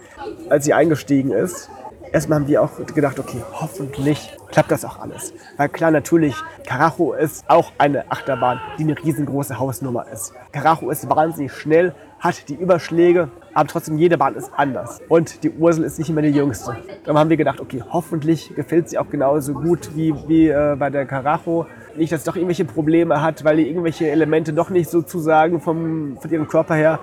Als 0.49 0.65
sie 0.65 0.75
eingestiegen 0.75 1.33
ist, 1.33 1.71
erstmal 2.13 2.39
haben 2.39 2.47
wir 2.47 2.63
auch 2.63 2.71
gedacht, 2.95 3.19
okay, 3.19 3.43
hoffentlich 3.53 4.33
klappt 4.53 4.71
das 4.71 4.85
auch 4.85 5.01
alles. 5.01 5.33
Weil 5.57 5.69
klar, 5.71 5.91
natürlich, 5.91 6.37
Karacho 6.69 7.15
ist 7.15 7.45
auch 7.51 7.73
eine 7.79 8.09
Achterbahn, 8.13 8.61
die 8.79 8.85
eine 8.85 8.97
riesengroße 8.97 9.59
Hausnummer 9.59 10.07
ist. 10.13 10.35
Karacho 10.53 10.91
ist 10.91 11.11
wahnsinnig 11.11 11.53
schnell, 11.53 11.97
hat 12.23 12.49
die 12.49 12.55
Überschläge, 12.55 13.29
aber 13.53 13.69
trotzdem 13.69 13.99
jede 13.99 14.17
Bahn 14.17 14.37
ist 14.37 14.53
anders. 14.57 15.01
Und 15.09 15.43
die 15.43 15.51
Ursel 15.51 15.85
ist 15.85 15.99
nicht 15.99 16.09
immer 16.09 16.23
die 16.23 16.29
jüngste. 16.29 16.77
Dann 17.05 17.19
haben 17.19 17.29
wir 17.29 17.37
gedacht, 17.37 17.61
okay, 17.61 17.83
hoffentlich 17.91 18.55
gefällt 18.55 18.89
sie 18.89 18.97
auch 18.97 19.11
genauso 19.11 19.55
gut 19.55 19.91
wie, 19.97 20.15
wie 20.29 20.49
äh, 20.49 20.77
bei 20.79 20.89
der 20.89 21.05
Karacho. 21.05 21.67
Nicht, 21.97 22.13
dass 22.13 22.23
sie 22.23 22.31
doch 22.31 22.37
irgendwelche 22.37 22.65
Probleme 22.65 23.21
hat, 23.21 23.45
weil 23.45 23.57
die 23.57 23.69
irgendwelche 23.69 24.09
Elemente 24.09 24.53
doch 24.53 24.71
nicht 24.71 24.89
so 24.89 25.03
zusagen 25.03 25.61
vom, 25.61 26.17
von 26.21 26.31
ihrem 26.31 26.47
Körper 26.47 26.77
her. 26.77 27.01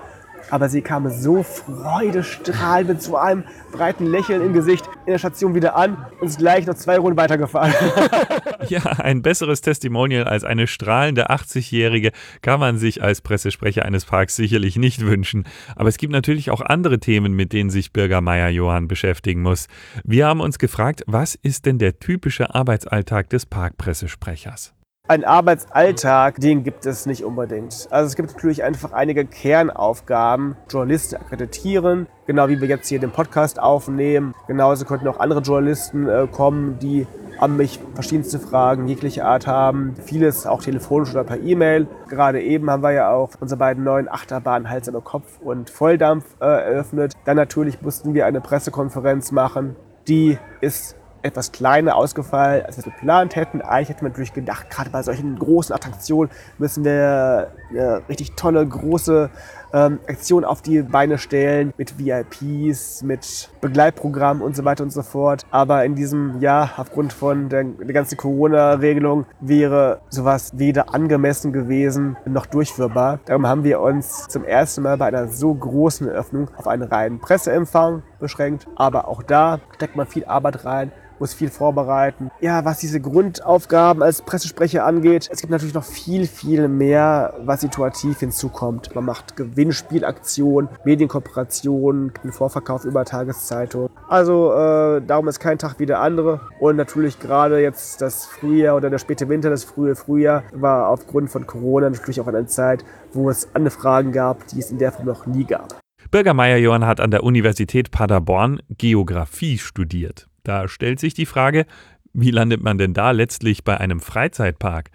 Aber 0.50 0.68
sie 0.68 0.82
kam 0.82 1.08
so 1.08 1.42
freudestrahlend 1.42 2.88
mit 2.88 3.02
so 3.02 3.16
einem 3.16 3.44
breiten 3.72 4.06
Lächeln 4.06 4.42
im 4.42 4.52
Gesicht 4.52 4.86
in 5.06 5.12
der 5.12 5.18
Station 5.18 5.54
wieder 5.54 5.76
an 5.76 5.96
und 6.20 6.28
ist 6.28 6.38
gleich 6.38 6.66
noch 6.66 6.74
zwei 6.74 6.98
Runden 6.98 7.16
weitergefahren. 7.16 7.72
ja, 8.68 8.82
ein 8.82 9.22
besseres 9.22 9.60
Testimonial 9.60 10.24
als 10.24 10.44
eine 10.44 10.66
strahlende 10.66 11.30
80-Jährige 11.30 12.12
kann 12.42 12.60
man 12.60 12.78
sich 12.78 13.02
als 13.02 13.20
Pressesprecher 13.20 13.84
eines 13.84 14.04
Parks 14.04 14.36
sicherlich 14.36 14.76
nicht 14.76 15.04
wünschen. 15.04 15.44
Aber 15.76 15.88
es 15.88 15.98
gibt 15.98 16.12
natürlich 16.12 16.50
auch 16.50 16.60
andere 16.60 16.98
Themen, 16.98 17.32
mit 17.32 17.52
denen 17.52 17.70
sich 17.70 17.92
Bürgermeier 17.92 18.48
Johann 18.48 18.88
beschäftigen 18.88 19.42
muss. 19.42 19.68
Wir 20.04 20.26
haben 20.26 20.40
uns 20.40 20.58
gefragt, 20.58 21.02
was 21.06 21.34
ist 21.34 21.66
denn 21.66 21.78
der 21.78 21.98
typische 21.98 22.54
Arbeitsalltag 22.54 23.30
des 23.30 23.46
Parkpressesprechers? 23.46 24.74
Ein 25.10 25.24
Arbeitsalltag, 25.24 26.36
den 26.36 26.62
gibt 26.62 26.86
es 26.86 27.04
nicht 27.04 27.24
unbedingt. 27.24 27.88
Also 27.90 28.06
es 28.06 28.14
gibt 28.14 28.32
natürlich 28.32 28.62
einfach 28.62 28.92
einige 28.92 29.24
Kernaufgaben. 29.24 30.54
Journalisten 30.70 31.16
akkreditieren, 31.16 32.06
genau 32.28 32.46
wie 32.46 32.60
wir 32.60 32.68
jetzt 32.68 32.86
hier 32.86 33.00
den 33.00 33.10
Podcast 33.10 33.58
aufnehmen. 33.58 34.36
Genauso 34.46 34.84
könnten 34.84 35.08
auch 35.08 35.18
andere 35.18 35.40
Journalisten 35.40 36.08
äh, 36.08 36.28
kommen, 36.30 36.78
die 36.78 37.08
an 37.40 37.56
mich 37.56 37.80
verschiedenste 37.94 38.38
Fragen 38.38 38.86
jeglicher 38.86 39.24
Art 39.24 39.48
haben. 39.48 39.96
Vieles 39.96 40.46
auch 40.46 40.62
telefonisch 40.62 41.10
oder 41.10 41.24
per 41.24 41.40
E-Mail. 41.40 41.88
Gerade 42.08 42.40
eben 42.40 42.70
haben 42.70 42.84
wir 42.84 42.92
ja 42.92 43.10
auch 43.10 43.30
unsere 43.40 43.58
beiden 43.58 43.82
neuen 43.82 44.08
Achterbahnen 44.08 44.70
Hals 44.70 44.86
über 44.86 45.00
Kopf 45.00 45.40
und 45.40 45.70
Volldampf 45.70 46.36
äh, 46.40 46.44
eröffnet. 46.44 47.14
Dann 47.24 47.36
natürlich 47.36 47.82
mussten 47.82 48.14
wir 48.14 48.26
eine 48.26 48.40
Pressekonferenz 48.40 49.32
machen. 49.32 49.74
Die 50.06 50.38
ist 50.60 50.94
etwas 51.22 51.52
kleiner 51.52 51.96
ausgefallen, 51.96 52.64
als 52.64 52.76
wir 52.76 52.84
geplant 52.84 53.36
hätten. 53.36 53.62
Eigentlich 53.62 53.90
hätten 53.90 54.02
wir 54.02 54.08
natürlich 54.08 54.32
gedacht, 54.32 54.70
gerade 54.70 54.90
bei 54.90 55.02
solchen 55.02 55.38
großen 55.38 55.74
Attraktionen 55.74 56.30
müssen 56.58 56.84
wir 56.84 57.52
eine 57.70 58.02
richtig 58.08 58.36
tolle, 58.36 58.66
große 58.66 59.30
ähm, 59.72 59.98
Aktion 60.08 60.44
auf 60.44 60.62
die 60.62 60.82
Beine 60.82 61.18
stellen 61.18 61.72
mit 61.76 61.98
VIPs, 61.98 63.02
mit 63.02 63.50
Begleitprogrammen 63.60 64.42
und 64.42 64.56
so 64.56 64.64
weiter 64.64 64.84
und 64.84 64.90
so 64.90 65.02
fort. 65.02 65.46
Aber 65.50 65.84
in 65.84 65.94
diesem 65.94 66.40
Jahr, 66.40 66.72
aufgrund 66.76 67.12
von 67.12 67.48
der, 67.48 67.64
der 67.64 67.92
ganzen 67.92 68.16
Corona-Regelung, 68.16 69.26
wäre 69.40 70.00
sowas 70.08 70.52
weder 70.56 70.94
angemessen 70.94 71.52
gewesen 71.52 72.16
noch 72.24 72.46
durchführbar. 72.46 73.20
Darum 73.26 73.46
haben 73.46 73.64
wir 73.64 73.80
uns 73.80 74.28
zum 74.28 74.44
ersten 74.44 74.82
Mal 74.82 74.96
bei 74.96 75.06
einer 75.06 75.28
so 75.28 75.54
großen 75.54 76.08
Eröffnung 76.08 76.48
auf 76.56 76.66
einen 76.66 76.82
reinen 76.82 77.20
Presseempfang 77.20 78.02
beschränkt. 78.18 78.66
Aber 78.76 79.08
auch 79.08 79.22
da 79.22 79.60
steckt 79.74 79.96
man 79.96 80.06
viel 80.06 80.24
Arbeit 80.24 80.64
rein 80.64 80.92
muss 81.20 81.34
viel 81.34 81.50
vorbereiten. 81.50 82.30
Ja, 82.40 82.64
was 82.64 82.78
diese 82.78 83.00
Grundaufgaben 83.00 84.02
als 84.02 84.22
Pressesprecher 84.22 84.84
angeht, 84.84 85.28
es 85.30 85.40
gibt 85.40 85.50
natürlich 85.50 85.74
noch 85.74 85.84
viel, 85.84 86.26
viel 86.26 86.66
mehr, 86.66 87.34
was 87.44 87.60
situativ 87.60 88.20
hinzukommt. 88.20 88.94
Man 88.94 89.04
macht 89.04 89.36
Gewinnspielaktionen, 89.60 90.70
Medienkooperationen, 90.84 92.12
den 92.24 92.32
Vorverkauf 92.32 92.86
über 92.86 93.04
Tageszeitung. 93.04 93.90
Also 94.08 94.52
äh, 94.52 95.02
darum 95.06 95.28
ist 95.28 95.38
kein 95.38 95.58
Tag 95.58 95.78
wie 95.78 95.84
der 95.84 96.00
andere. 96.00 96.40
Und 96.60 96.76
natürlich 96.76 97.18
gerade 97.18 97.60
jetzt 97.60 98.00
das 98.00 98.24
Frühjahr 98.24 98.76
oder 98.76 98.88
der 98.88 98.98
späte 98.98 99.28
Winter, 99.28 99.50
das 99.50 99.64
frühe 99.64 99.94
Frühjahr 99.94 100.44
war 100.52 100.88
aufgrund 100.88 101.30
von 101.30 101.46
Corona 101.46 101.90
natürlich 101.90 102.20
auch 102.22 102.26
eine 102.26 102.46
Zeit, 102.46 102.86
wo 103.12 103.28
es 103.28 103.54
Anfragen 103.54 104.12
gab, 104.12 104.46
die 104.48 104.60
es 104.60 104.70
in 104.70 104.78
der 104.78 104.92
Form 104.92 105.06
noch 105.06 105.26
nie 105.26 105.44
gab. 105.44 105.78
Bürgermeier 106.10 106.56
Johann 106.56 106.86
hat 106.86 106.98
an 106.98 107.10
der 107.10 107.22
Universität 107.22 107.90
Paderborn 107.90 108.60
Geografie 108.70 109.58
studiert. 109.58 110.26
Da 110.42 110.68
stellt 110.68 111.00
sich 111.00 111.12
die 111.12 111.26
Frage, 111.26 111.66
wie 112.14 112.30
landet 112.30 112.62
man 112.62 112.78
denn 112.78 112.94
da 112.94 113.10
letztlich 113.10 113.62
bei 113.62 113.76
einem 113.76 114.00
Freizeitpark? 114.00 114.90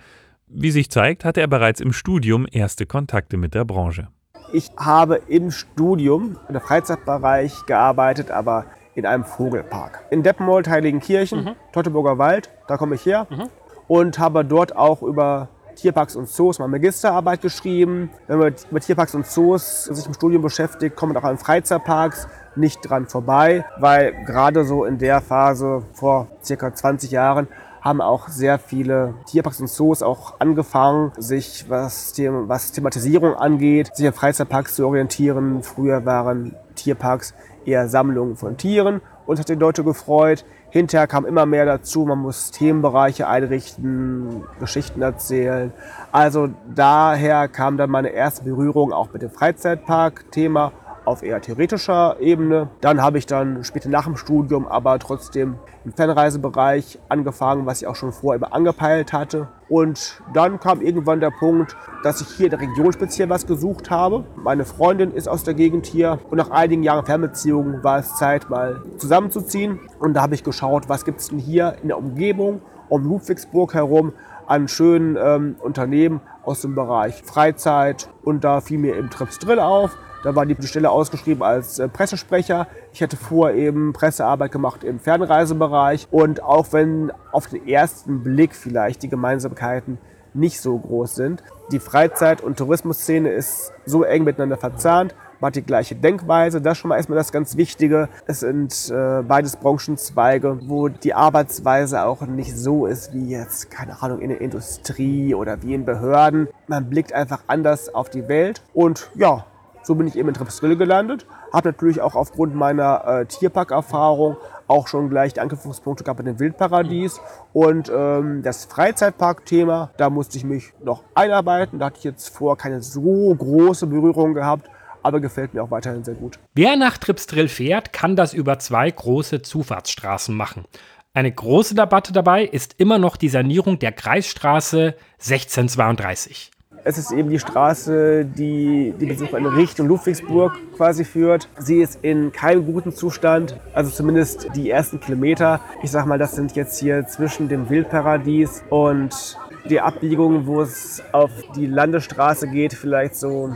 Wie 0.48 0.72
sich 0.72 0.90
zeigt, 0.90 1.24
hatte 1.24 1.42
er 1.42 1.48
bereits 1.48 1.82
im 1.82 1.94
Studium 1.94 2.48
erste 2.52 2.86
Kontakte 2.86 3.38
mit 3.38 3.54
der 3.54 3.64
Branche. 3.64 4.10
Ich 4.56 4.72
habe 4.78 5.20
im 5.28 5.52
Studium 5.52 6.38
im 6.48 6.62
Freizeitbereich 6.62 7.66
gearbeitet, 7.66 8.32
aber 8.32 8.64
in 8.94 9.06
einem 9.06 9.26
Vogelpark. 9.26 10.06
In 10.12 10.24
Deppenmold, 10.24 10.70
Heiligenkirchen, 10.70 11.44
mhm. 11.44 11.56
Teutoburger 11.74 12.18
Wald, 12.18 12.50
da 12.70 12.78
komme 12.78 12.96
ich 12.96 13.06
her. 13.06 13.28
Mhm. 13.30 13.50
Und 13.90 14.18
habe 14.18 14.46
dort 14.46 14.74
auch 14.74 15.02
über 15.02 15.50
Tierparks 15.76 16.16
und 16.16 16.30
Zoos 16.30 16.60
meine 16.60 16.72
Magisterarbeit 16.72 17.42
geschrieben. 17.42 18.12
Wenn 18.28 18.40
man 18.40 18.56
mit 18.72 18.86
Tierparks 18.86 19.14
und 19.14 19.26
Zoos 19.26 19.84
sich 19.84 20.08
im 20.08 20.14
Studium 20.14 20.42
beschäftigt, 20.42 20.96
kommt 20.96 21.14
man 21.14 21.22
auch 21.22 21.28
an 21.28 21.38
Freizeitparks 21.38 22.30
nicht 22.56 22.80
dran 22.90 23.08
vorbei, 23.08 23.66
weil 23.78 24.24
gerade 24.24 24.64
so 24.64 24.86
in 24.86 24.98
der 24.98 25.20
Phase 25.20 25.84
vor 25.92 26.30
circa 26.42 26.74
20 26.74 27.12
Jahren 27.12 27.50
haben 27.86 28.02
auch 28.02 28.30
sehr 28.30 28.58
viele 28.58 29.14
Tierparks 29.28 29.62
und 29.62 29.70
Zoos 29.70 30.02
auch 30.02 30.40
angefangen, 30.40 31.12
sich 31.18 31.70
was, 31.70 32.14
was 32.18 32.72
Thematisierung 32.72 33.36
angeht, 33.36 33.96
sich 33.96 34.08
an 34.08 34.14
Freizeitparks 34.14 34.76
zu 34.76 34.88
orientieren. 34.88 35.62
Früher 35.62 36.04
waren 36.04 36.56
Tierparks 36.74 37.36
eher 37.64 37.88
Sammlungen 37.88 38.38
von 38.38 38.58
Tieren 38.58 39.02
und 39.28 39.40
hat 39.40 39.50
die 39.50 39.54
Leute 39.54 39.84
gefreut. 39.84 40.46
Hinterher 40.72 41.06
kam 41.06 41.28
immer 41.28 41.46
mehr 41.46 41.66
dazu, 41.66 42.06
man 42.06 42.18
muss 42.18 42.50
Themenbereiche 42.50 43.28
einrichten, 43.28 44.44
Geschichten 44.60 45.04
erzählen. 45.04 45.72
Also 46.12 46.50
daher 46.74 47.48
kam 47.48 47.78
dann 47.78 47.92
meine 47.92 48.10
erste 48.10 48.46
Berührung 48.46 48.94
auch 48.94 49.14
mit 49.14 49.22
dem 49.22 49.30
Freizeitpark-Thema 49.30 50.72
auf 51.06 51.24
eher 51.24 51.42
theoretischer 51.42 52.18
Ebene. 52.20 52.70
Dann 52.82 53.02
habe 53.02 53.18
ich 53.18 53.26
dann 53.26 53.64
später 53.64 53.90
nach 53.90 54.06
dem 54.06 54.18
Studium 54.18 54.68
aber 54.68 55.00
trotzdem 55.00 55.56
im 55.86 55.94
Fernreisebereich 55.94 57.00
angefangen, 57.10 57.66
was 57.66 57.82
ich 57.82 57.88
auch 57.88 57.96
schon 57.96 58.12
vorher 58.12 58.38
immer 58.38 58.54
angepeilt 58.54 59.14
hatte. 59.14 59.48
Und 59.70 60.22
dann 60.34 60.60
kam 60.60 60.82
irgendwann 60.82 61.20
der 61.20 61.32
Punkt, 61.32 61.76
dass 62.04 62.22
ich 62.22 62.28
hier 62.30 62.48
in 62.48 62.52
der 62.52 62.62
Region 62.62 62.92
speziell 62.94 63.30
was 63.30 63.48
gesucht 63.48 63.90
habe. 63.90 64.26
Meine 64.36 64.66
Freundin 64.66 65.12
ist 65.12 65.28
aus 65.28 65.44
der 65.44 65.54
Gegend 65.54 65.86
hier 65.86 66.20
und 66.30 66.38
nach 66.38 66.52
einigen 66.52 66.84
Jahren 66.84 67.06
Fernbeziehungen 67.06 67.84
war 67.84 68.00
es 68.00 68.16
Zeit, 68.16 68.50
mal 68.50 68.82
zusammenzuziehen. 68.98 69.80
Und 70.00 70.14
da 70.14 70.22
habe 70.22 70.36
ich 70.36 70.44
geschaut, 70.44 70.90
was 70.90 71.06
gibt 71.06 71.20
es 71.20 71.30
denn 71.30 71.40
hier 71.40 71.76
in 71.82 71.88
der 71.88 71.98
Umgebung 71.98 72.62
um 72.90 73.04
Ludwigsburg 73.04 73.74
herum 73.74 74.14
an 74.48 74.68
schönen 74.68 75.18
ähm, 75.20 75.56
Unternehmen 75.60 76.22
aus 76.44 76.62
dem 76.62 76.76
Bereich 76.76 77.24
Freizeit. 77.24 78.10
Und 78.24 78.44
da 78.44 78.62
fiel 78.62 78.78
mir 78.78 78.96
eben 78.96 79.10
Trips 79.10 79.40
Drill 79.40 79.60
auf. 79.60 79.98
Da 80.26 80.36
war 80.36 80.48
die 80.48 80.58
Stelle 80.66 80.90
ausgeschrieben 80.90 81.44
als 81.44 81.78
äh, 81.78 81.88
Pressesprecher. 81.88 82.66
Ich 82.92 83.04
hatte 83.04 83.16
vor 83.16 83.52
eben 83.52 83.94
Pressearbeit 83.94 84.52
gemacht 84.52 84.84
im 84.84 85.00
Fernreisebereich. 85.00 86.08
Und 86.10 86.42
auch 86.42 86.74
wenn 86.74 87.12
auf 87.32 87.46
den 87.46 87.68
ersten 87.68 88.24
Blick 88.24 88.56
vielleicht 88.56 89.04
die 89.04 89.08
Gemeinsamkeiten 89.08 90.00
nicht 90.34 90.60
so 90.62 90.80
groß 90.80 91.14
sind, 91.14 91.44
die 91.72 91.78
Freizeit- 91.78 92.42
und 92.42 92.58
Tourismusszene 92.58 93.30
ist 93.30 93.72
so 93.86 94.02
eng 94.02 94.24
miteinander 94.24 94.58
verzahnt. 94.58 95.14
Man 95.40 95.50
hat 95.50 95.58
die 95.58 95.62
gleiche 95.62 95.94
Denkweise. 95.94 96.60
Das 96.60 96.72
ist 96.72 96.78
schon 96.80 96.90
mal 96.90 96.98
erstmal 96.98 97.20
das 97.20 97.32
ganz 97.32 97.56
Wichtige. 97.56 98.10
Es 98.26 98.40
sind 98.40 98.90
äh, 98.90 99.22
beides 99.22 99.58
Branchenzweige, 99.58 100.58
wo 100.64 100.88
die 100.88 101.14
Arbeitsweise 101.14 102.04
auch 102.04 102.22
nicht 102.22 102.58
so 102.58 102.88
ist 102.88 103.14
wie 103.14 103.30
jetzt, 103.30 103.70
keine 103.70 104.02
Ahnung, 104.02 104.22
in 104.22 104.30
der 104.30 104.42
Industrie 104.42 105.36
oder 105.36 105.62
wie 105.62 105.76
in 105.76 105.86
Behörden. 105.86 106.48
Man 106.66 106.90
blickt 106.90 107.14
einfach 107.14 107.42
anders 107.46 107.94
auf 107.94 108.10
die 108.10 108.28
Welt. 108.28 108.64
Und 108.74 109.12
ja, 109.14 109.46
so 109.86 109.96
bin 109.96 110.08
ich 110.08 110.18
eben 110.18 110.30
in 110.30 110.34
Trepsdrill 110.34 110.76
gelandet. 110.76 111.26
Habe 111.54 111.70
natürlich 111.70 112.02
auch 112.02 112.16
aufgrund 112.16 112.56
meiner 112.56 113.06
äh, 113.06 113.26
Tierparkerfahrung 113.26 114.38
auch 114.68 114.88
schon 114.88 115.10
gleich 115.10 115.34
die 115.34 115.42
Anknüpfungspunkte 115.42 116.04
gehabt 116.04 116.20
in 116.22 116.26
dem 116.26 116.40
Wildparadies. 116.40 117.22
Und 117.54 117.92
ähm, 117.94 118.42
das 118.42 118.66
Freizeitpark-Thema, 118.66 119.92
da 119.98 120.10
musste 120.10 120.38
ich 120.38 120.44
mich 120.44 120.74
noch 120.84 121.04
einarbeiten. 121.14 121.80
Da 121.80 121.88
hatte 121.88 121.98
ich 122.00 122.04
jetzt 122.04 122.30
vor 122.30 122.58
keine 122.58 122.82
so 122.82 123.34
große 123.36 123.88
Berührung 123.88 124.34
gehabt 124.34 124.70
aber 125.04 125.20
gefällt 125.20 125.54
mir 125.54 125.62
auch 125.62 125.70
weiterhin 125.70 126.04
sehr 126.04 126.16
gut. 126.16 126.40
Wer 126.56 126.76
nach 126.78 126.98
Tripsdrill 126.98 127.48
fährt, 127.48 127.94
kann 127.94 128.16
das 128.16 128.34
über 128.34 128.58
zwei 128.58 128.90
große 128.90 129.44
Zufahrtsstraßen 129.44 130.36
machen. 130.36 130.66
Eine 131.14 131.32
große 131.32 131.76
Debatte 131.76 132.12
dabei 132.12 132.44
ist 132.44 132.76
immer 132.80 132.98
noch 132.98 133.16
die 133.16 133.30
Sanierung 133.30 133.78
der 133.78 133.92
Kreisstraße 133.92 134.96
1632. 135.20 136.52
Es 136.88 137.00
ist 137.00 137.12
eben 137.12 137.32
die 137.32 137.40
Straße, 137.40 138.26
die 138.26 138.94
die 139.00 139.08
Besucher 139.08 139.40
in 139.40 139.48
Richtung 139.48 139.88
Ludwigsburg 139.88 140.54
quasi 140.78 141.04
führt. 141.04 141.50
Sie 141.58 141.82
ist 141.82 141.98
in 142.04 142.32
keinem 142.32 142.64
guten 142.72 142.92
Zustand, 142.92 143.60
also 143.74 143.90
zumindest 143.90 144.50
die 144.56 144.70
ersten 144.70 145.00
Kilometer. 145.00 145.62
Ich 145.82 145.90
sag 145.90 146.06
mal, 146.06 146.20
das 146.20 146.36
sind 146.36 146.56
jetzt 146.56 146.80
hier 146.80 147.08
zwischen 147.08 147.50
dem 147.50 147.72
Wildparadies 147.72 148.64
und 148.70 149.36
die 149.68 149.82
Abbiegung, 149.82 150.46
wo 150.46 150.62
es 150.62 151.02
auf 151.12 151.32
die 151.56 151.66
Landesstraße 151.66 152.50
geht, 152.50 152.76
vielleicht 152.76 153.16
so 153.16 153.56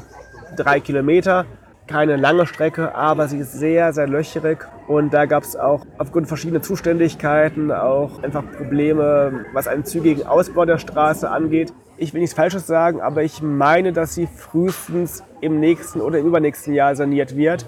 drei 0.57 0.79
Kilometer. 0.79 1.45
Keine 1.85 2.15
lange 2.15 2.47
Strecke, 2.47 2.95
aber 2.95 3.27
sie 3.27 3.37
ist 3.37 3.53
sehr, 3.53 3.93
sehr 3.93 4.07
löcherig. 4.07 4.67
Und 4.87 5.13
da 5.13 5.27
gab 5.27 5.43
es 5.43 5.55
auch 5.55 5.85
aufgrund 5.99 6.27
verschiedener 6.27 6.63
Zuständigkeiten 6.63 7.71
auch 7.71 8.23
einfach 8.23 8.43
Probleme, 8.57 9.45
was 9.53 9.67
einen 9.67 9.85
zügigen 9.85 10.25
Ausbau 10.25 10.65
der 10.65 10.79
Straße 10.79 11.29
angeht. 11.29 11.71
Ich 12.01 12.13
will 12.13 12.21
nichts 12.21 12.33
Falsches 12.33 12.65
sagen, 12.65 13.01
aber 13.01 13.23
ich 13.23 13.41
meine, 13.41 13.91
dass 13.91 14.15
sie 14.15 14.25
frühestens 14.25 15.21
im 15.41 15.59
nächsten 15.59 15.99
oder 15.99 16.17
im 16.19 16.27
übernächsten 16.27 16.73
Jahr 16.73 16.95
saniert 16.95 17.35
wird. 17.35 17.65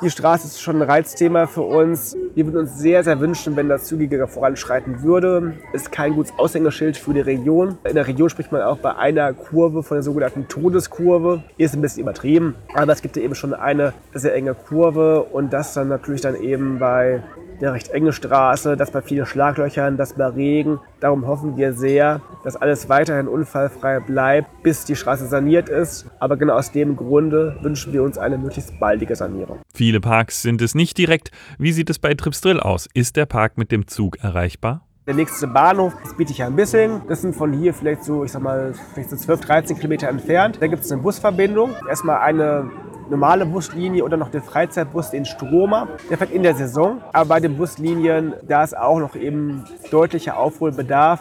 Die 0.00 0.08
Straße 0.08 0.46
ist 0.46 0.62
schon 0.62 0.76
ein 0.76 0.88
Reizthema 0.90 1.46
für 1.46 1.60
uns. 1.60 2.16
Wir 2.34 2.46
würden 2.46 2.60
uns 2.60 2.78
sehr, 2.78 3.04
sehr 3.04 3.20
wünschen, 3.20 3.54
wenn 3.54 3.68
das 3.68 3.84
zügiger 3.84 4.26
voranschreiten 4.28 5.02
würde. 5.02 5.52
Ist 5.74 5.92
kein 5.92 6.14
gutes 6.14 6.32
Aushängeschild 6.38 6.96
für 6.96 7.12
die 7.12 7.20
Region. 7.20 7.76
In 7.84 7.94
der 7.94 8.06
Region 8.06 8.30
spricht 8.30 8.50
man 8.50 8.62
auch 8.62 8.78
bei 8.78 8.96
einer 8.96 9.34
Kurve 9.34 9.82
von 9.82 9.96
der 9.96 10.02
sogenannten 10.02 10.48
Todeskurve. 10.48 11.42
Ist 11.58 11.74
ein 11.74 11.82
bisschen 11.82 12.02
übertrieben, 12.02 12.54
aber 12.74 12.94
es 12.94 13.02
gibt 13.02 13.14
ja 13.16 13.22
eben 13.22 13.34
schon 13.34 13.52
eine 13.52 13.92
sehr 14.14 14.34
enge 14.34 14.54
Kurve 14.54 15.22
und 15.22 15.52
das 15.52 15.74
dann 15.74 15.88
natürlich 15.88 16.22
dann 16.22 16.34
eben 16.34 16.78
bei 16.78 17.22
der 17.60 17.74
recht 17.74 17.90
enge 17.90 18.12
Straße, 18.12 18.76
das 18.76 18.90
bei 18.90 19.02
vielen 19.02 19.26
Schlaglöchern, 19.26 19.96
das 19.96 20.14
bei 20.14 20.26
Regen. 20.26 20.80
Darum 21.04 21.26
hoffen 21.26 21.58
wir 21.58 21.74
sehr, 21.74 22.22
dass 22.44 22.56
alles 22.56 22.88
weiterhin 22.88 23.28
unfallfrei 23.28 24.00
bleibt, 24.00 24.62
bis 24.62 24.86
die 24.86 24.96
Straße 24.96 25.26
saniert 25.26 25.68
ist. 25.68 26.06
Aber 26.18 26.38
genau 26.38 26.54
aus 26.54 26.72
dem 26.72 26.96
Grunde 26.96 27.58
wünschen 27.60 27.92
wir 27.92 28.02
uns 28.02 28.16
eine 28.16 28.38
möglichst 28.38 28.80
baldige 28.80 29.14
Sanierung. 29.14 29.58
Viele 29.74 30.00
Parks 30.00 30.40
sind 30.40 30.62
es 30.62 30.74
nicht 30.74 30.96
direkt. 30.96 31.30
Wie 31.58 31.72
sieht 31.72 31.90
es 31.90 31.98
bei 31.98 32.14
Tripsdrill 32.14 32.58
aus? 32.58 32.88
Ist 32.94 33.16
der 33.16 33.26
Park 33.26 33.58
mit 33.58 33.70
dem 33.70 33.86
Zug 33.86 34.16
erreichbar? 34.24 34.86
Der 35.06 35.12
nächste 35.12 35.46
Bahnhof 35.46 35.92
ist 36.02 36.16
Bietigheim-Bissing. 36.16 37.02
Das 37.06 37.20
sind 37.20 37.36
von 37.36 37.52
hier 37.52 37.74
vielleicht 37.74 38.02
so, 38.02 38.24
ich 38.24 38.32
sag 38.32 38.40
mal, 38.40 38.72
vielleicht 38.94 39.10
so 39.10 39.16
12, 39.16 39.40
13 39.42 39.76
Kilometer 39.76 40.08
entfernt. 40.08 40.56
Da 40.58 40.68
gibt 40.68 40.86
es 40.86 40.90
eine 40.90 41.02
Busverbindung. 41.02 41.74
Erstmal 41.86 42.20
eine 42.20 42.70
normale 43.14 43.46
Buslinie 43.46 44.02
oder 44.04 44.16
noch 44.16 44.30
den 44.30 44.42
Freizeitbus, 44.42 45.10
den 45.10 45.24
Stromer. 45.24 45.86
Der 46.10 46.18
fährt 46.18 46.32
in 46.32 46.42
der 46.42 46.54
Saison. 46.54 47.00
Aber 47.12 47.26
bei 47.26 47.40
den 47.40 47.56
Buslinien, 47.56 48.34
da 48.42 48.64
ist 48.64 48.76
auch 48.76 48.98
noch 48.98 49.14
eben 49.14 49.64
deutlicher 49.92 50.36
Aufholbedarf. 50.36 51.20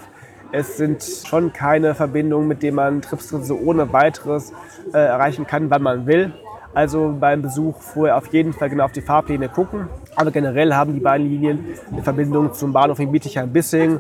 Es 0.51 0.77
sind 0.77 1.03
schon 1.03 1.53
keine 1.53 1.93
Verbindungen, 1.93 2.47
mit 2.47 2.63
denen 2.63 2.75
man 2.75 3.01
Trips 3.01 3.29
so 3.29 3.55
ohne 3.55 3.93
weiteres 3.93 4.53
äh, 4.91 4.97
erreichen 4.97 5.45
kann, 5.45 5.69
wann 5.69 5.83
man 5.83 6.07
will. 6.07 6.33
Also 6.73 7.15
beim 7.19 7.43
Besuch 7.43 7.79
vorher 7.79 8.17
auf 8.17 8.33
jeden 8.33 8.53
Fall 8.53 8.69
genau 8.69 8.85
auf 8.85 8.91
die 8.91 9.01
Fahrpläne 9.01 9.47
gucken. 9.49 9.87
Aber 10.15 10.31
generell 10.31 10.73
haben 10.73 10.93
die 10.93 10.99
beiden 10.99 11.27
Linien 11.27 11.65
eine 11.91 12.01
Verbindung 12.01 12.53
zum 12.53 12.73
Bahnhof 12.73 12.99
in 12.99 13.11
Bietigheim-Bissing. 13.11 13.99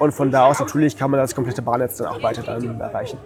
Und 0.00 0.12
von 0.12 0.32
da 0.32 0.46
aus 0.46 0.58
natürlich 0.58 0.96
kann 0.96 1.12
man 1.12 1.20
das 1.20 1.34
komplette 1.34 1.62
Bahnnetz 1.62 1.98
dann 1.98 2.08
auch 2.08 2.22
weiter 2.22 2.42
dann 2.42 2.80
erreichen. 2.80 3.18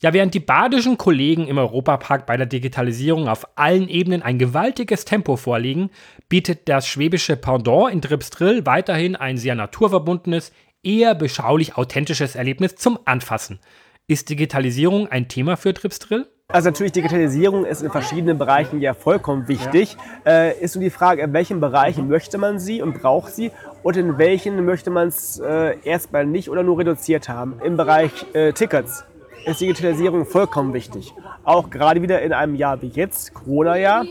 Ja, 0.00 0.12
während 0.12 0.32
die 0.32 0.40
badischen 0.40 0.96
Kollegen 0.96 1.48
im 1.48 1.58
Europapark 1.58 2.24
bei 2.24 2.36
der 2.36 2.46
Digitalisierung 2.46 3.28
auf 3.28 3.48
allen 3.56 3.88
Ebenen 3.88 4.22
ein 4.22 4.38
gewaltiges 4.38 5.04
Tempo 5.04 5.36
vorlegen, 5.36 5.90
bietet 6.28 6.68
das 6.68 6.86
schwäbische 6.86 7.36
Pendant 7.36 7.92
in 7.92 8.00
Dripsdrill 8.00 8.64
weiterhin 8.64 9.16
ein 9.16 9.38
sehr 9.38 9.56
naturverbundenes, 9.56 10.52
eher 10.84 11.16
beschaulich 11.16 11.76
authentisches 11.76 12.36
Erlebnis 12.36 12.76
zum 12.76 13.00
Anfassen. 13.06 13.58
Ist 14.06 14.30
Digitalisierung 14.30 15.08
ein 15.08 15.26
Thema 15.26 15.56
für 15.56 15.72
Dripsdrill? 15.72 16.28
Also 16.50 16.70
natürlich, 16.70 16.92
Digitalisierung 16.92 17.66
ist 17.66 17.82
in 17.82 17.90
verschiedenen 17.90 18.38
Bereichen 18.38 18.80
ja 18.80 18.94
vollkommen 18.94 19.48
wichtig. 19.48 19.96
Ja. 20.24 20.44
Äh, 20.44 20.60
ist 20.60 20.76
nur 20.76 20.84
die 20.84 20.90
Frage, 20.90 21.22
in 21.22 21.32
welchen 21.32 21.60
Bereichen 21.60 22.08
möchte 22.08 22.38
man 22.38 22.60
sie 22.60 22.80
und 22.80 23.02
braucht 23.02 23.34
sie 23.34 23.50
und 23.82 23.96
in 23.96 24.16
welchen 24.16 24.64
möchte 24.64 24.90
man 24.90 25.08
es 25.08 25.40
äh, 25.40 25.76
erstmal 25.82 26.24
nicht 26.24 26.48
oder 26.48 26.62
nur 26.62 26.78
reduziert 26.78 27.28
haben. 27.28 27.60
Im 27.62 27.76
Bereich 27.76 28.12
äh, 28.32 28.52
Tickets 28.52 29.04
ist 29.46 29.60
Digitalisierung 29.60 30.26
vollkommen 30.26 30.72
wichtig. 30.74 31.14
Auch 31.44 31.70
gerade 31.70 32.02
wieder 32.02 32.22
in 32.22 32.32
einem 32.32 32.54
Jahr 32.54 32.82
wie 32.82 32.88
jetzt, 32.88 33.34
Corona-Jahr, 33.34 34.04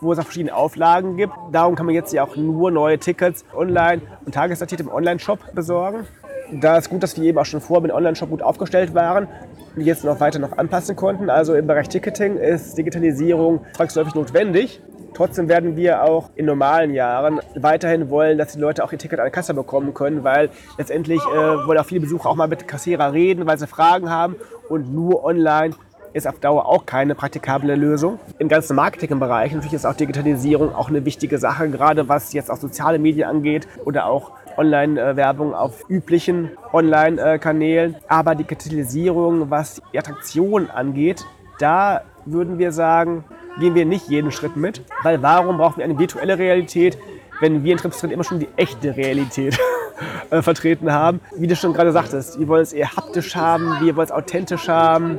wo 0.00 0.12
es 0.12 0.18
auch 0.18 0.24
verschiedene 0.24 0.54
Auflagen 0.54 1.16
gibt. 1.16 1.32
Darum 1.52 1.74
kann 1.74 1.86
man 1.86 1.94
jetzt 1.94 2.12
ja 2.12 2.24
auch 2.24 2.36
nur 2.36 2.70
neue 2.70 2.98
Tickets 2.98 3.44
online 3.54 4.02
und 4.24 4.34
tagesdatiert 4.34 4.80
im 4.80 4.88
Online-Shop 4.88 5.54
besorgen. 5.54 6.06
Da 6.52 6.76
ist 6.76 6.90
gut, 6.90 7.02
dass 7.02 7.16
wir 7.16 7.24
eben 7.24 7.38
auch 7.38 7.44
schon 7.44 7.60
vor 7.60 7.80
mit 7.80 7.92
Online-Shop 7.92 8.30
gut 8.30 8.42
aufgestellt 8.42 8.94
waren 8.94 9.26
und 9.74 9.82
jetzt 9.82 10.04
noch 10.04 10.20
weiter 10.20 10.38
noch 10.38 10.56
anpassen 10.56 10.94
konnten. 10.94 11.28
Also 11.28 11.54
im 11.54 11.66
Bereich 11.66 11.88
Ticketing 11.88 12.36
ist 12.36 12.78
Digitalisierung 12.78 13.60
zwangsläufig 13.74 14.14
notwendig. 14.14 14.80
Trotzdem 15.16 15.48
werden 15.48 15.76
wir 15.76 16.02
auch 16.02 16.28
in 16.34 16.44
normalen 16.44 16.92
Jahren 16.92 17.40
weiterhin 17.54 18.10
wollen, 18.10 18.36
dass 18.36 18.52
die 18.52 18.58
Leute 18.58 18.84
auch 18.84 18.92
ihr 18.92 18.98
Ticket 18.98 19.18
an 19.18 19.24
der 19.24 19.30
Kasse 19.30 19.54
bekommen 19.54 19.94
können, 19.94 20.24
weil 20.24 20.50
letztendlich 20.76 21.22
äh, 21.22 21.66
wollen 21.66 21.78
auch 21.78 21.86
viele 21.86 22.02
Besucher 22.02 22.28
auch 22.28 22.34
mal 22.34 22.48
mit 22.48 22.68
Kassierer 22.68 23.14
reden, 23.14 23.46
weil 23.46 23.56
sie 23.56 23.66
Fragen 23.66 24.10
haben 24.10 24.36
und 24.68 24.92
nur 24.92 25.24
online 25.24 25.74
ist 26.12 26.28
auf 26.28 26.38
Dauer 26.38 26.66
auch 26.66 26.84
keine 26.84 27.14
praktikable 27.14 27.76
Lösung. 27.76 28.18
Im 28.38 28.48
ganzen 28.48 28.76
Marketingbereich 28.76 29.52
natürlich 29.52 29.72
ist 29.72 29.86
auch 29.86 29.94
Digitalisierung 29.94 30.74
auch 30.74 30.90
eine 30.90 31.06
wichtige 31.06 31.38
Sache, 31.38 31.70
gerade 31.70 32.10
was 32.10 32.34
jetzt 32.34 32.50
auch 32.50 32.58
soziale 32.58 32.98
Medien 32.98 33.26
angeht 33.26 33.66
oder 33.86 34.04
auch 34.08 34.32
Online-Werbung 34.58 35.54
auf 35.54 35.88
üblichen 35.88 36.50
Online-Kanälen. 36.74 37.96
Aber 38.06 38.34
Digitalisierung, 38.34 39.48
was 39.48 39.80
die 39.94 39.98
Attraktion 39.98 40.68
angeht, 40.68 41.24
da 41.58 42.02
würden 42.26 42.58
wir 42.58 42.72
sagen, 42.72 43.24
gehen 43.58 43.74
wir 43.74 43.84
nicht 43.84 44.08
jeden 44.08 44.30
Schritt 44.30 44.56
mit. 44.56 44.82
Weil 45.02 45.22
warum 45.22 45.58
brauchen 45.58 45.78
wir 45.78 45.84
eine 45.84 45.98
virtuelle 45.98 46.38
Realität, 46.38 46.98
wenn 47.40 47.64
wir 47.64 47.72
in 47.72 47.78
Tripstrend 47.78 48.12
immer 48.12 48.24
schon 48.24 48.40
die 48.40 48.48
echte 48.56 48.96
Realität 48.96 49.58
äh, 50.30 50.42
vertreten 50.42 50.92
haben? 50.92 51.20
Wie 51.36 51.46
du 51.46 51.56
schon 51.56 51.72
gerade 51.72 51.92
sagtest, 51.92 52.38
wir 52.38 52.48
wollen 52.48 52.62
es 52.62 52.72
eher 52.72 52.96
haptisch 52.96 53.36
haben, 53.36 53.76
wir 53.80 53.96
wollen 53.96 54.06
es 54.06 54.12
authentisch 54.12 54.68
haben. 54.68 55.18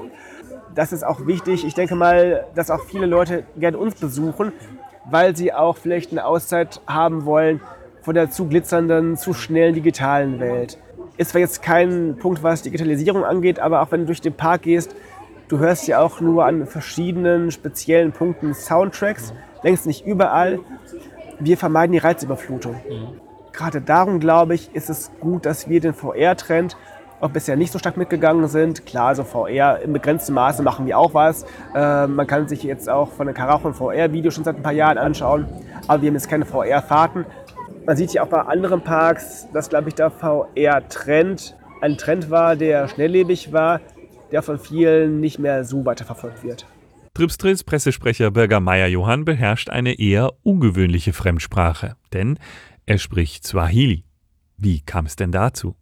Das 0.76 0.94
ist 0.94 1.04
auch 1.04 1.26
wichtig. 1.26 1.66
Ich 1.66 1.74
denke 1.74 1.96
mal, 1.96 2.46
dass 2.56 2.70
auch 2.70 2.84
viele 2.86 3.08
Leute 3.08 3.44
gerne 3.58 3.78
uns 3.78 3.96
besuchen, 3.96 4.52
weil 5.10 5.36
sie 5.36 5.54
auch 5.54 5.78
vielleicht 5.78 6.12
eine 6.12 6.26
Auszeit 6.26 6.82
haben 6.86 7.26
wollen, 7.26 7.62
von 8.02 8.14
der 8.14 8.30
zu 8.30 8.48
glitzernden, 8.48 9.18
zu 9.18 9.34
schnellen 9.34 9.74
digitalen 9.74 10.40
Welt. 10.40 10.78
Ist 11.18 11.32
zwar 11.32 11.42
jetzt 11.42 11.64
kein 11.64 12.16
Punkt, 12.20 12.44
was 12.44 12.62
Digitalisierung 12.62 13.26
angeht, 13.26 13.60
aber 13.60 13.82
auch 13.82 13.92
wenn 13.92 14.02
du 14.02 14.06
durch 14.06 14.22
den 14.22 14.34
Park 14.34 14.62
gehst, 14.62 14.96
Du 15.48 15.60
hörst 15.60 15.88
ja 15.88 16.02
auch 16.02 16.20
nur 16.20 16.46
an 16.46 16.68
verschiedenen 16.68 17.52
speziellen 17.52 18.12
Punkten 18.12 18.54
Soundtracks, 18.54 19.34
längst 19.64 19.86
nicht 19.86 20.06
überall. 20.06 20.60
Wir 21.40 21.58
vermeiden 21.58 21.94
die 21.94 22.00
Reizüberflutung. 22.00 22.76
Gerade 23.54 23.80
darum, 23.80 24.20
glaube 24.20 24.56
ich, 24.56 24.76
ist 24.76 24.90
es 24.90 25.10
gut, 25.22 25.46
dass 25.46 25.70
wir 25.70 25.80
den 25.80 25.94
VR-Trend 25.94 26.76
auch 27.22 27.30
bisher 27.30 27.56
nicht 27.56 27.72
so 27.72 27.80
stark 27.80 27.96
mitgegangen 27.96 28.48
sind. 28.50 28.86
Klar, 28.86 29.08
also 29.08 29.24
VR 29.24 29.80
im 29.80 29.94
begrenzten 29.94 30.34
Maße 30.34 30.62
machen 30.64 30.86
wir 30.86 30.98
auch 30.98 31.14
was. 31.14 31.46
Äh, 31.74 32.08
man 32.08 32.28
kann 32.28 32.50
sich 32.50 32.64
jetzt 32.64 32.90
auch 32.90 33.12
von 33.12 33.26
der 33.26 33.34
Karacho 33.34 33.70
ein 33.70 33.74
VR-Video 33.74 34.32
schon 34.32 34.44
seit 34.44 34.58
ein 34.58 34.64
paar 34.64 34.74
Jahren 34.74 34.98
anschauen, 34.98 35.48
aber 35.88 36.02
wir 36.02 36.10
haben 36.10 36.16
jetzt 36.16 36.30
keine 36.30 36.46
VR-Fahrten. 36.46 37.26
Man 37.86 37.96
sieht 37.96 38.12
ja 38.12 38.24
auch 38.24 38.28
bei 38.28 38.42
anderen 38.42 38.82
Parks, 38.82 39.48
dass, 39.54 39.70
glaube 39.70 39.88
ich, 39.88 39.96
der 39.96 40.12
VR-Trend 40.12 41.56
ein 41.82 41.98
Trend 41.98 42.30
war, 42.30 42.56
der 42.56 42.90
schnelllebig 42.90 43.54
war, 43.54 43.80
der 44.32 44.42
von 44.42 44.60
vielen 44.60 45.20
nicht 45.20 45.40
mehr 45.40 45.64
so 45.64 45.86
weiterverfolgt 45.86 46.44
wird. 46.44 46.66
Tripstrills 47.14 47.64
Pressesprecher 47.64 48.30
Bürger 48.30 48.60
Meier 48.60 48.88
Johann 48.88 49.26
beherrscht 49.26 49.70
eine 49.70 50.00
eher 50.00 50.34
ungewöhnliche 50.44 51.14
Fremdsprache, 51.14 51.96
denn 52.14 52.38
er 52.86 53.00
spricht 53.00 53.46
Swahili. 53.46 54.04
Wie 54.58 54.82
kam 54.82 55.06
es 55.06 55.16
denn 55.16 55.32
dazu? 55.32 55.76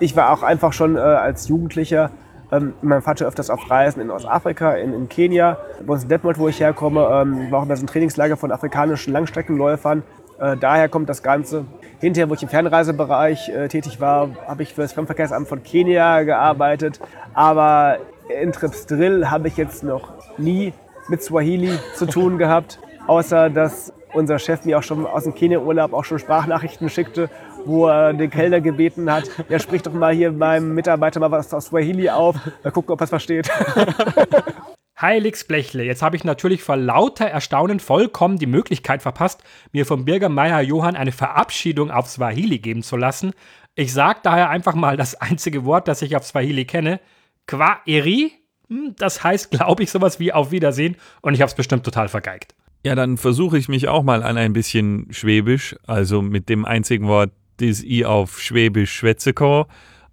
Ich 0.00 0.16
war 0.16 0.30
auch 0.30 0.42
einfach 0.42 0.72
schon 0.72 0.96
äh, 0.96 1.00
als 1.00 1.48
Jugendlicher 1.48 2.10
ähm, 2.50 2.74
mit 2.80 2.82
meinem 2.82 3.02
Vater 3.02 3.26
öfters 3.26 3.48
auf 3.48 3.70
Reisen 3.70 4.00
in 4.00 4.10
Ostafrika, 4.10 4.74
in, 4.74 4.92
in 4.92 5.08
Kenia. 5.08 5.58
Bei 5.86 5.94
uns 5.94 6.02
in 6.02 6.08
Detmold, 6.08 6.38
wo 6.38 6.48
ich 6.48 6.60
herkomme, 6.60 7.00
ähm, 7.00 7.50
war 7.50 7.60
auch 7.60 7.64
immer 7.64 7.76
so 7.76 7.84
ein 7.84 7.86
Trainingslager 7.86 8.36
von 8.36 8.52
afrikanischen 8.52 9.12
Langstreckenläufern. 9.12 10.02
Äh, 10.38 10.56
daher 10.56 10.88
kommt 10.88 11.08
das 11.08 11.22
Ganze. 11.22 11.64
Hinterher, 12.00 12.28
wo 12.28 12.34
ich 12.34 12.42
im 12.42 12.48
Fernreisebereich 12.48 13.48
äh, 13.48 13.68
tätig 13.68 14.00
war, 14.00 14.30
habe 14.46 14.62
ich 14.62 14.74
für 14.74 14.82
das 14.82 14.92
Fremdenverkehrsamt 14.92 15.48
von 15.48 15.62
Kenia 15.62 16.22
gearbeitet. 16.22 17.00
Aber 17.34 17.98
in 18.40 18.52
Trips 18.52 18.86
Drill 18.86 19.30
habe 19.30 19.48
ich 19.48 19.56
jetzt 19.56 19.82
noch 19.84 20.12
nie 20.38 20.72
mit 21.08 21.22
Swahili 21.22 21.78
zu 21.94 22.06
tun 22.06 22.38
gehabt, 22.38 22.78
außer 23.06 23.50
dass 23.50 23.92
unser 24.12 24.38
Chef 24.38 24.64
mir 24.64 24.78
auch 24.78 24.82
schon 24.82 25.06
aus 25.06 25.24
dem 25.24 25.34
Kenia-Urlaub 25.34 25.92
auch 25.92 26.04
schon 26.04 26.18
Sprachnachrichten 26.18 26.88
schickte, 26.88 27.30
wo 27.64 27.88
er 27.88 28.12
den 28.12 28.30
Kellner 28.30 28.60
gebeten 28.60 29.10
hat, 29.10 29.24
ja, 29.48 29.58
sprich 29.58 29.82
doch 29.82 29.92
mal 29.92 30.12
hier 30.12 30.32
meinem 30.32 30.74
Mitarbeiter 30.74 31.20
mal 31.20 31.30
was 31.30 31.52
aus 31.54 31.66
Swahili 31.66 32.10
auf, 32.10 32.36
mal 32.62 32.70
gucken, 32.70 32.92
ob 32.92 33.00
er 33.00 33.04
es 33.04 33.10
versteht. 33.10 33.50
Heiligs 35.02 35.44
Blechle, 35.44 35.82
jetzt 35.82 36.00
habe 36.00 36.14
ich 36.14 36.22
natürlich 36.22 36.62
vor 36.62 36.76
lauter 36.76 37.26
Erstaunen 37.26 37.80
vollkommen 37.80 38.38
die 38.38 38.46
Möglichkeit 38.46 39.02
verpasst, 39.02 39.42
mir 39.72 39.84
vom 39.84 40.04
Bürgermeier 40.04 40.60
Johann 40.60 40.94
eine 40.94 41.10
Verabschiedung 41.10 41.90
auf 41.90 42.08
Swahili 42.08 42.60
geben 42.60 42.84
zu 42.84 42.96
lassen. 42.96 43.32
Ich 43.74 43.92
sage 43.92 44.20
daher 44.22 44.48
einfach 44.48 44.74
mal 44.74 44.96
das 44.96 45.16
einzige 45.16 45.64
Wort, 45.64 45.88
das 45.88 46.02
ich 46.02 46.14
auf 46.14 46.24
Swahili 46.24 46.64
kenne. 46.64 47.00
Qua 47.46 47.80
eri? 47.84 48.32
Hm, 48.68 48.94
das 48.96 49.24
heißt, 49.24 49.50
glaube 49.50 49.82
ich, 49.82 49.90
sowas 49.90 50.20
wie 50.20 50.32
auf 50.32 50.52
Wiedersehen 50.52 50.96
und 51.20 51.34
ich 51.34 51.40
habe 51.40 51.50
es 51.50 51.56
bestimmt 51.56 51.84
total 51.84 52.08
vergeigt. 52.08 52.54
Ja, 52.84 52.94
dann 52.94 53.16
versuche 53.16 53.58
ich 53.58 53.68
mich 53.68 53.88
auch 53.88 54.04
mal 54.04 54.22
an 54.22 54.36
ein 54.36 54.52
bisschen 54.52 55.08
Schwäbisch, 55.10 55.76
also 55.86 56.22
mit 56.22 56.48
dem 56.48 56.64
einzigen 56.64 57.08
Wort, 57.08 57.32
das 57.56 57.82
ich 57.82 58.06
auf 58.06 58.40
Schwäbisch 58.40 58.92
schwätze 58.92 59.34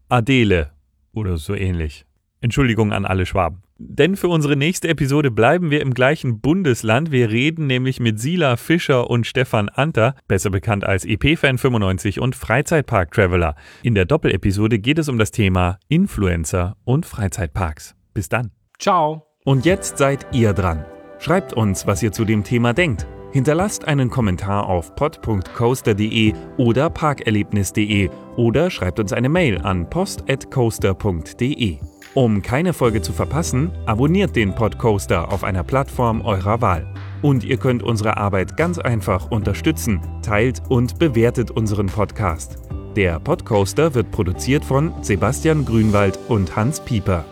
Adele 0.09 0.71
oder 1.13 1.37
so 1.37 1.53
ähnlich. 1.53 2.05
Entschuldigung 2.41 2.91
an 2.91 3.05
alle 3.05 3.25
Schwaben. 3.25 3.63
Denn 3.81 4.17
für 4.17 4.27
unsere 4.27 4.57
nächste 4.57 4.89
Episode 4.89 5.31
bleiben 5.31 5.71
wir 5.71 5.81
im 5.81 5.93
gleichen 5.93 6.41
Bundesland. 6.41 7.11
Wir 7.11 7.29
reden 7.29 7.65
nämlich 7.65 8.01
mit 8.01 8.19
Sila 8.19 8.57
Fischer 8.57 9.09
und 9.09 9.25
Stefan 9.25 9.69
Anter, 9.69 10.15
besser 10.27 10.49
bekannt 10.49 10.83
als 10.83 11.05
EP-Fan95 11.05 12.19
und 12.19 12.35
Freizeitpark-Traveler. 12.35 13.55
In 13.81 13.95
der 13.95 14.03
Doppelepisode 14.03 14.79
geht 14.79 14.99
es 14.99 15.07
um 15.07 15.17
das 15.17 15.31
Thema 15.31 15.79
Influencer 15.87 16.75
und 16.83 17.05
Freizeitparks. 17.05 17.95
Bis 18.13 18.27
dann. 18.27 18.51
Ciao. 18.77 19.27
Und 19.45 19.65
jetzt 19.65 19.97
seid 19.97 20.27
ihr 20.33 20.51
dran. 20.51 20.83
Schreibt 21.19 21.53
uns, 21.53 21.87
was 21.87 22.03
ihr 22.03 22.11
zu 22.11 22.25
dem 22.25 22.43
Thema 22.43 22.73
denkt. 22.73 23.07
Hinterlasst 23.31 23.87
einen 23.87 24.09
Kommentar 24.09 24.67
auf 24.67 24.93
pod.coaster.de 24.95 26.33
oder 26.57 26.89
parkerlebnis.de 26.89 28.09
oder 28.35 28.69
schreibt 28.69 28.99
uns 28.99 29.13
eine 29.13 29.29
Mail 29.29 29.59
an 29.61 29.89
post.coaster.de. 29.89 31.77
Um 32.15 32.41
keine 32.41 32.73
Folge 32.73 33.01
zu 33.01 33.13
verpassen, 33.13 33.71
abonniert 33.85 34.35
den 34.35 34.55
Podcoaster 34.55 35.31
auf 35.31 35.43
einer 35.43 35.63
Plattform 35.63 36.21
eurer 36.21 36.61
Wahl. 36.61 36.87
Und 37.21 37.43
ihr 37.43 37.57
könnt 37.57 37.83
unsere 37.83 38.17
Arbeit 38.17 38.57
ganz 38.57 38.79
einfach 38.79 39.29
unterstützen, 39.29 40.01
teilt 40.21 40.61
und 40.69 40.97
bewertet 40.97 41.51
unseren 41.51 41.87
Podcast. 41.87 42.57
Der 42.95 43.19
Podcoaster 43.19 43.93
wird 43.93 44.11
produziert 44.11 44.65
von 44.65 44.91
Sebastian 45.01 45.65
Grünwald 45.65 46.17
und 46.27 46.55
Hans 46.55 46.79
Pieper. 46.79 47.25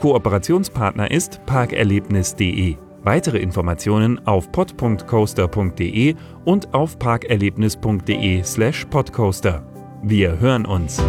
Kooperationspartner 0.00 1.10
ist 1.10 1.40
parkerlebnis.de. 1.46 2.76
Weitere 3.04 3.38
Informationen 3.38 4.26
auf 4.26 4.50
pod.coaster.de 4.50 6.14
und 6.44 6.74
auf 6.74 6.98
parkerlebnis.de 6.98 8.42
slash 8.42 8.84
podcoaster. 8.86 9.62
Wir 10.02 10.38
hören 10.40 10.66
uns. 10.66 11.02